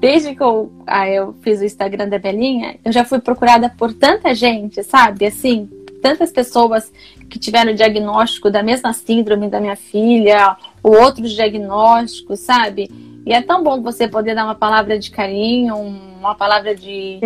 Desde 0.00 0.34
que 0.34 0.42
eu, 0.42 0.72
ah, 0.86 1.08
eu 1.08 1.34
fiz 1.42 1.60
o 1.60 1.64
Instagram 1.64 2.08
da 2.08 2.18
Belinha, 2.18 2.76
eu 2.84 2.92
já 2.92 3.04
fui 3.04 3.18
procurada 3.18 3.68
por 3.68 3.92
tanta 3.92 4.34
gente, 4.34 4.82
sabe? 4.82 5.26
Assim, 5.26 5.68
tantas 6.00 6.32
pessoas 6.32 6.92
que 7.28 7.38
tiveram 7.38 7.74
diagnóstico 7.74 8.50
da 8.50 8.62
mesma 8.62 8.92
síndrome 8.92 9.48
da 9.48 9.60
minha 9.60 9.76
filha, 9.76 10.56
ou 10.82 11.00
outros 11.00 11.32
diagnósticos, 11.32 12.40
sabe? 12.40 12.90
E 13.26 13.32
é 13.32 13.42
tão 13.42 13.62
bom 13.62 13.82
você 13.82 14.08
poder 14.08 14.34
dar 14.34 14.44
uma 14.44 14.54
palavra 14.54 14.98
de 14.98 15.10
carinho, 15.10 15.76
uma 15.76 16.34
palavra 16.34 16.74
de, 16.74 17.20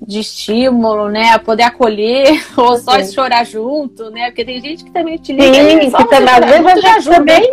de 0.00 0.18
estímulo, 0.18 1.08
né? 1.08 1.38
Poder 1.38 1.62
acolher, 1.62 2.44
ou 2.56 2.76
só 2.78 3.00
Sim. 3.00 3.12
chorar 3.12 3.44
junto, 3.44 4.10
né? 4.10 4.26
Porque 4.26 4.44
tem 4.44 4.60
gente 4.60 4.84
que 4.84 4.90
também 4.90 5.18
te 5.18 5.32
liga. 5.32 5.54
Sim, 5.54 5.90
que 5.90 6.04
também, 6.08 6.34
às 6.34 6.82
vezes 6.82 7.04
também, 7.04 7.48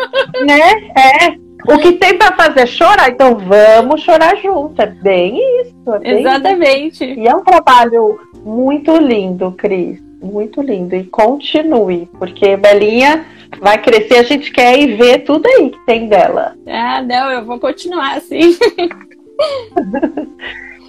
né? 0.45 0.72
É. 0.95 1.48
O 1.72 1.78
que 1.80 1.93
tem 1.93 2.18
para 2.18 2.34
fazer 2.34 2.62
é 2.62 2.66
chorar, 2.66 3.10
então 3.10 3.38
vamos 3.38 4.02
chorar 4.02 4.38
junto. 4.38 4.82
É 4.82 4.86
bem 4.88 5.38
isso. 5.62 5.93
É 5.95 6.00
bem 6.00 6.20
Exatamente. 6.22 7.04
Isso. 7.04 7.20
E 7.20 7.28
é 7.28 7.36
um 7.36 7.43
trabalho 7.43 8.20
muito 8.43 8.95
lindo, 8.98 9.52
Cris 9.52 10.07
muito 10.22 10.61
lindo. 10.61 10.95
E 10.95 11.03
continue, 11.03 12.09
porque 12.18 12.57
Belinha 12.57 13.26
vai 13.59 13.82
crescer, 13.82 14.18
a 14.18 14.24
gente 14.24 14.51
quer 14.51 14.78
ir 14.78 14.97
ver 14.97 15.20
tudo 15.20 15.47
aí 15.47 15.70
que 15.70 15.86
tem 15.86 16.07
dela. 16.07 16.55
Ah, 16.68 17.01
não, 17.01 17.32
eu 17.32 17.45
vou 17.45 17.59
continuar 17.59 18.18
assim. 18.18 18.57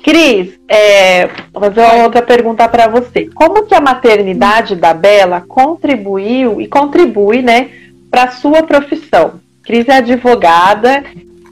Cris, 0.02 0.58
é, 0.68 1.26
vou 1.52 1.62
fazer 1.64 1.80
uma 1.80 2.04
outra 2.04 2.22
pergunta 2.22 2.68
para 2.68 2.88
você. 2.88 3.28
Como 3.34 3.66
que 3.66 3.74
a 3.74 3.80
maternidade 3.80 4.74
da 4.74 4.94
Bela 4.94 5.44
contribuiu 5.46 6.60
e 6.60 6.66
contribui, 6.66 7.42
né, 7.42 7.68
para 8.10 8.24
a 8.24 8.30
sua 8.30 8.62
profissão? 8.62 9.40
Cris 9.62 9.86
é 9.88 9.98
advogada, 9.98 11.04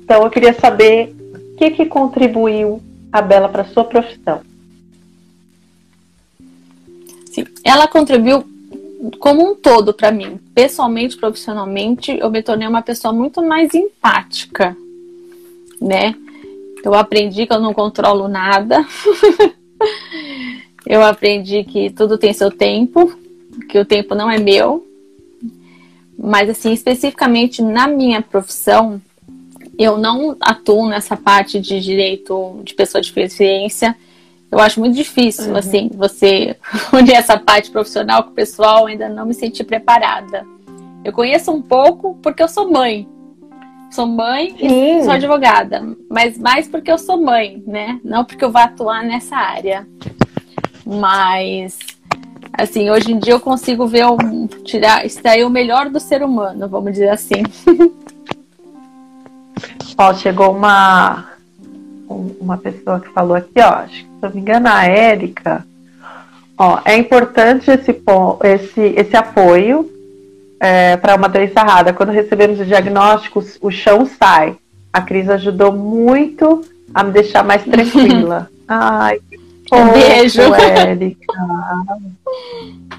então 0.03 0.23
eu 0.23 0.31
queria 0.31 0.55
saber 0.55 1.15
o 1.35 1.57
que 1.59 1.71
que 1.71 1.85
contribuiu 1.85 2.81
a 3.13 3.21
Bela 3.21 3.49
para 3.49 3.63
a 3.63 3.67
sua 3.67 3.85
profissão. 3.85 4.41
Ela 7.65 7.89
contribuiu 7.89 8.45
como 9.19 9.51
um 9.51 9.55
todo 9.55 9.93
para 9.93 10.11
mim, 10.11 10.39
pessoalmente, 10.55 11.17
profissionalmente, 11.17 12.17
eu 12.19 12.31
me 12.31 12.43
tornei 12.43 12.67
uma 12.67 12.83
pessoa 12.83 13.13
muito 13.13 13.43
mais 13.43 13.75
empática, 13.75 14.77
né? 15.81 16.15
Eu 16.83 16.95
aprendi 16.95 17.47
que 17.47 17.53
eu 17.53 17.61
não 17.61 17.75
controlo 17.75 18.29
nada. 18.29 18.87
eu 20.87 21.03
aprendi 21.03 21.65
que 21.65 21.91
tudo 21.91 22.17
tem 22.17 22.33
seu 22.33 22.51
tempo, 22.51 23.13
que 23.69 23.79
o 23.79 23.85
tempo 23.85 24.15
não 24.15 24.31
é 24.31 24.39
meu. 24.39 24.87
Mas, 26.19 26.49
assim, 26.49 26.73
especificamente 26.73 27.61
na 27.61 27.87
minha 27.87 28.23
profissão, 28.23 29.01
eu 29.79 29.99
não 29.99 30.37
atuo 30.41 30.89
nessa 30.89 31.17
parte 31.17 31.61
de 31.61 31.81
direito 31.81 32.61
de 32.65 32.75
pessoa 32.75 33.03
de 33.03 33.13
deficiência. 33.13 33.97
Eu 34.51 34.61
acho 34.61 34.81
muito 34.81 34.95
difícil, 34.95 35.51
uhum. 35.51 35.57
assim, 35.57 35.91
você 35.95 36.57
unir 36.93 37.15
essa 37.15 37.39
parte 37.39 37.71
profissional 37.71 38.25
com 38.25 38.31
o 38.31 38.35
pessoal, 38.35 38.87
ainda 38.87 39.09
não 39.09 39.27
me 39.27 39.35
senti 39.35 39.65
preparada. 39.65 40.45
Eu 41.05 41.13
conheço 41.13 41.53
um 41.53 41.63
pouco 41.63 42.19
porque 42.23 42.43
eu 42.43 42.49
sou 42.49 42.71
mãe. 42.71 43.09
Sou 43.91 44.07
mãe 44.07 44.57
Sim. 44.59 44.99
e 44.99 45.05
sou 45.05 45.13
advogada, 45.13 45.83
mas 46.11 46.37
mais 46.37 46.67
porque 46.67 46.91
eu 46.91 46.99
sou 46.99 47.23
mãe, 47.23 47.63
né? 47.67 48.01
Não 48.05 48.25
porque 48.25 48.45
eu 48.45 48.51
vá 48.51 48.65
atuar 48.65 49.05
nessa 49.05 49.37
área. 49.37 49.87
Mas 50.85 51.79
assim, 52.53 52.91
hoje 52.91 53.13
em 53.13 53.19
dia 53.19 53.35
eu 53.35 53.41
consigo 53.41 53.87
ver 53.87 54.07
um, 54.07 54.47
tirar, 54.65 55.07
extrair 55.07 55.45
o 55.45 55.51
melhor 55.51 55.89
do 55.89 56.01
ser 56.01 56.23
humano, 56.23 56.69
vamos 56.69 56.93
dizer 56.93 57.11
assim. 57.11 57.43
Ó, 59.99 60.13
chegou 60.15 60.53
uma 60.53 61.37
uma 62.09 62.57
pessoa 62.57 63.01
que 63.01 63.09
falou 63.09 63.37
aqui, 63.37 63.59
ó, 63.59 63.81
acho 63.81 64.06
eu 64.23 64.29
não 64.29 64.35
me 64.35 64.41
engano, 64.41 64.69
a 64.69 64.85
Érica. 64.85 65.65
Ó, 66.59 66.81
é 66.85 66.97
importante 66.97 67.71
esse, 67.71 67.95
esse, 68.45 68.81
esse 68.81 69.17
apoio 69.17 69.91
é, 70.59 70.97
para 70.97 71.15
uma 71.15 71.29
doença 71.29 71.63
rara. 71.63 71.93
Quando 71.93 72.13
recebemos 72.13 72.59
o 72.61 72.65
diagnóstico, 72.65 73.45
o 73.61 73.71
chão 73.71 74.07
sai. 74.07 74.57
A 74.93 75.03
Cris 75.03 75.29
ajudou 75.29 75.73
muito 75.73 76.63
a 76.95 77.05
me 77.05 77.13
deixar 77.13 77.45
mais 77.45 77.63
tranquila. 77.67 78.49
Ai, 78.67 79.21
um 79.73 79.93
beijo, 79.93 80.41
Érica. 80.55 81.35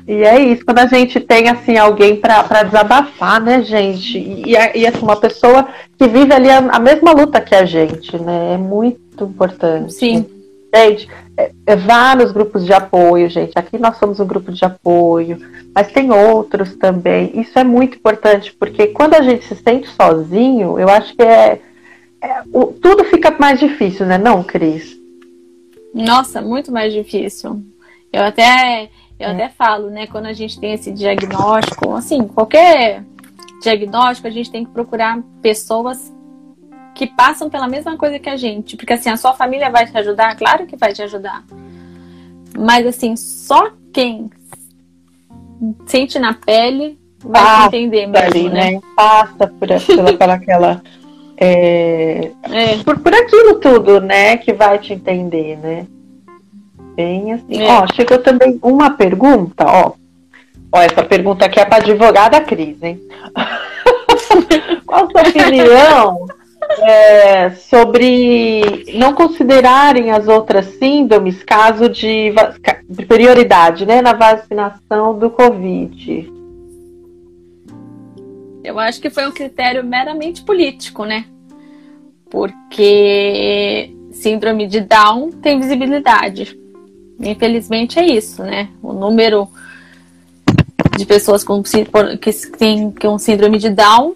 E 0.08 0.24
é 0.24 0.40
isso, 0.40 0.64
quando 0.64 0.80
a 0.80 0.86
gente 0.86 1.20
tem 1.20 1.50
assim 1.50 1.78
alguém 1.78 2.16
para 2.16 2.64
desabafar, 2.64 3.42
né, 3.42 3.62
gente? 3.62 4.18
E, 4.18 4.52
e, 4.52 4.88
assim, 4.88 5.02
uma 5.02 5.18
pessoa 5.18 5.68
que 5.98 6.08
vive 6.08 6.34
ali 6.34 6.50
a, 6.50 6.60
a, 6.60 6.80
mesma 6.80 7.12
luta 7.12 7.42
que 7.42 7.54
a 7.54 7.66
gente, 7.66 8.18
né? 8.18 8.54
É 8.54 8.58
muito 8.58 9.26
importante. 9.26 9.94
Sim. 9.94 10.26
Gente, 10.74 11.10
é, 11.38 11.52
é 11.66 11.76
vários 11.76 12.32
grupos 12.32 12.66
de 12.66 12.74
apoio, 12.74 13.30
gente. 13.30 13.54
Aqui 13.56 13.78
nós 13.78 13.98
somos 13.98 14.20
um 14.20 14.26
grupo 14.26 14.52
de 14.52 14.64
apoio, 14.66 15.40
mas 15.74 15.92
tem 15.92 16.12
outros 16.12 16.76
também. 16.76 17.40
Isso 17.40 17.58
é 17.58 17.64
muito 17.64 17.98
importante, 17.98 18.54
porque 18.54 18.88
quando 18.88 19.16
a 19.16 19.22
gente 19.22 19.46
se 19.46 19.56
sente 19.56 19.88
sozinho, 19.90 20.78
eu 20.78 20.90
acho 20.90 21.16
que 21.16 21.24
é, 21.24 21.62
é 22.22 22.42
o, 22.54 22.66
tudo 22.68 23.06
fica 23.06 23.36
mais 23.40 23.60
difícil, 23.60 24.06
né, 24.06 24.18
não, 24.18 24.44
Cris? 24.44 24.98
Nossa, 25.94 26.42
muito 26.42 26.72
mais 26.72 26.92
difícil. 26.92 27.64
Eu 28.12 28.24
até, 28.24 28.90
eu 29.20 29.30
é. 29.30 29.32
até 29.32 29.50
falo, 29.50 29.90
né, 29.90 30.06
quando 30.08 30.26
a 30.26 30.34
gente 30.34 30.60
tem 30.60 30.74
esse 30.74 30.92
diagnóstico, 30.92 31.94
assim, 31.94 32.28
qualquer 32.28 33.04
diagnóstico, 33.62 34.28
a 34.28 34.32
gente 34.32 34.52
tem 34.52 34.66
que 34.66 34.72
procurar 34.72 35.20
pessoas 35.42 36.14
que 36.98 37.06
passam 37.06 37.48
pela 37.48 37.68
mesma 37.68 37.96
coisa 37.96 38.18
que 38.18 38.30
a 38.30 38.36
gente. 38.36 38.76
Porque 38.76 38.94
assim, 38.94 39.10
a 39.10 39.18
sua 39.18 39.34
família 39.34 39.70
vai 39.70 39.86
te 39.86 39.96
ajudar? 39.96 40.36
Claro 40.36 40.66
que 40.66 40.76
vai 40.76 40.92
te 40.92 41.04
ajudar. 41.04 41.44
Mas 42.58 42.88
assim, 42.88 43.16
só 43.16 43.70
quem 43.94 44.32
sente 45.86 46.18
na 46.18 46.34
pele 46.34 46.98
vai 47.24 47.44
Passa 47.44 47.68
entender 47.68 48.08
mesmo, 48.08 48.26
ali, 48.26 48.50
né? 48.50 48.72
né? 48.72 48.82
Passa 48.96 49.48
por, 49.48 49.68
por 50.18 50.30
aquela 50.30 50.82
é, 51.40 52.32
é. 52.44 52.78
Por, 52.84 53.00
por 53.00 53.14
aquilo 53.14 53.60
tudo, 53.60 54.02
né, 54.02 54.38
que 54.38 54.54
vai 54.54 54.80
te 54.80 54.94
entender, 54.94 55.56
né? 55.58 55.86
Bem 56.96 57.34
assim. 57.34 57.62
É. 57.62 57.72
Ó, 57.72 57.86
chegou 57.94 58.18
também 58.18 58.60
uma 58.64 58.90
pergunta, 58.90 59.64
ó. 59.68 59.92
Ó, 60.72 60.82
essa 60.82 61.04
pergunta 61.04 61.46
aqui 61.46 61.60
é 61.60 61.66
para 61.66 61.78
advogada 61.78 62.42
Cris, 62.42 62.82
hein? 62.82 63.00
Qual 64.86 65.06
a 65.06 65.12
sua 65.12 65.30
opinião 65.30 66.28
é, 66.80 67.50
sobre 67.52 68.86
não 68.96 69.14
considerarem 69.14 70.12
as 70.12 70.28
outras 70.28 70.66
síndromes 70.78 71.44
caso 71.44 71.90
de, 71.90 72.34
de 72.88 73.06
prioridade, 73.06 73.86
né, 73.86 74.02
na 74.02 74.14
vacinação 74.14 75.18
do 75.18 75.30
Covid? 75.30 76.32
Eu 78.64 78.78
acho 78.78 79.00
que 79.00 79.10
foi 79.10 79.26
um 79.26 79.32
critério 79.32 79.84
meramente 79.84 80.44
político, 80.44 81.06
né? 81.06 81.26
Porque 82.30 83.94
síndrome 84.12 84.68
de 84.68 84.82
Down 84.82 85.32
tem 85.32 85.60
visibilidade. 85.60 86.60
Infelizmente 87.20 87.98
é 87.98 88.06
isso, 88.06 88.44
né? 88.44 88.70
O 88.84 88.92
número 88.92 89.48
de 90.98 91.06
pessoas 91.06 91.44
com, 91.44 91.64
que 91.64 92.34
têm 92.58 92.92
com 92.92 93.18
síndrome 93.18 93.58
de 93.58 93.70
Down 93.70 94.16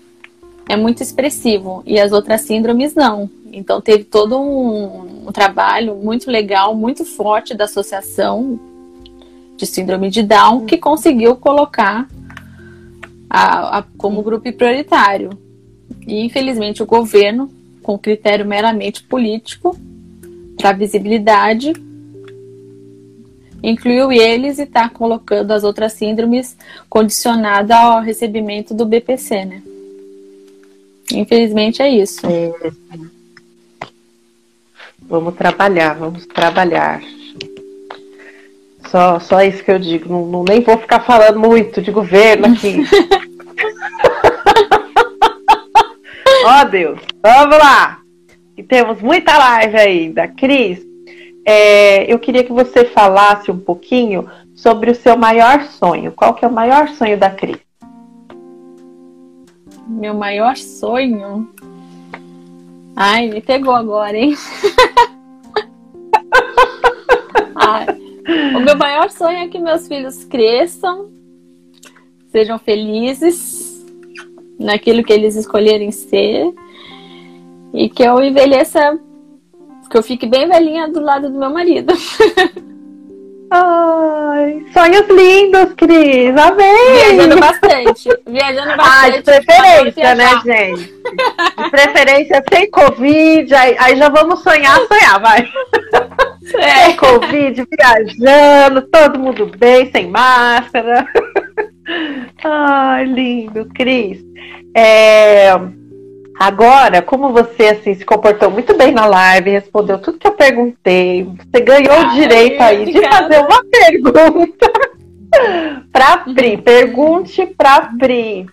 é 0.68 0.76
muito 0.76 1.04
expressivo 1.04 1.84
e 1.86 2.00
as 2.00 2.12
outras 2.12 2.42
síndromes 2.42 2.96
não. 2.96 3.30
Então 3.52 3.82
teve 3.82 4.04
todo 4.04 4.40
um, 4.40 5.28
um 5.28 5.32
trabalho 5.32 5.96
muito 5.96 6.30
legal, 6.30 6.76
muito 6.76 7.04
forte 7.04 7.54
da 7.54 7.66
associação 7.66 8.60
de 9.58 9.66
síndrome 9.66 10.10
de 10.10 10.24
Down 10.24 10.66
que 10.66 10.78
conseguiu 10.78 11.36
colocar 11.36 12.08
a, 13.30 13.78
a, 13.80 13.84
como 13.98 14.22
grupo 14.22 14.52
prioritário. 14.52 15.30
E, 16.06 16.26
infelizmente, 16.26 16.82
o 16.82 16.86
governo, 16.86 17.50
com 17.84 17.98
critério 17.98 18.46
meramente 18.46 19.04
político, 19.04 19.78
para 20.58 20.74
visibilidade, 20.74 21.74
incluiu 23.64 24.12
eles 24.12 24.58
e 24.60 24.64
está 24.64 24.90
colocando 24.90 25.52
as 25.52 25.64
outras 25.64 25.94
síndromes 25.94 26.58
condicionada 26.90 27.76
ao 27.76 28.02
recebimento 28.02 28.74
do 28.74 28.86
BPC, 28.86 29.46
né? 29.46 29.64
Infelizmente 31.14 31.82
é 31.82 31.90
isso. 31.90 32.26
É. 32.26 32.52
Vamos 35.02 35.36
trabalhar, 35.36 35.96
vamos 35.96 36.26
trabalhar. 36.26 37.02
Só, 38.90 39.20
só 39.20 39.42
isso 39.42 39.64
que 39.64 39.72
eu 39.72 39.80
digo. 39.80 40.10
Não, 40.10 40.26
não, 40.26 40.44
nem 40.44 40.62
vou 40.62 40.78
ficar 40.78 41.02
falando 41.02 41.40
muito 41.40 41.82
de 41.82 41.92
governo 41.92 42.48
aqui. 42.48 42.78
Ó 46.44 46.62
oh, 46.62 46.66
Deus, 46.66 47.00
vamos 47.22 47.58
lá. 47.58 48.00
E 48.58 48.64
temos 48.64 49.02
muita 49.02 49.38
live 49.38 49.78
ainda. 49.78 50.28
Cris, 50.28 50.82
é, 51.46 52.12
eu 52.12 52.18
queria 52.20 52.44
que 52.44 52.52
você 52.52 52.86
falasse 52.86 53.52
um 53.52 53.60
pouquinho 53.60 54.30
sobre 54.56 54.92
o 54.92 54.96
seu 54.96 55.18
maior 55.18 55.64
sonho. 55.64 56.12
Qual 56.12 56.34
que 56.34 56.44
é 56.46 56.48
o 56.48 56.52
maior 56.52 56.90
sonho 56.90 57.18
da 57.18 57.30
Cris? 57.30 57.60
Meu 59.88 60.14
maior 60.14 60.56
sonho? 60.56 61.50
Ai, 62.96 63.30
me 63.30 63.42
pegou 63.42 63.74
agora, 63.74 64.18
hein? 64.18 64.36
Ai, 67.56 67.88
o 68.56 68.60
meu 68.60 68.78
maior 68.78 69.10
sonho 69.10 69.38
é 69.38 69.48
que 69.48 69.60
meus 69.60 69.88
filhos 69.88 70.24
cresçam, 70.26 71.10
sejam 72.32 72.60
felizes 72.60 73.86
naquilo 74.60 75.04
que 75.04 75.14
eles 75.14 75.36
escolherem 75.36 75.92
ser 75.92 76.54
e 77.74 77.90
que 77.90 78.04
eu 78.04 78.22
envelheça, 78.22 79.00
que 79.90 79.98
eu 79.98 80.04
fique 80.04 80.26
bem 80.26 80.48
velhinha 80.48 80.88
do 80.88 81.02
lado 81.02 81.30
do 81.30 81.38
meu 81.38 81.50
marido. 81.50 81.94
Ai, 83.54 84.66
sonhos 84.72 85.06
lindos, 85.10 85.74
Cris. 85.76 86.34
Amém! 86.38 86.94
Viajando 86.94 87.38
bastante. 87.38 88.10
Viajando 88.26 88.78
bastante. 88.78 88.90
Ah, 88.90 89.10
de 89.10 89.22
preferência, 89.24 90.16
né, 90.16 90.30
gente? 90.46 90.94
De 91.58 91.70
preferência 91.70 92.44
sem 92.50 92.72
Covid. 92.72 93.54
Aí, 93.54 93.76
aí 93.78 93.98
já 93.98 94.08
vamos 94.08 94.42
sonhar, 94.42 94.80
sonhar, 94.88 95.20
vai. 95.20 95.46
É. 96.56 96.86
Sem 96.86 96.96
Covid, 96.96 97.68
viajando, 97.78 98.82
todo 98.84 99.20
mundo 99.20 99.52
bem, 99.58 99.92
sem 99.92 100.08
máscara. 100.10 101.06
Ai, 102.46 103.04
lindo, 103.04 103.68
Cris. 103.76 104.24
É, 104.74 105.52
Agora, 106.42 107.04
como 107.04 107.32
você 107.32 107.68
assim 107.68 107.94
se 107.94 108.04
comportou 108.04 108.50
muito 108.50 108.76
bem 108.76 108.92
na 108.92 109.06
live, 109.06 109.52
respondeu 109.52 110.00
tudo 110.00 110.18
que 110.18 110.26
eu 110.26 110.32
perguntei, 110.32 111.24
você 111.24 111.62
ganhou 111.62 112.00
o 112.00 112.10
direito 112.16 112.60
aí 112.60 112.82
obrigada. 112.82 113.08
de 113.08 113.16
fazer 113.16 113.46
uma 113.46 113.64
pergunta 113.70 114.72
para 115.94 116.18
Pri. 116.18 116.58
Pergunte 116.58 117.46
para 117.46 117.92
Pri. 118.00 118.48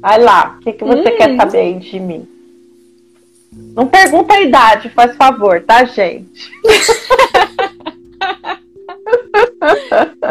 Vai 0.00 0.18
lá, 0.18 0.56
o 0.56 0.60
que, 0.64 0.72
que 0.72 0.82
você 0.82 1.10
hum. 1.10 1.16
quer 1.18 1.36
saber 1.36 1.78
de 1.78 2.00
mim? 2.00 2.26
Não 3.52 3.86
pergunta 3.86 4.32
a 4.32 4.40
idade, 4.40 4.88
faz 4.88 5.14
favor, 5.14 5.62
tá, 5.62 5.84
gente? 5.84 6.50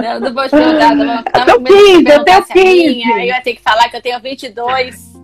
Não, 0.02 0.20
não 0.20 0.34
vou 0.34 0.44
te 0.46 0.52
perguntar. 0.52 1.48
Eu 1.48 1.64
tenho 1.64 1.64
15, 1.64 2.10
eu 2.10 2.24
tenho 2.24 2.46
15. 2.46 2.64
Aí 2.64 3.20
eu 3.20 3.26
ia 3.26 3.42
ter 3.42 3.56
que 3.56 3.62
falar 3.62 3.90
que 3.90 3.98
eu 3.98 4.02
tenho 4.02 4.20
22. 4.20 5.15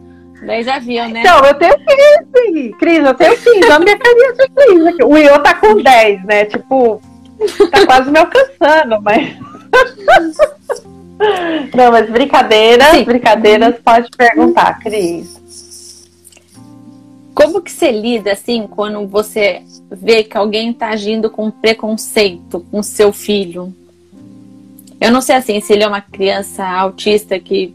Daí 0.46 0.64
já 0.64 0.80
viu, 0.80 1.08
né? 1.10 1.22
Então, 1.22 1.46
eu 1.46 1.54
tenho 1.54 1.76
15, 1.76 2.76
Cris, 2.80 3.06
eu 3.06 3.14
tenho 3.14 3.38
15. 3.38 3.72
a 3.72 3.80
minha 3.80 3.98
carinha 3.98 4.34
de 4.34 4.50
Cris 4.50 4.86
aqui. 4.88 5.04
O 5.04 5.18
Iô 5.18 5.40
tá 5.40 5.54
com 5.54 5.76
10, 5.82 6.26
né? 6.26 6.46
Tipo, 6.46 7.02
tá 7.72 7.86
quase 7.86 8.10
me 8.10 8.20
alcançando, 8.20 9.02
mas. 9.02 9.38
Não, 11.76 11.92
mas 11.92 12.10
brincadeiras, 12.10 12.88
Sim. 12.88 13.04
brincadeiras, 13.04 13.76
pode 13.84 14.10
perguntar, 14.18 14.80
Cris. 14.80 15.40
Como 17.36 17.62
que 17.62 17.72
você 17.72 17.92
lida 17.92 18.32
assim 18.32 18.68
quando 18.68 19.08
você 19.08 19.62
vê 19.92 20.24
que 20.24 20.36
alguém 20.36 20.72
está 20.72 20.90
agindo 20.90 21.30
com 21.30 21.52
preconceito 21.52 22.66
com 22.72 22.82
seu 22.82 23.14
filho? 23.14 23.74
Eu 25.00 25.12
não 25.12 25.22
sei 25.22 25.36
assim 25.36 25.60
se 25.62 25.74
ele 25.74 25.84
é 25.84 25.88
uma 25.88 26.02
criança 26.02 26.64
autista 26.68 27.40
que 27.40 27.74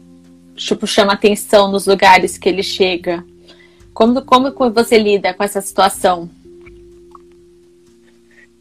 tipo, 0.57 0.85
chama 0.87 1.13
atenção 1.13 1.71
nos 1.71 1.85
lugares 1.85 2.37
que 2.37 2.49
ele 2.49 2.63
chega. 2.63 3.23
Como, 3.93 4.21
como 4.21 4.51
você 4.71 4.97
lida 4.97 5.33
com 5.33 5.43
essa 5.43 5.61
situação? 5.61 6.29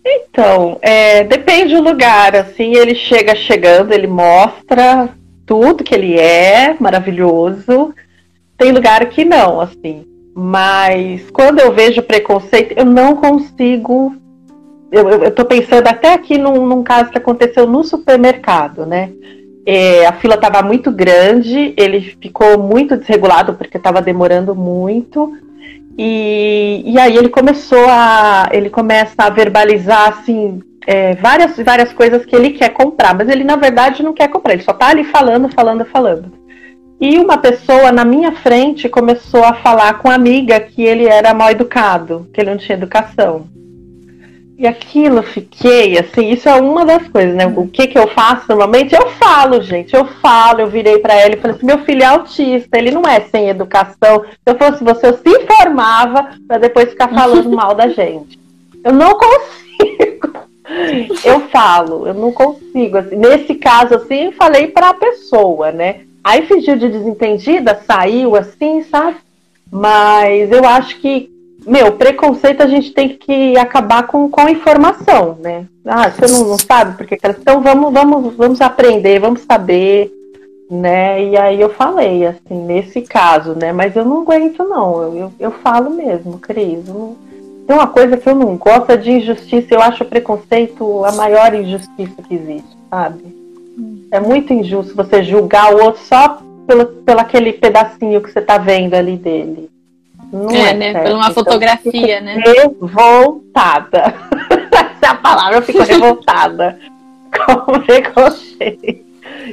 Então, 0.05 0.79
é, 0.81 1.25
depende 1.25 1.75
do 1.75 1.83
lugar. 1.83 2.37
Assim, 2.37 2.75
ele 2.77 2.95
chega 2.95 3.35
chegando, 3.35 3.93
ele 3.93 4.07
mostra 4.07 5.09
tudo 5.45 5.83
que 5.83 5.95
ele 5.95 6.19
é, 6.19 6.77
maravilhoso. 6.79 7.93
Tem 8.57 8.73
lugar 8.73 9.05
que 9.07 9.25
não, 9.25 9.61
assim. 9.61 10.07
Mas 10.35 11.29
quando 11.31 11.61
eu 11.61 11.73
vejo 11.73 12.03
preconceito, 12.03 12.73
eu 12.77 12.85
não 12.85 13.17
consigo. 13.17 14.15
Eu, 14.93 15.09
eu, 15.09 15.25
eu 15.25 15.31
tô 15.31 15.45
pensando 15.45 15.89
até 15.89 16.15
aqui 16.15 16.39
num, 16.39 16.65
num 16.67 16.83
caso 16.83 17.11
que 17.11 17.19
aconteceu 17.19 17.67
no 17.67 17.83
supermercado, 17.83 18.87
né? 18.87 19.11
É, 19.67 20.07
a 20.07 20.13
fila 20.13 20.37
estava 20.37 20.63
muito 20.63 20.93
grande, 20.93 21.75
ele 21.77 22.01
ficou 22.01 22.57
muito 22.57 22.97
desregulado 22.97 23.55
porque 23.55 23.77
estava 23.77 24.01
demorando 24.01 24.55
muito. 24.55 25.37
E, 25.99 26.83
e 26.87 26.99
aí 26.99 27.17
ele 27.17 27.29
começou 27.29 27.85
a. 27.89 28.49
ele 28.53 28.71
começa 28.71 29.15
a 29.19 29.31
verbalizar 29.31 30.09
assim. 30.09 30.63
É, 30.87 31.17
várias, 31.17 31.57
várias 31.57 31.93
coisas 31.93 32.25
que 32.25 32.37
ele 32.37 32.51
quer 32.51 32.69
comprar, 32.69 33.13
mas 33.13 33.29
ele 33.29 33.43
na 33.43 33.57
verdade 33.57 34.05
não 34.05 34.13
quer 34.13 34.29
comprar, 34.29 34.53
ele 34.53 34.63
só 34.63 34.73
tá 34.73 34.91
ali 34.91 35.03
falando, 35.03 35.49
falando, 35.49 35.85
falando. 35.85 36.31
E 37.01 37.19
uma 37.19 37.37
pessoa 37.39 37.91
na 37.91 38.05
minha 38.05 38.31
frente 38.31 38.89
começou 38.89 39.43
a 39.43 39.53
falar 39.53 39.99
com 39.99 40.09
a 40.09 40.15
amiga 40.15 40.61
que 40.61 40.83
ele 40.83 41.05
era 41.05 41.35
mal 41.35 41.51
educado, 41.51 42.29
que 42.33 42.41
ele 42.41 42.51
não 42.51 42.57
tinha 42.57 42.79
educação. 42.79 43.49
E 44.59 44.67
aquilo 44.67 45.23
fiquei, 45.23 45.99
assim, 45.99 46.31
isso 46.31 46.49
é 46.49 46.55
uma 46.55 46.83
das 46.85 47.07
coisas, 47.09 47.35
né? 47.35 47.47
O 47.47 47.69
que 47.69 47.87
que 47.89 47.99
eu 47.99 48.09
faço 48.09 48.47
normalmente? 48.49 48.95
Eu 48.95 49.07
falo, 49.11 49.61
gente, 49.61 49.95
eu 49.95 50.07
falo, 50.07 50.61
eu 50.61 50.67
virei 50.67 50.99
para 50.99 51.15
ela 51.15 51.35
e 51.35 51.37
falei 51.37 51.57
assim: 51.57 51.67
meu 51.67 51.85
filho 51.85 52.03
é 52.03 52.07
autista, 52.07 52.79
ele 52.79 52.91
não 52.91 53.03
é 53.03 53.21
sem 53.21 53.51
educação. 53.51 54.23
Se 54.25 54.47
eu 54.47 54.57
fosse 54.57 54.83
você, 54.83 55.09
eu 55.09 55.19
se 55.19 55.29
informava 55.29 56.31
para 56.49 56.57
depois 56.57 56.89
ficar 56.89 57.09
falando 57.09 57.51
mal 57.51 57.75
da 57.75 57.89
gente. 57.89 58.39
Eu 58.83 58.95
não 58.95 59.19
consigo. 59.19 60.47
Eu 61.23 61.41
falo, 61.49 62.07
eu 62.07 62.15
não 62.15 62.33
consigo. 62.33 62.97
Assim, 62.97 63.17
nesse 63.17 63.55
caso, 63.57 63.95
assim, 63.95 64.33
falei 64.33 64.69
para 64.69 64.89
a 64.89 64.95
pessoa, 64.95 65.71
né? 65.71 66.01
Aí 66.25 66.47
fingiu 66.47 66.77
de 66.77 66.89
desentendida, 66.89 67.83
saiu 67.87 68.35
assim, 68.35 68.83
sabe? 68.85 69.19
Mas 69.71 70.51
eu 70.51 70.67
acho 70.67 70.99
que 70.99 71.31
meu, 71.67 71.93
preconceito 71.93 72.63
a 72.63 72.67
gente 72.67 72.93
tem 72.93 73.09
que 73.09 73.59
acabar 73.59 74.07
com, 74.07 74.31
com 74.31 74.41
a 74.41 74.51
informação, 74.51 75.37
né? 75.41 75.67
Ah, 75.85 76.09
você 76.09 76.33
não, 76.33 76.49
não 76.51 76.59
sabe 76.59 76.97
porque 76.97 77.19
então 77.23 77.61
vamos, 77.61 77.93
vamos, 77.93 78.37
vamos 78.37 78.61
aprender, 78.61 79.19
vamos 79.19 79.43
saber, 79.43 80.13
né? 80.71 81.25
E 81.25 81.37
aí 81.37 81.61
eu 81.61 81.69
falei, 81.71 82.27
assim, 82.27 82.65
nesse 82.65 83.03
caso, 83.03 83.55
né? 83.55 83.73
Mas 83.73 83.97
eu 83.97 84.05
não 84.05 84.23
aguento, 84.23 84.63
não. 84.65 85.03
Eu, 85.03 85.17
eu, 85.17 85.33
eu 85.41 85.51
falo 85.51 85.91
mesmo, 85.91 86.39
Cris. 86.39 86.87
Não... 86.87 87.17
Tem 87.67 87.75
uma 87.75 87.89
coisa 87.89 88.17
que 88.17 88.29
eu 88.29 88.35
não 88.35 88.57
gosto 88.57 88.91
é 88.91 88.97
de 88.97 89.11
injustiça. 89.11 89.75
Eu 89.75 89.81
acho 89.81 90.05
o 90.05 90.07
preconceito 90.07 91.05
a 91.05 91.13
maior 91.13 91.53
injustiça 91.53 92.23
que 92.23 92.35
existe, 92.35 92.77
sabe? 92.89 93.25
É 94.11 94.21
muito 94.21 94.53
injusto 94.53 94.95
você 94.95 95.23
julgar 95.23 95.75
o 95.75 95.83
outro 95.83 96.01
só 96.03 96.39
pelo, 96.67 96.87
pelo 96.87 97.21
aquele 97.21 97.53
pedacinho 97.53 98.21
que 98.21 98.31
você 98.31 98.41
tá 98.41 98.57
vendo 98.57 98.95
ali 98.95 99.17
dele. 99.17 99.69
Não 100.33 100.51
é, 100.51 100.71
é 100.71 100.75
né? 100.75 100.93
Certo. 100.93 101.05
Por 101.05 101.15
uma 101.15 101.31
então, 101.31 101.35
fotografia, 101.35 102.21
né? 102.21 102.43
Revoltada. 102.45 104.15
Essa 104.73 105.13
a 105.13 105.15
palavra, 105.15 105.59
eu 105.59 105.63
fico 105.63 105.83
revoltada 105.83 106.79
com 107.47 107.81
preconceito. 107.81 109.07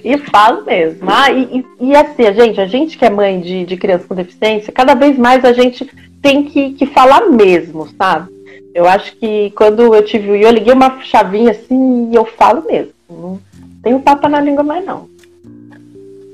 E 0.03 0.17
falo 0.17 0.65
mesmo. 0.65 1.09
Ah, 1.09 1.31
e, 1.31 1.65
e, 1.79 1.89
e, 1.89 1.95
assim, 1.95 2.23
gente, 2.33 2.59
a 2.59 2.65
gente 2.65 2.97
que 2.97 3.05
é 3.05 3.09
mãe 3.09 3.39
de, 3.39 3.65
de 3.65 3.77
criança 3.77 4.05
com 4.07 4.15
deficiência, 4.15 4.73
cada 4.73 4.93
vez 4.93 5.17
mais 5.17 5.45
a 5.45 5.53
gente 5.53 5.89
tem 6.21 6.43
que, 6.43 6.71
que 6.71 6.85
falar 6.85 7.27
mesmo, 7.29 7.87
sabe? 7.97 8.31
Eu 8.73 8.87
acho 8.87 9.15
que 9.17 9.51
quando 9.55 9.93
eu 9.93 10.03
tive 10.03 10.31
o 10.31 10.35
eu 10.35 10.49
liguei 10.49 10.73
uma 10.73 10.99
chavinha 11.01 11.51
assim 11.51 12.09
e 12.11 12.15
eu 12.15 12.25
falo 12.25 12.65
mesmo. 12.65 12.93
Não 13.09 13.39
tenho 13.83 13.99
papo 13.99 14.27
na 14.27 14.39
língua 14.39 14.63
mais 14.63 14.83
não. 14.85 15.07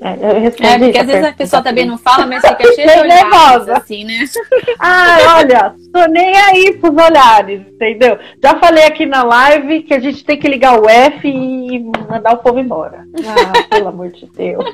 É, 0.02 0.14
eu 0.14 0.40
respondi 0.40 0.68
é, 0.68 0.78
porque 0.78 0.98
às 0.98 1.06
vezes 1.06 1.24
a 1.24 1.32
pessoa 1.32 1.62
também 1.62 1.84
não 1.84 1.98
fala, 1.98 2.26
mas 2.26 2.40
fica 2.40 2.64
cheia 2.72 2.94
de 2.94 3.00
olhares, 3.00 3.68
assim, 3.68 4.04
né? 4.04 4.24
Ah, 4.80 5.36
olha, 5.36 5.74
tô 5.92 6.06
nem 6.10 6.34
aí 6.36 6.72
pros 6.78 6.96
olhares, 6.96 7.60
entendeu? 7.60 8.18
Já 8.42 8.58
falei 8.58 8.84
aqui 8.84 9.04
na 9.04 9.22
live 9.22 9.82
que 9.82 9.92
a 9.92 10.00
gente 10.00 10.24
tem 10.24 10.38
que 10.38 10.48
ligar 10.48 10.80
o 10.80 10.88
F 10.88 11.28
e 11.28 11.80
mandar 12.08 12.32
o 12.32 12.38
povo 12.38 12.58
embora. 12.58 13.04
Ah, 13.26 13.62
pelo 13.68 13.88
amor 13.88 14.10
de 14.10 14.26
Deus. 14.34 14.64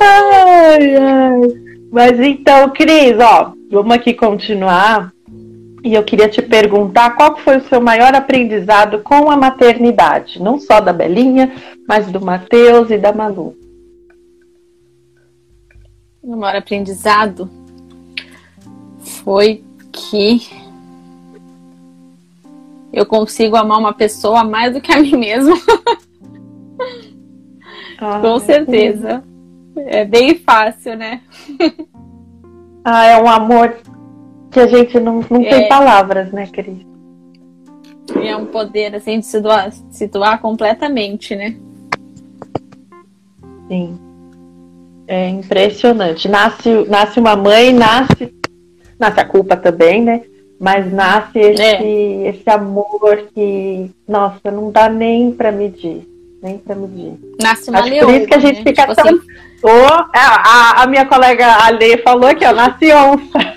ai, 0.00 0.96
ai. 0.96 1.40
Mas 1.90 2.20
então, 2.20 2.70
Cris, 2.70 3.18
ó, 3.18 3.52
vamos 3.70 3.94
aqui 3.94 4.14
continuar. 4.14 5.11
E 5.84 5.94
eu 5.94 6.04
queria 6.04 6.28
te 6.28 6.40
perguntar 6.40 7.16
qual 7.16 7.36
foi 7.38 7.56
o 7.56 7.68
seu 7.68 7.80
maior 7.80 8.14
aprendizado 8.14 9.00
com 9.00 9.30
a 9.30 9.36
maternidade, 9.36 10.40
não 10.40 10.58
só 10.58 10.80
da 10.80 10.92
Belinha, 10.92 11.52
mas 11.88 12.06
do 12.10 12.20
Matheus 12.20 12.90
e 12.90 12.98
da 12.98 13.12
Malu. 13.12 13.56
O 16.22 16.36
maior 16.36 16.56
aprendizado 16.56 17.50
foi 19.00 19.64
que 19.92 20.40
eu 22.92 23.04
consigo 23.04 23.56
amar 23.56 23.78
uma 23.78 23.92
pessoa 23.92 24.44
mais 24.44 24.74
do 24.74 24.80
que 24.80 24.92
a 24.92 25.00
mim 25.00 25.16
mesma. 25.16 25.56
Ah, 27.98 28.20
Com 28.22 28.38
certeza. 28.38 29.24
É 29.76 30.04
bem 30.04 30.36
fácil, 30.36 30.96
né? 30.96 31.22
ah, 32.84 33.04
é 33.06 33.20
um 33.20 33.28
amor 33.28 33.78
que 34.52 34.60
a 34.60 34.66
gente 34.66 35.00
não, 35.00 35.24
não 35.28 35.40
é. 35.40 35.48
tem 35.48 35.68
palavras, 35.68 36.30
né, 36.30 36.46
Cris? 36.46 36.86
É 38.22 38.36
um 38.36 38.46
poder, 38.46 38.94
assim, 38.94 39.18
de 39.20 39.26
situar, 39.26 39.72
situar 39.90 40.40
completamente, 40.40 41.34
né? 41.34 41.56
Sim. 43.68 43.98
É 45.06 45.28
impressionante. 45.28 46.28
Nasce, 46.28 46.84
nasce 46.88 47.18
uma 47.18 47.34
mãe, 47.34 47.72
nasce, 47.72 48.34
nasce 48.98 49.20
a 49.20 49.24
culpa 49.24 49.56
também, 49.56 50.02
né? 50.02 50.22
Mas 50.60 50.92
nasce 50.92 51.38
esse, 51.38 51.62
é. 51.62 52.28
esse 52.28 52.48
amor 52.48 53.28
que, 53.34 53.90
nossa, 54.06 54.50
não 54.50 54.70
dá 54.70 54.88
nem 54.88 55.32
para 55.32 55.50
medir. 55.50 56.06
Nem 56.42 56.58
para 56.58 56.74
medir. 56.74 57.18
Nasce 57.40 57.70
uma 57.70 57.80
Acho 57.80 57.88
leoa, 57.88 58.06
por 58.06 58.14
isso 58.14 58.26
que 58.26 58.34
a 58.34 58.38
gente 58.38 58.58
né? 58.58 58.64
fica 58.64 58.82
tipo 58.82 58.94
tão. 58.94 59.06
Assim... 59.06 59.20
Oh, 59.64 60.04
a, 60.14 60.82
a, 60.82 60.86
minha 60.86 61.06
colega 61.06 61.46
Ale 61.64 61.98
falou 61.98 62.28
aqui, 62.28 62.44
ó, 62.44 62.52
nasce 62.52 62.92
onça. 62.92 63.51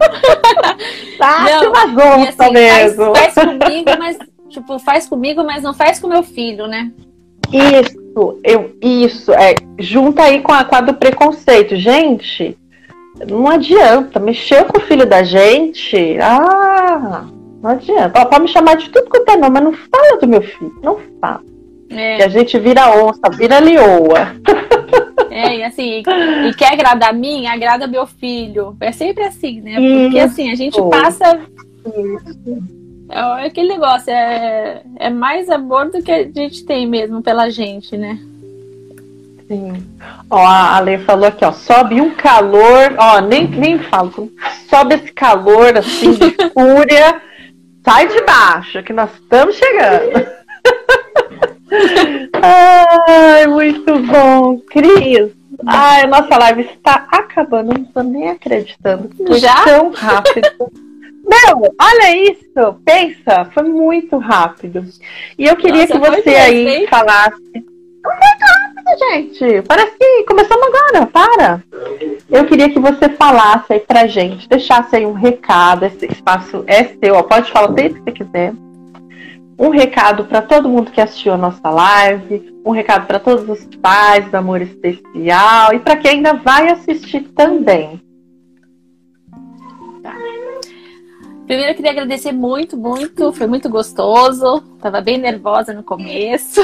tá 1.18 1.44
não, 1.44 1.70
uma 1.70 2.28
assim, 2.28 2.52
mesmo. 2.52 3.14
Faz, 3.14 3.34
faz 3.34 3.48
comigo, 3.48 3.90
mas 3.98 4.18
tipo, 4.48 4.78
faz 4.78 5.08
comigo, 5.08 5.44
mas 5.44 5.62
não 5.62 5.72
faz 5.72 5.98
com 5.98 6.08
meu 6.08 6.22
filho, 6.22 6.66
né? 6.66 6.90
Isso, 7.52 8.38
eu, 8.44 8.76
isso, 8.80 9.32
é, 9.32 9.54
junta 9.78 10.22
aí 10.22 10.40
com 10.40 10.52
a, 10.52 10.64
com 10.64 10.76
a 10.76 10.80
do 10.80 10.94
preconceito. 10.94 11.74
Gente, 11.76 12.56
não 13.28 13.48
adianta, 13.48 14.20
mexeu 14.20 14.64
com 14.66 14.78
o 14.78 14.82
filho 14.82 15.06
da 15.06 15.22
gente, 15.22 16.18
ah, 16.20 17.26
não 17.62 17.70
adianta. 17.70 18.26
pode 18.26 18.42
me 18.42 18.48
chamar 18.48 18.76
de 18.76 18.88
tudo 18.90 19.08
quanto 19.08 19.30
é 19.30 19.36
não, 19.36 19.50
mas 19.50 19.62
não 19.62 19.72
fala 19.72 20.18
do 20.20 20.28
meu 20.28 20.42
filho, 20.42 20.74
não 20.82 20.98
fala. 21.20 21.42
É. 21.90 22.16
Que 22.18 22.22
a 22.22 22.28
gente 22.28 22.58
vira 22.58 22.94
onça, 23.04 23.20
vira 23.36 23.58
leoa. 23.58 24.36
É, 25.30 25.58
e 25.58 25.62
assim, 25.62 26.02
e 26.48 26.54
quer 26.54 26.72
agradar 26.72 27.10
a 27.10 27.12
mim, 27.12 27.46
agrada 27.46 27.86
meu 27.86 28.06
filho. 28.06 28.76
É 28.80 28.90
sempre 28.90 29.24
assim, 29.24 29.60
né? 29.60 29.74
Porque 29.74 30.18
Isso. 30.18 30.26
assim, 30.26 30.50
a 30.50 30.54
gente 30.54 30.80
passa. 30.90 31.40
É 33.08 33.46
aquele 33.46 33.68
negócio, 33.68 34.10
é, 34.12 34.82
é 34.96 35.10
mais 35.10 35.48
amor 35.48 35.90
do 35.90 36.02
que 36.02 36.12
a 36.12 36.24
gente 36.24 36.64
tem 36.64 36.86
mesmo 36.86 37.22
pela 37.22 37.50
gente, 37.50 37.96
né? 37.96 38.18
Sim. 39.48 39.84
Ó, 40.30 40.38
a 40.38 40.76
Ale 40.76 40.98
falou 40.98 41.26
aqui, 41.26 41.44
ó, 41.44 41.50
sobe 41.50 42.00
um 42.00 42.10
calor, 42.10 42.94
ó, 42.96 43.20
nem, 43.20 43.48
nem 43.48 43.80
falo, 43.80 44.30
sobe 44.68 44.94
esse 44.94 45.12
calor 45.12 45.76
assim 45.76 46.12
de 46.12 46.30
fúria, 46.54 47.20
sai 47.84 48.06
de 48.06 48.22
baixo, 48.22 48.80
que 48.84 48.92
nós 48.92 49.10
estamos 49.12 49.56
chegando. 49.56 50.24
Ai, 52.42 53.46
muito 53.46 53.98
bom, 54.00 54.58
Cris. 54.70 55.32
Ai, 55.66 56.06
nossa 56.06 56.38
live 56.38 56.62
está 56.62 57.06
acabando, 57.10 57.74
não 57.74 57.82
estou 57.82 58.02
nem 58.02 58.30
acreditando. 58.30 59.10
Foi 59.16 59.38
Já? 59.38 59.64
tão 59.64 59.90
rápido. 59.90 60.48
Meu, 61.22 61.74
olha 61.80 62.16
isso! 62.16 62.80
Pensa, 62.84 63.44
foi 63.52 63.62
muito 63.64 64.16
rápido. 64.18 64.84
E 65.38 65.46
eu 65.46 65.56
queria 65.56 65.86
Nossa, 65.86 65.92
que 65.92 66.22
você 66.22 66.30
aí 66.30 66.86
falasse. 66.88 67.40
Não 67.52 68.10
foi 68.10 68.28
rápido, 68.40 68.98
gente! 68.98 69.62
Parece 69.68 69.96
que 69.96 70.24
começamos 70.24 70.66
agora, 70.66 71.06
para! 71.06 71.62
Eu 72.28 72.46
queria 72.46 72.70
que 72.70 72.80
você 72.80 73.08
falasse 73.10 73.74
aí 73.74 73.80
pra 73.80 74.06
gente, 74.06 74.48
deixasse 74.48 74.96
aí 74.96 75.06
um 75.06 75.12
recado, 75.12 75.84
esse 75.84 76.06
espaço 76.06 76.64
é 76.66 76.84
seu, 76.84 77.14
ó, 77.14 77.22
pode 77.22 77.50
falar 77.52 77.70
o 77.70 77.74
tempo 77.74 77.94
que 77.96 78.00
você 78.00 78.12
quiser 78.12 78.52
um 79.60 79.68
recado 79.68 80.24
para 80.24 80.40
todo 80.40 80.70
mundo 80.70 80.90
que 80.90 81.02
assistiu 81.02 81.34
a 81.34 81.36
nossa 81.36 81.68
live, 81.68 82.50
um 82.64 82.70
recado 82.70 83.06
para 83.06 83.20
todos 83.20 83.46
os 83.46 83.76
pais 83.76 84.30
do 84.30 84.34
Amor 84.34 84.62
Especial 84.62 85.74
e 85.74 85.78
para 85.78 85.98
quem 85.98 86.12
ainda 86.12 86.32
vai 86.32 86.70
assistir 86.70 87.28
também. 87.36 88.00
Tá. 90.02 90.16
Primeiro 91.46 91.72
eu 91.72 91.74
queria 91.74 91.90
agradecer 91.90 92.32
muito, 92.32 92.74
muito, 92.74 93.34
foi 93.34 93.46
muito 93.46 93.68
gostoso. 93.68 94.62
Tava 94.80 95.02
bem 95.02 95.18
nervosa 95.18 95.74
no 95.74 95.82
começo. 95.82 96.62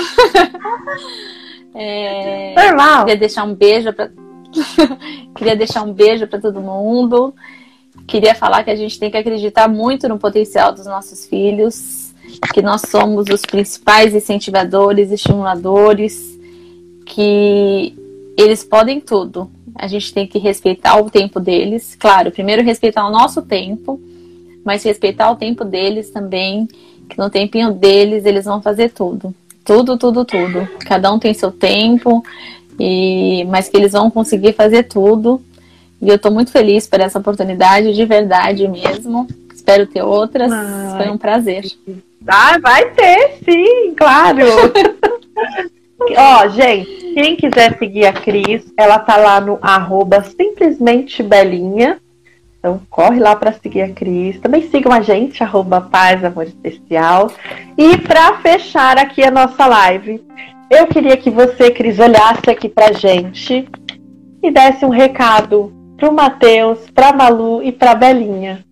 é, 1.76 2.54
Normal. 2.56 3.04
Queria 3.04 3.20
deixar 3.20 3.44
um 3.44 3.54
beijo 3.54 3.92
para 3.92 4.10
queria 5.36 5.54
deixar 5.54 5.82
um 5.82 5.92
beijo 5.92 6.26
para 6.26 6.40
todo 6.40 6.62
mundo. 6.62 7.34
Queria 8.06 8.34
falar 8.34 8.64
que 8.64 8.70
a 8.70 8.76
gente 8.76 8.98
tem 8.98 9.10
que 9.10 9.18
acreditar 9.18 9.68
muito 9.68 10.08
no 10.08 10.18
potencial 10.18 10.72
dos 10.72 10.86
nossos 10.86 11.26
filhos 11.26 12.05
que 12.52 12.62
nós 12.62 12.82
somos 12.82 13.26
os 13.28 13.42
principais 13.42 14.14
incentivadores, 14.14 15.10
estimuladores, 15.10 16.38
que 17.04 17.94
eles 18.36 18.64
podem 18.64 19.00
tudo. 19.00 19.50
A 19.74 19.86
gente 19.86 20.12
tem 20.12 20.26
que 20.26 20.38
respeitar 20.38 21.00
o 21.00 21.10
tempo 21.10 21.38
deles. 21.38 21.96
Claro, 21.98 22.30
primeiro 22.30 22.62
respeitar 22.62 23.06
o 23.06 23.10
nosso 23.10 23.42
tempo, 23.42 24.00
mas 24.64 24.82
respeitar 24.82 25.30
o 25.30 25.36
tempo 25.36 25.64
deles 25.64 26.10
também, 26.10 26.66
que 27.08 27.18
no 27.18 27.30
tempinho 27.30 27.72
deles 27.72 28.24
eles 28.24 28.44
vão 28.44 28.60
fazer 28.60 28.90
tudo. 28.90 29.34
Tudo, 29.64 29.96
tudo, 29.96 30.24
tudo. 30.24 30.68
Cada 30.86 31.12
um 31.12 31.18
tem 31.18 31.34
seu 31.34 31.50
tempo, 31.50 32.24
e 32.78 33.44
mas 33.48 33.68
que 33.68 33.76
eles 33.76 33.92
vão 33.92 34.10
conseguir 34.10 34.52
fazer 34.52 34.84
tudo. 34.84 35.40
E 36.00 36.08
eu 36.08 36.16
estou 36.16 36.30
muito 36.30 36.50
feliz 36.50 36.86
por 36.86 37.00
essa 37.00 37.18
oportunidade, 37.18 37.94
de 37.94 38.04
verdade 38.04 38.68
mesmo. 38.68 39.26
Espero 39.66 39.84
ter 39.88 40.02
outras. 40.02 40.52
Ai. 40.52 40.96
Foi 40.96 41.10
um 41.12 41.18
prazer. 41.18 41.64
Ah, 42.28 42.58
vai 42.60 42.90
ter, 42.90 43.38
sim, 43.44 43.94
claro. 43.94 44.40
Ó, 46.18 46.48
gente, 46.48 47.14
quem 47.14 47.36
quiser 47.36 47.78
seguir 47.78 48.04
a 48.04 48.12
Cris, 48.12 48.64
ela 48.76 48.98
tá 48.98 49.16
lá 49.16 49.40
no 49.40 49.60
arroba 49.62 50.24
simplesmente 50.24 51.22
belinha. 51.22 52.00
Então 52.58 52.80
corre 52.90 53.20
lá 53.20 53.36
para 53.36 53.52
seguir 53.52 53.82
a 53.82 53.92
Cris. 53.92 54.40
Também 54.40 54.68
sigam 54.68 54.90
a 54.90 55.02
gente, 55.02 55.40
arroba 55.40 55.82
paz, 55.82 56.24
amor 56.24 56.46
especial. 56.46 57.30
E 57.78 57.96
para 57.98 58.38
fechar 58.38 58.98
aqui 58.98 59.22
a 59.22 59.30
nossa 59.30 59.64
live, 59.64 60.20
eu 60.68 60.88
queria 60.88 61.16
que 61.16 61.30
você, 61.30 61.70
Cris, 61.70 62.00
olhasse 62.00 62.50
aqui 62.50 62.68
pra 62.68 62.90
gente 62.90 63.68
e 64.42 64.50
desse 64.50 64.84
um 64.84 64.88
recado 64.88 65.72
pro 65.96 66.12
Matheus, 66.12 66.90
pra 66.90 67.12
Malu 67.12 67.62
e 67.62 67.70
pra 67.70 67.94
Belinha. 67.94 68.66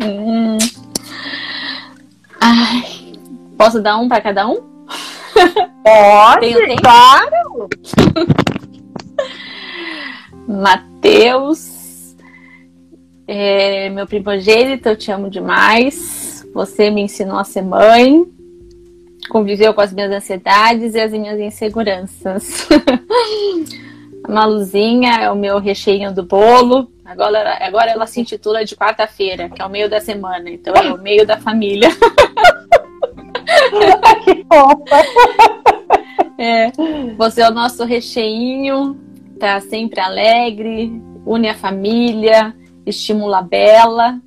Hum. 0.00 0.58
Ai, 2.40 3.12
posso 3.56 3.80
dar 3.80 3.98
um 3.98 4.08
para 4.08 4.20
cada 4.20 4.48
um? 4.48 4.56
Pode, 5.82 6.54
claro! 6.80 7.68
Mateus, 10.46 12.16
é, 13.26 13.88
meu 13.90 14.06
primogênito, 14.06 14.88
eu 14.88 14.96
te 14.96 15.10
amo 15.10 15.30
demais. 15.30 16.46
Você 16.54 16.90
me 16.90 17.02
ensinou 17.02 17.38
a 17.38 17.44
ser 17.44 17.62
mãe, 17.62 18.24
conviveu 19.30 19.72
com 19.72 19.80
as 19.80 19.92
minhas 19.92 20.12
ansiedades 20.12 20.94
e 20.94 21.00
as 21.00 21.12
minhas 21.12 21.38
inseguranças. 21.40 22.68
a 24.24 24.32
Maluzinha 24.32 25.16
é 25.22 25.30
o 25.30 25.36
meu 25.36 25.58
recheio 25.58 26.12
do 26.12 26.22
bolo. 26.22 26.90
Agora, 27.04 27.58
agora 27.60 27.90
ela 27.90 28.06
se 28.06 28.20
intitula 28.20 28.64
de 28.64 28.76
quarta-feira, 28.76 29.48
que 29.48 29.60
é 29.60 29.66
o 29.66 29.70
meio 29.70 29.90
da 29.90 30.00
semana, 30.00 30.48
então 30.48 30.74
é 30.74 30.92
o 30.92 30.98
meio 30.98 31.26
da 31.26 31.38
família. 31.38 31.88
que 34.24 34.44
fofa! 34.44 35.02
É, 36.38 36.72
você 37.16 37.42
é 37.42 37.48
o 37.48 37.54
nosso 37.54 37.84
recheinho, 37.84 38.98
tá 39.38 39.60
sempre 39.60 40.00
alegre, 40.00 40.92
une 41.24 41.48
a 41.48 41.54
família, 41.54 42.52
estimula 42.84 43.38
a 43.38 43.42
Bela. 43.42 44.20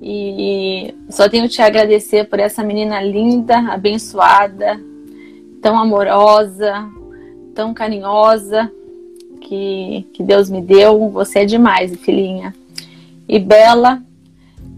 E 0.00 0.94
só 1.10 1.28
tenho 1.28 1.46
te 1.46 1.60
agradecer 1.60 2.26
por 2.26 2.40
essa 2.40 2.62
menina 2.62 3.02
linda, 3.02 3.58
abençoada, 3.70 4.80
tão 5.60 5.78
amorosa, 5.78 6.88
tão 7.54 7.74
carinhosa, 7.74 8.72
que, 9.40 10.06
que 10.12 10.22
Deus 10.22 10.48
me 10.50 10.60
deu. 10.60 11.10
Você 11.10 11.40
é 11.40 11.44
demais, 11.44 11.94
filhinha. 11.96 12.54
E 13.28 13.38
Bela, 13.38 14.02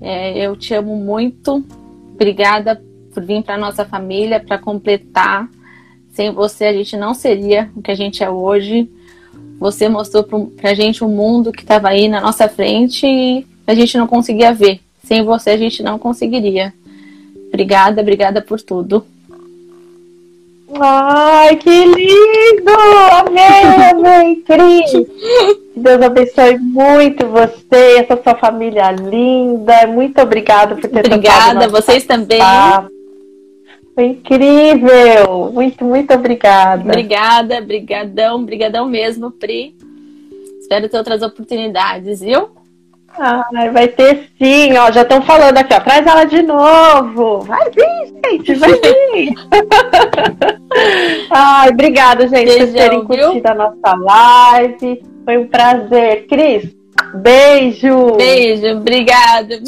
é, 0.00 0.46
eu 0.46 0.56
te 0.56 0.74
amo 0.74 0.96
muito. 0.96 1.64
Obrigada 2.14 2.82
por 3.12 3.24
vir 3.24 3.42
para 3.42 3.58
nossa 3.58 3.84
família, 3.84 4.40
para 4.40 4.58
completar. 4.58 5.48
Sem 6.12 6.30
você, 6.30 6.66
a 6.66 6.72
gente 6.72 6.96
não 6.96 7.14
seria 7.14 7.70
o 7.74 7.82
que 7.82 7.90
a 7.90 7.94
gente 7.94 8.22
é 8.22 8.30
hoje. 8.30 8.88
Você 9.58 9.88
mostrou 9.88 10.24
para 10.24 10.70
a 10.70 10.74
gente 10.74 11.04
um 11.04 11.08
mundo 11.08 11.52
que 11.52 11.62
estava 11.62 11.88
aí 11.88 12.08
na 12.08 12.20
nossa 12.20 12.48
frente 12.48 13.06
e 13.06 13.46
a 13.66 13.74
gente 13.74 13.96
não 13.96 14.06
conseguia 14.06 14.52
ver. 14.52 14.80
Sem 15.04 15.22
você, 15.24 15.50
a 15.50 15.56
gente 15.56 15.82
não 15.82 15.98
conseguiria. 15.98 16.74
Obrigada, 17.48 18.00
obrigada 18.00 18.42
por 18.42 18.60
tudo. 18.60 19.06
Ai, 20.80 21.56
que 21.56 21.84
lindo! 21.84 22.72
Amei, 23.12 23.62
amei, 23.90 24.36
Cris! 24.36 25.06
Deus 25.76 26.02
abençoe 26.02 26.58
muito 26.58 27.26
você, 27.26 27.98
essa 27.98 28.20
sua 28.22 28.34
família 28.34 28.90
linda. 28.90 29.86
Muito 29.86 30.20
obrigada 30.20 30.74
por 30.74 30.88
ter 30.88 31.06
Obrigada, 31.06 31.68
vocês 31.68 32.04
também. 32.06 32.40
Foi 33.94 34.04
incrível! 34.04 35.50
Muito, 35.52 35.84
muito 35.84 36.14
obrigada. 36.14 36.82
Obrigada, 36.82 37.60
brigadão, 37.60 38.44
brigadão 38.44 38.88
mesmo, 38.88 39.30
Pri. 39.30 39.74
Espero 40.60 40.88
ter 40.88 40.96
outras 40.96 41.20
oportunidades, 41.22 42.20
viu? 42.20 42.48
Ai, 43.18 43.70
vai 43.70 43.88
ter 43.88 44.30
sim, 44.40 44.76
ó. 44.76 44.90
Já 44.90 45.02
estão 45.02 45.20
falando 45.22 45.58
aqui, 45.58 45.74
ó. 45.74 45.80
Traz 45.80 46.06
ela 46.06 46.24
de 46.24 46.42
novo. 46.42 47.40
Vai 47.40 47.70
vir, 47.70 48.14
gente, 48.24 48.54
vai 48.54 48.72
vir. 48.72 49.34
Ai, 51.30 51.70
obrigada, 51.70 52.26
gente, 52.28 52.46
Beijão, 52.46 52.66
por 52.66 52.74
terem 52.74 53.04
curtido 53.04 53.46
a 53.48 53.54
nossa 53.54 53.94
live. 53.96 55.02
Foi 55.24 55.38
um 55.38 55.46
prazer. 55.46 56.26
Cris, 56.26 56.74
beijo. 57.14 58.16
Beijo, 58.16 58.78
obrigada. 58.78 59.60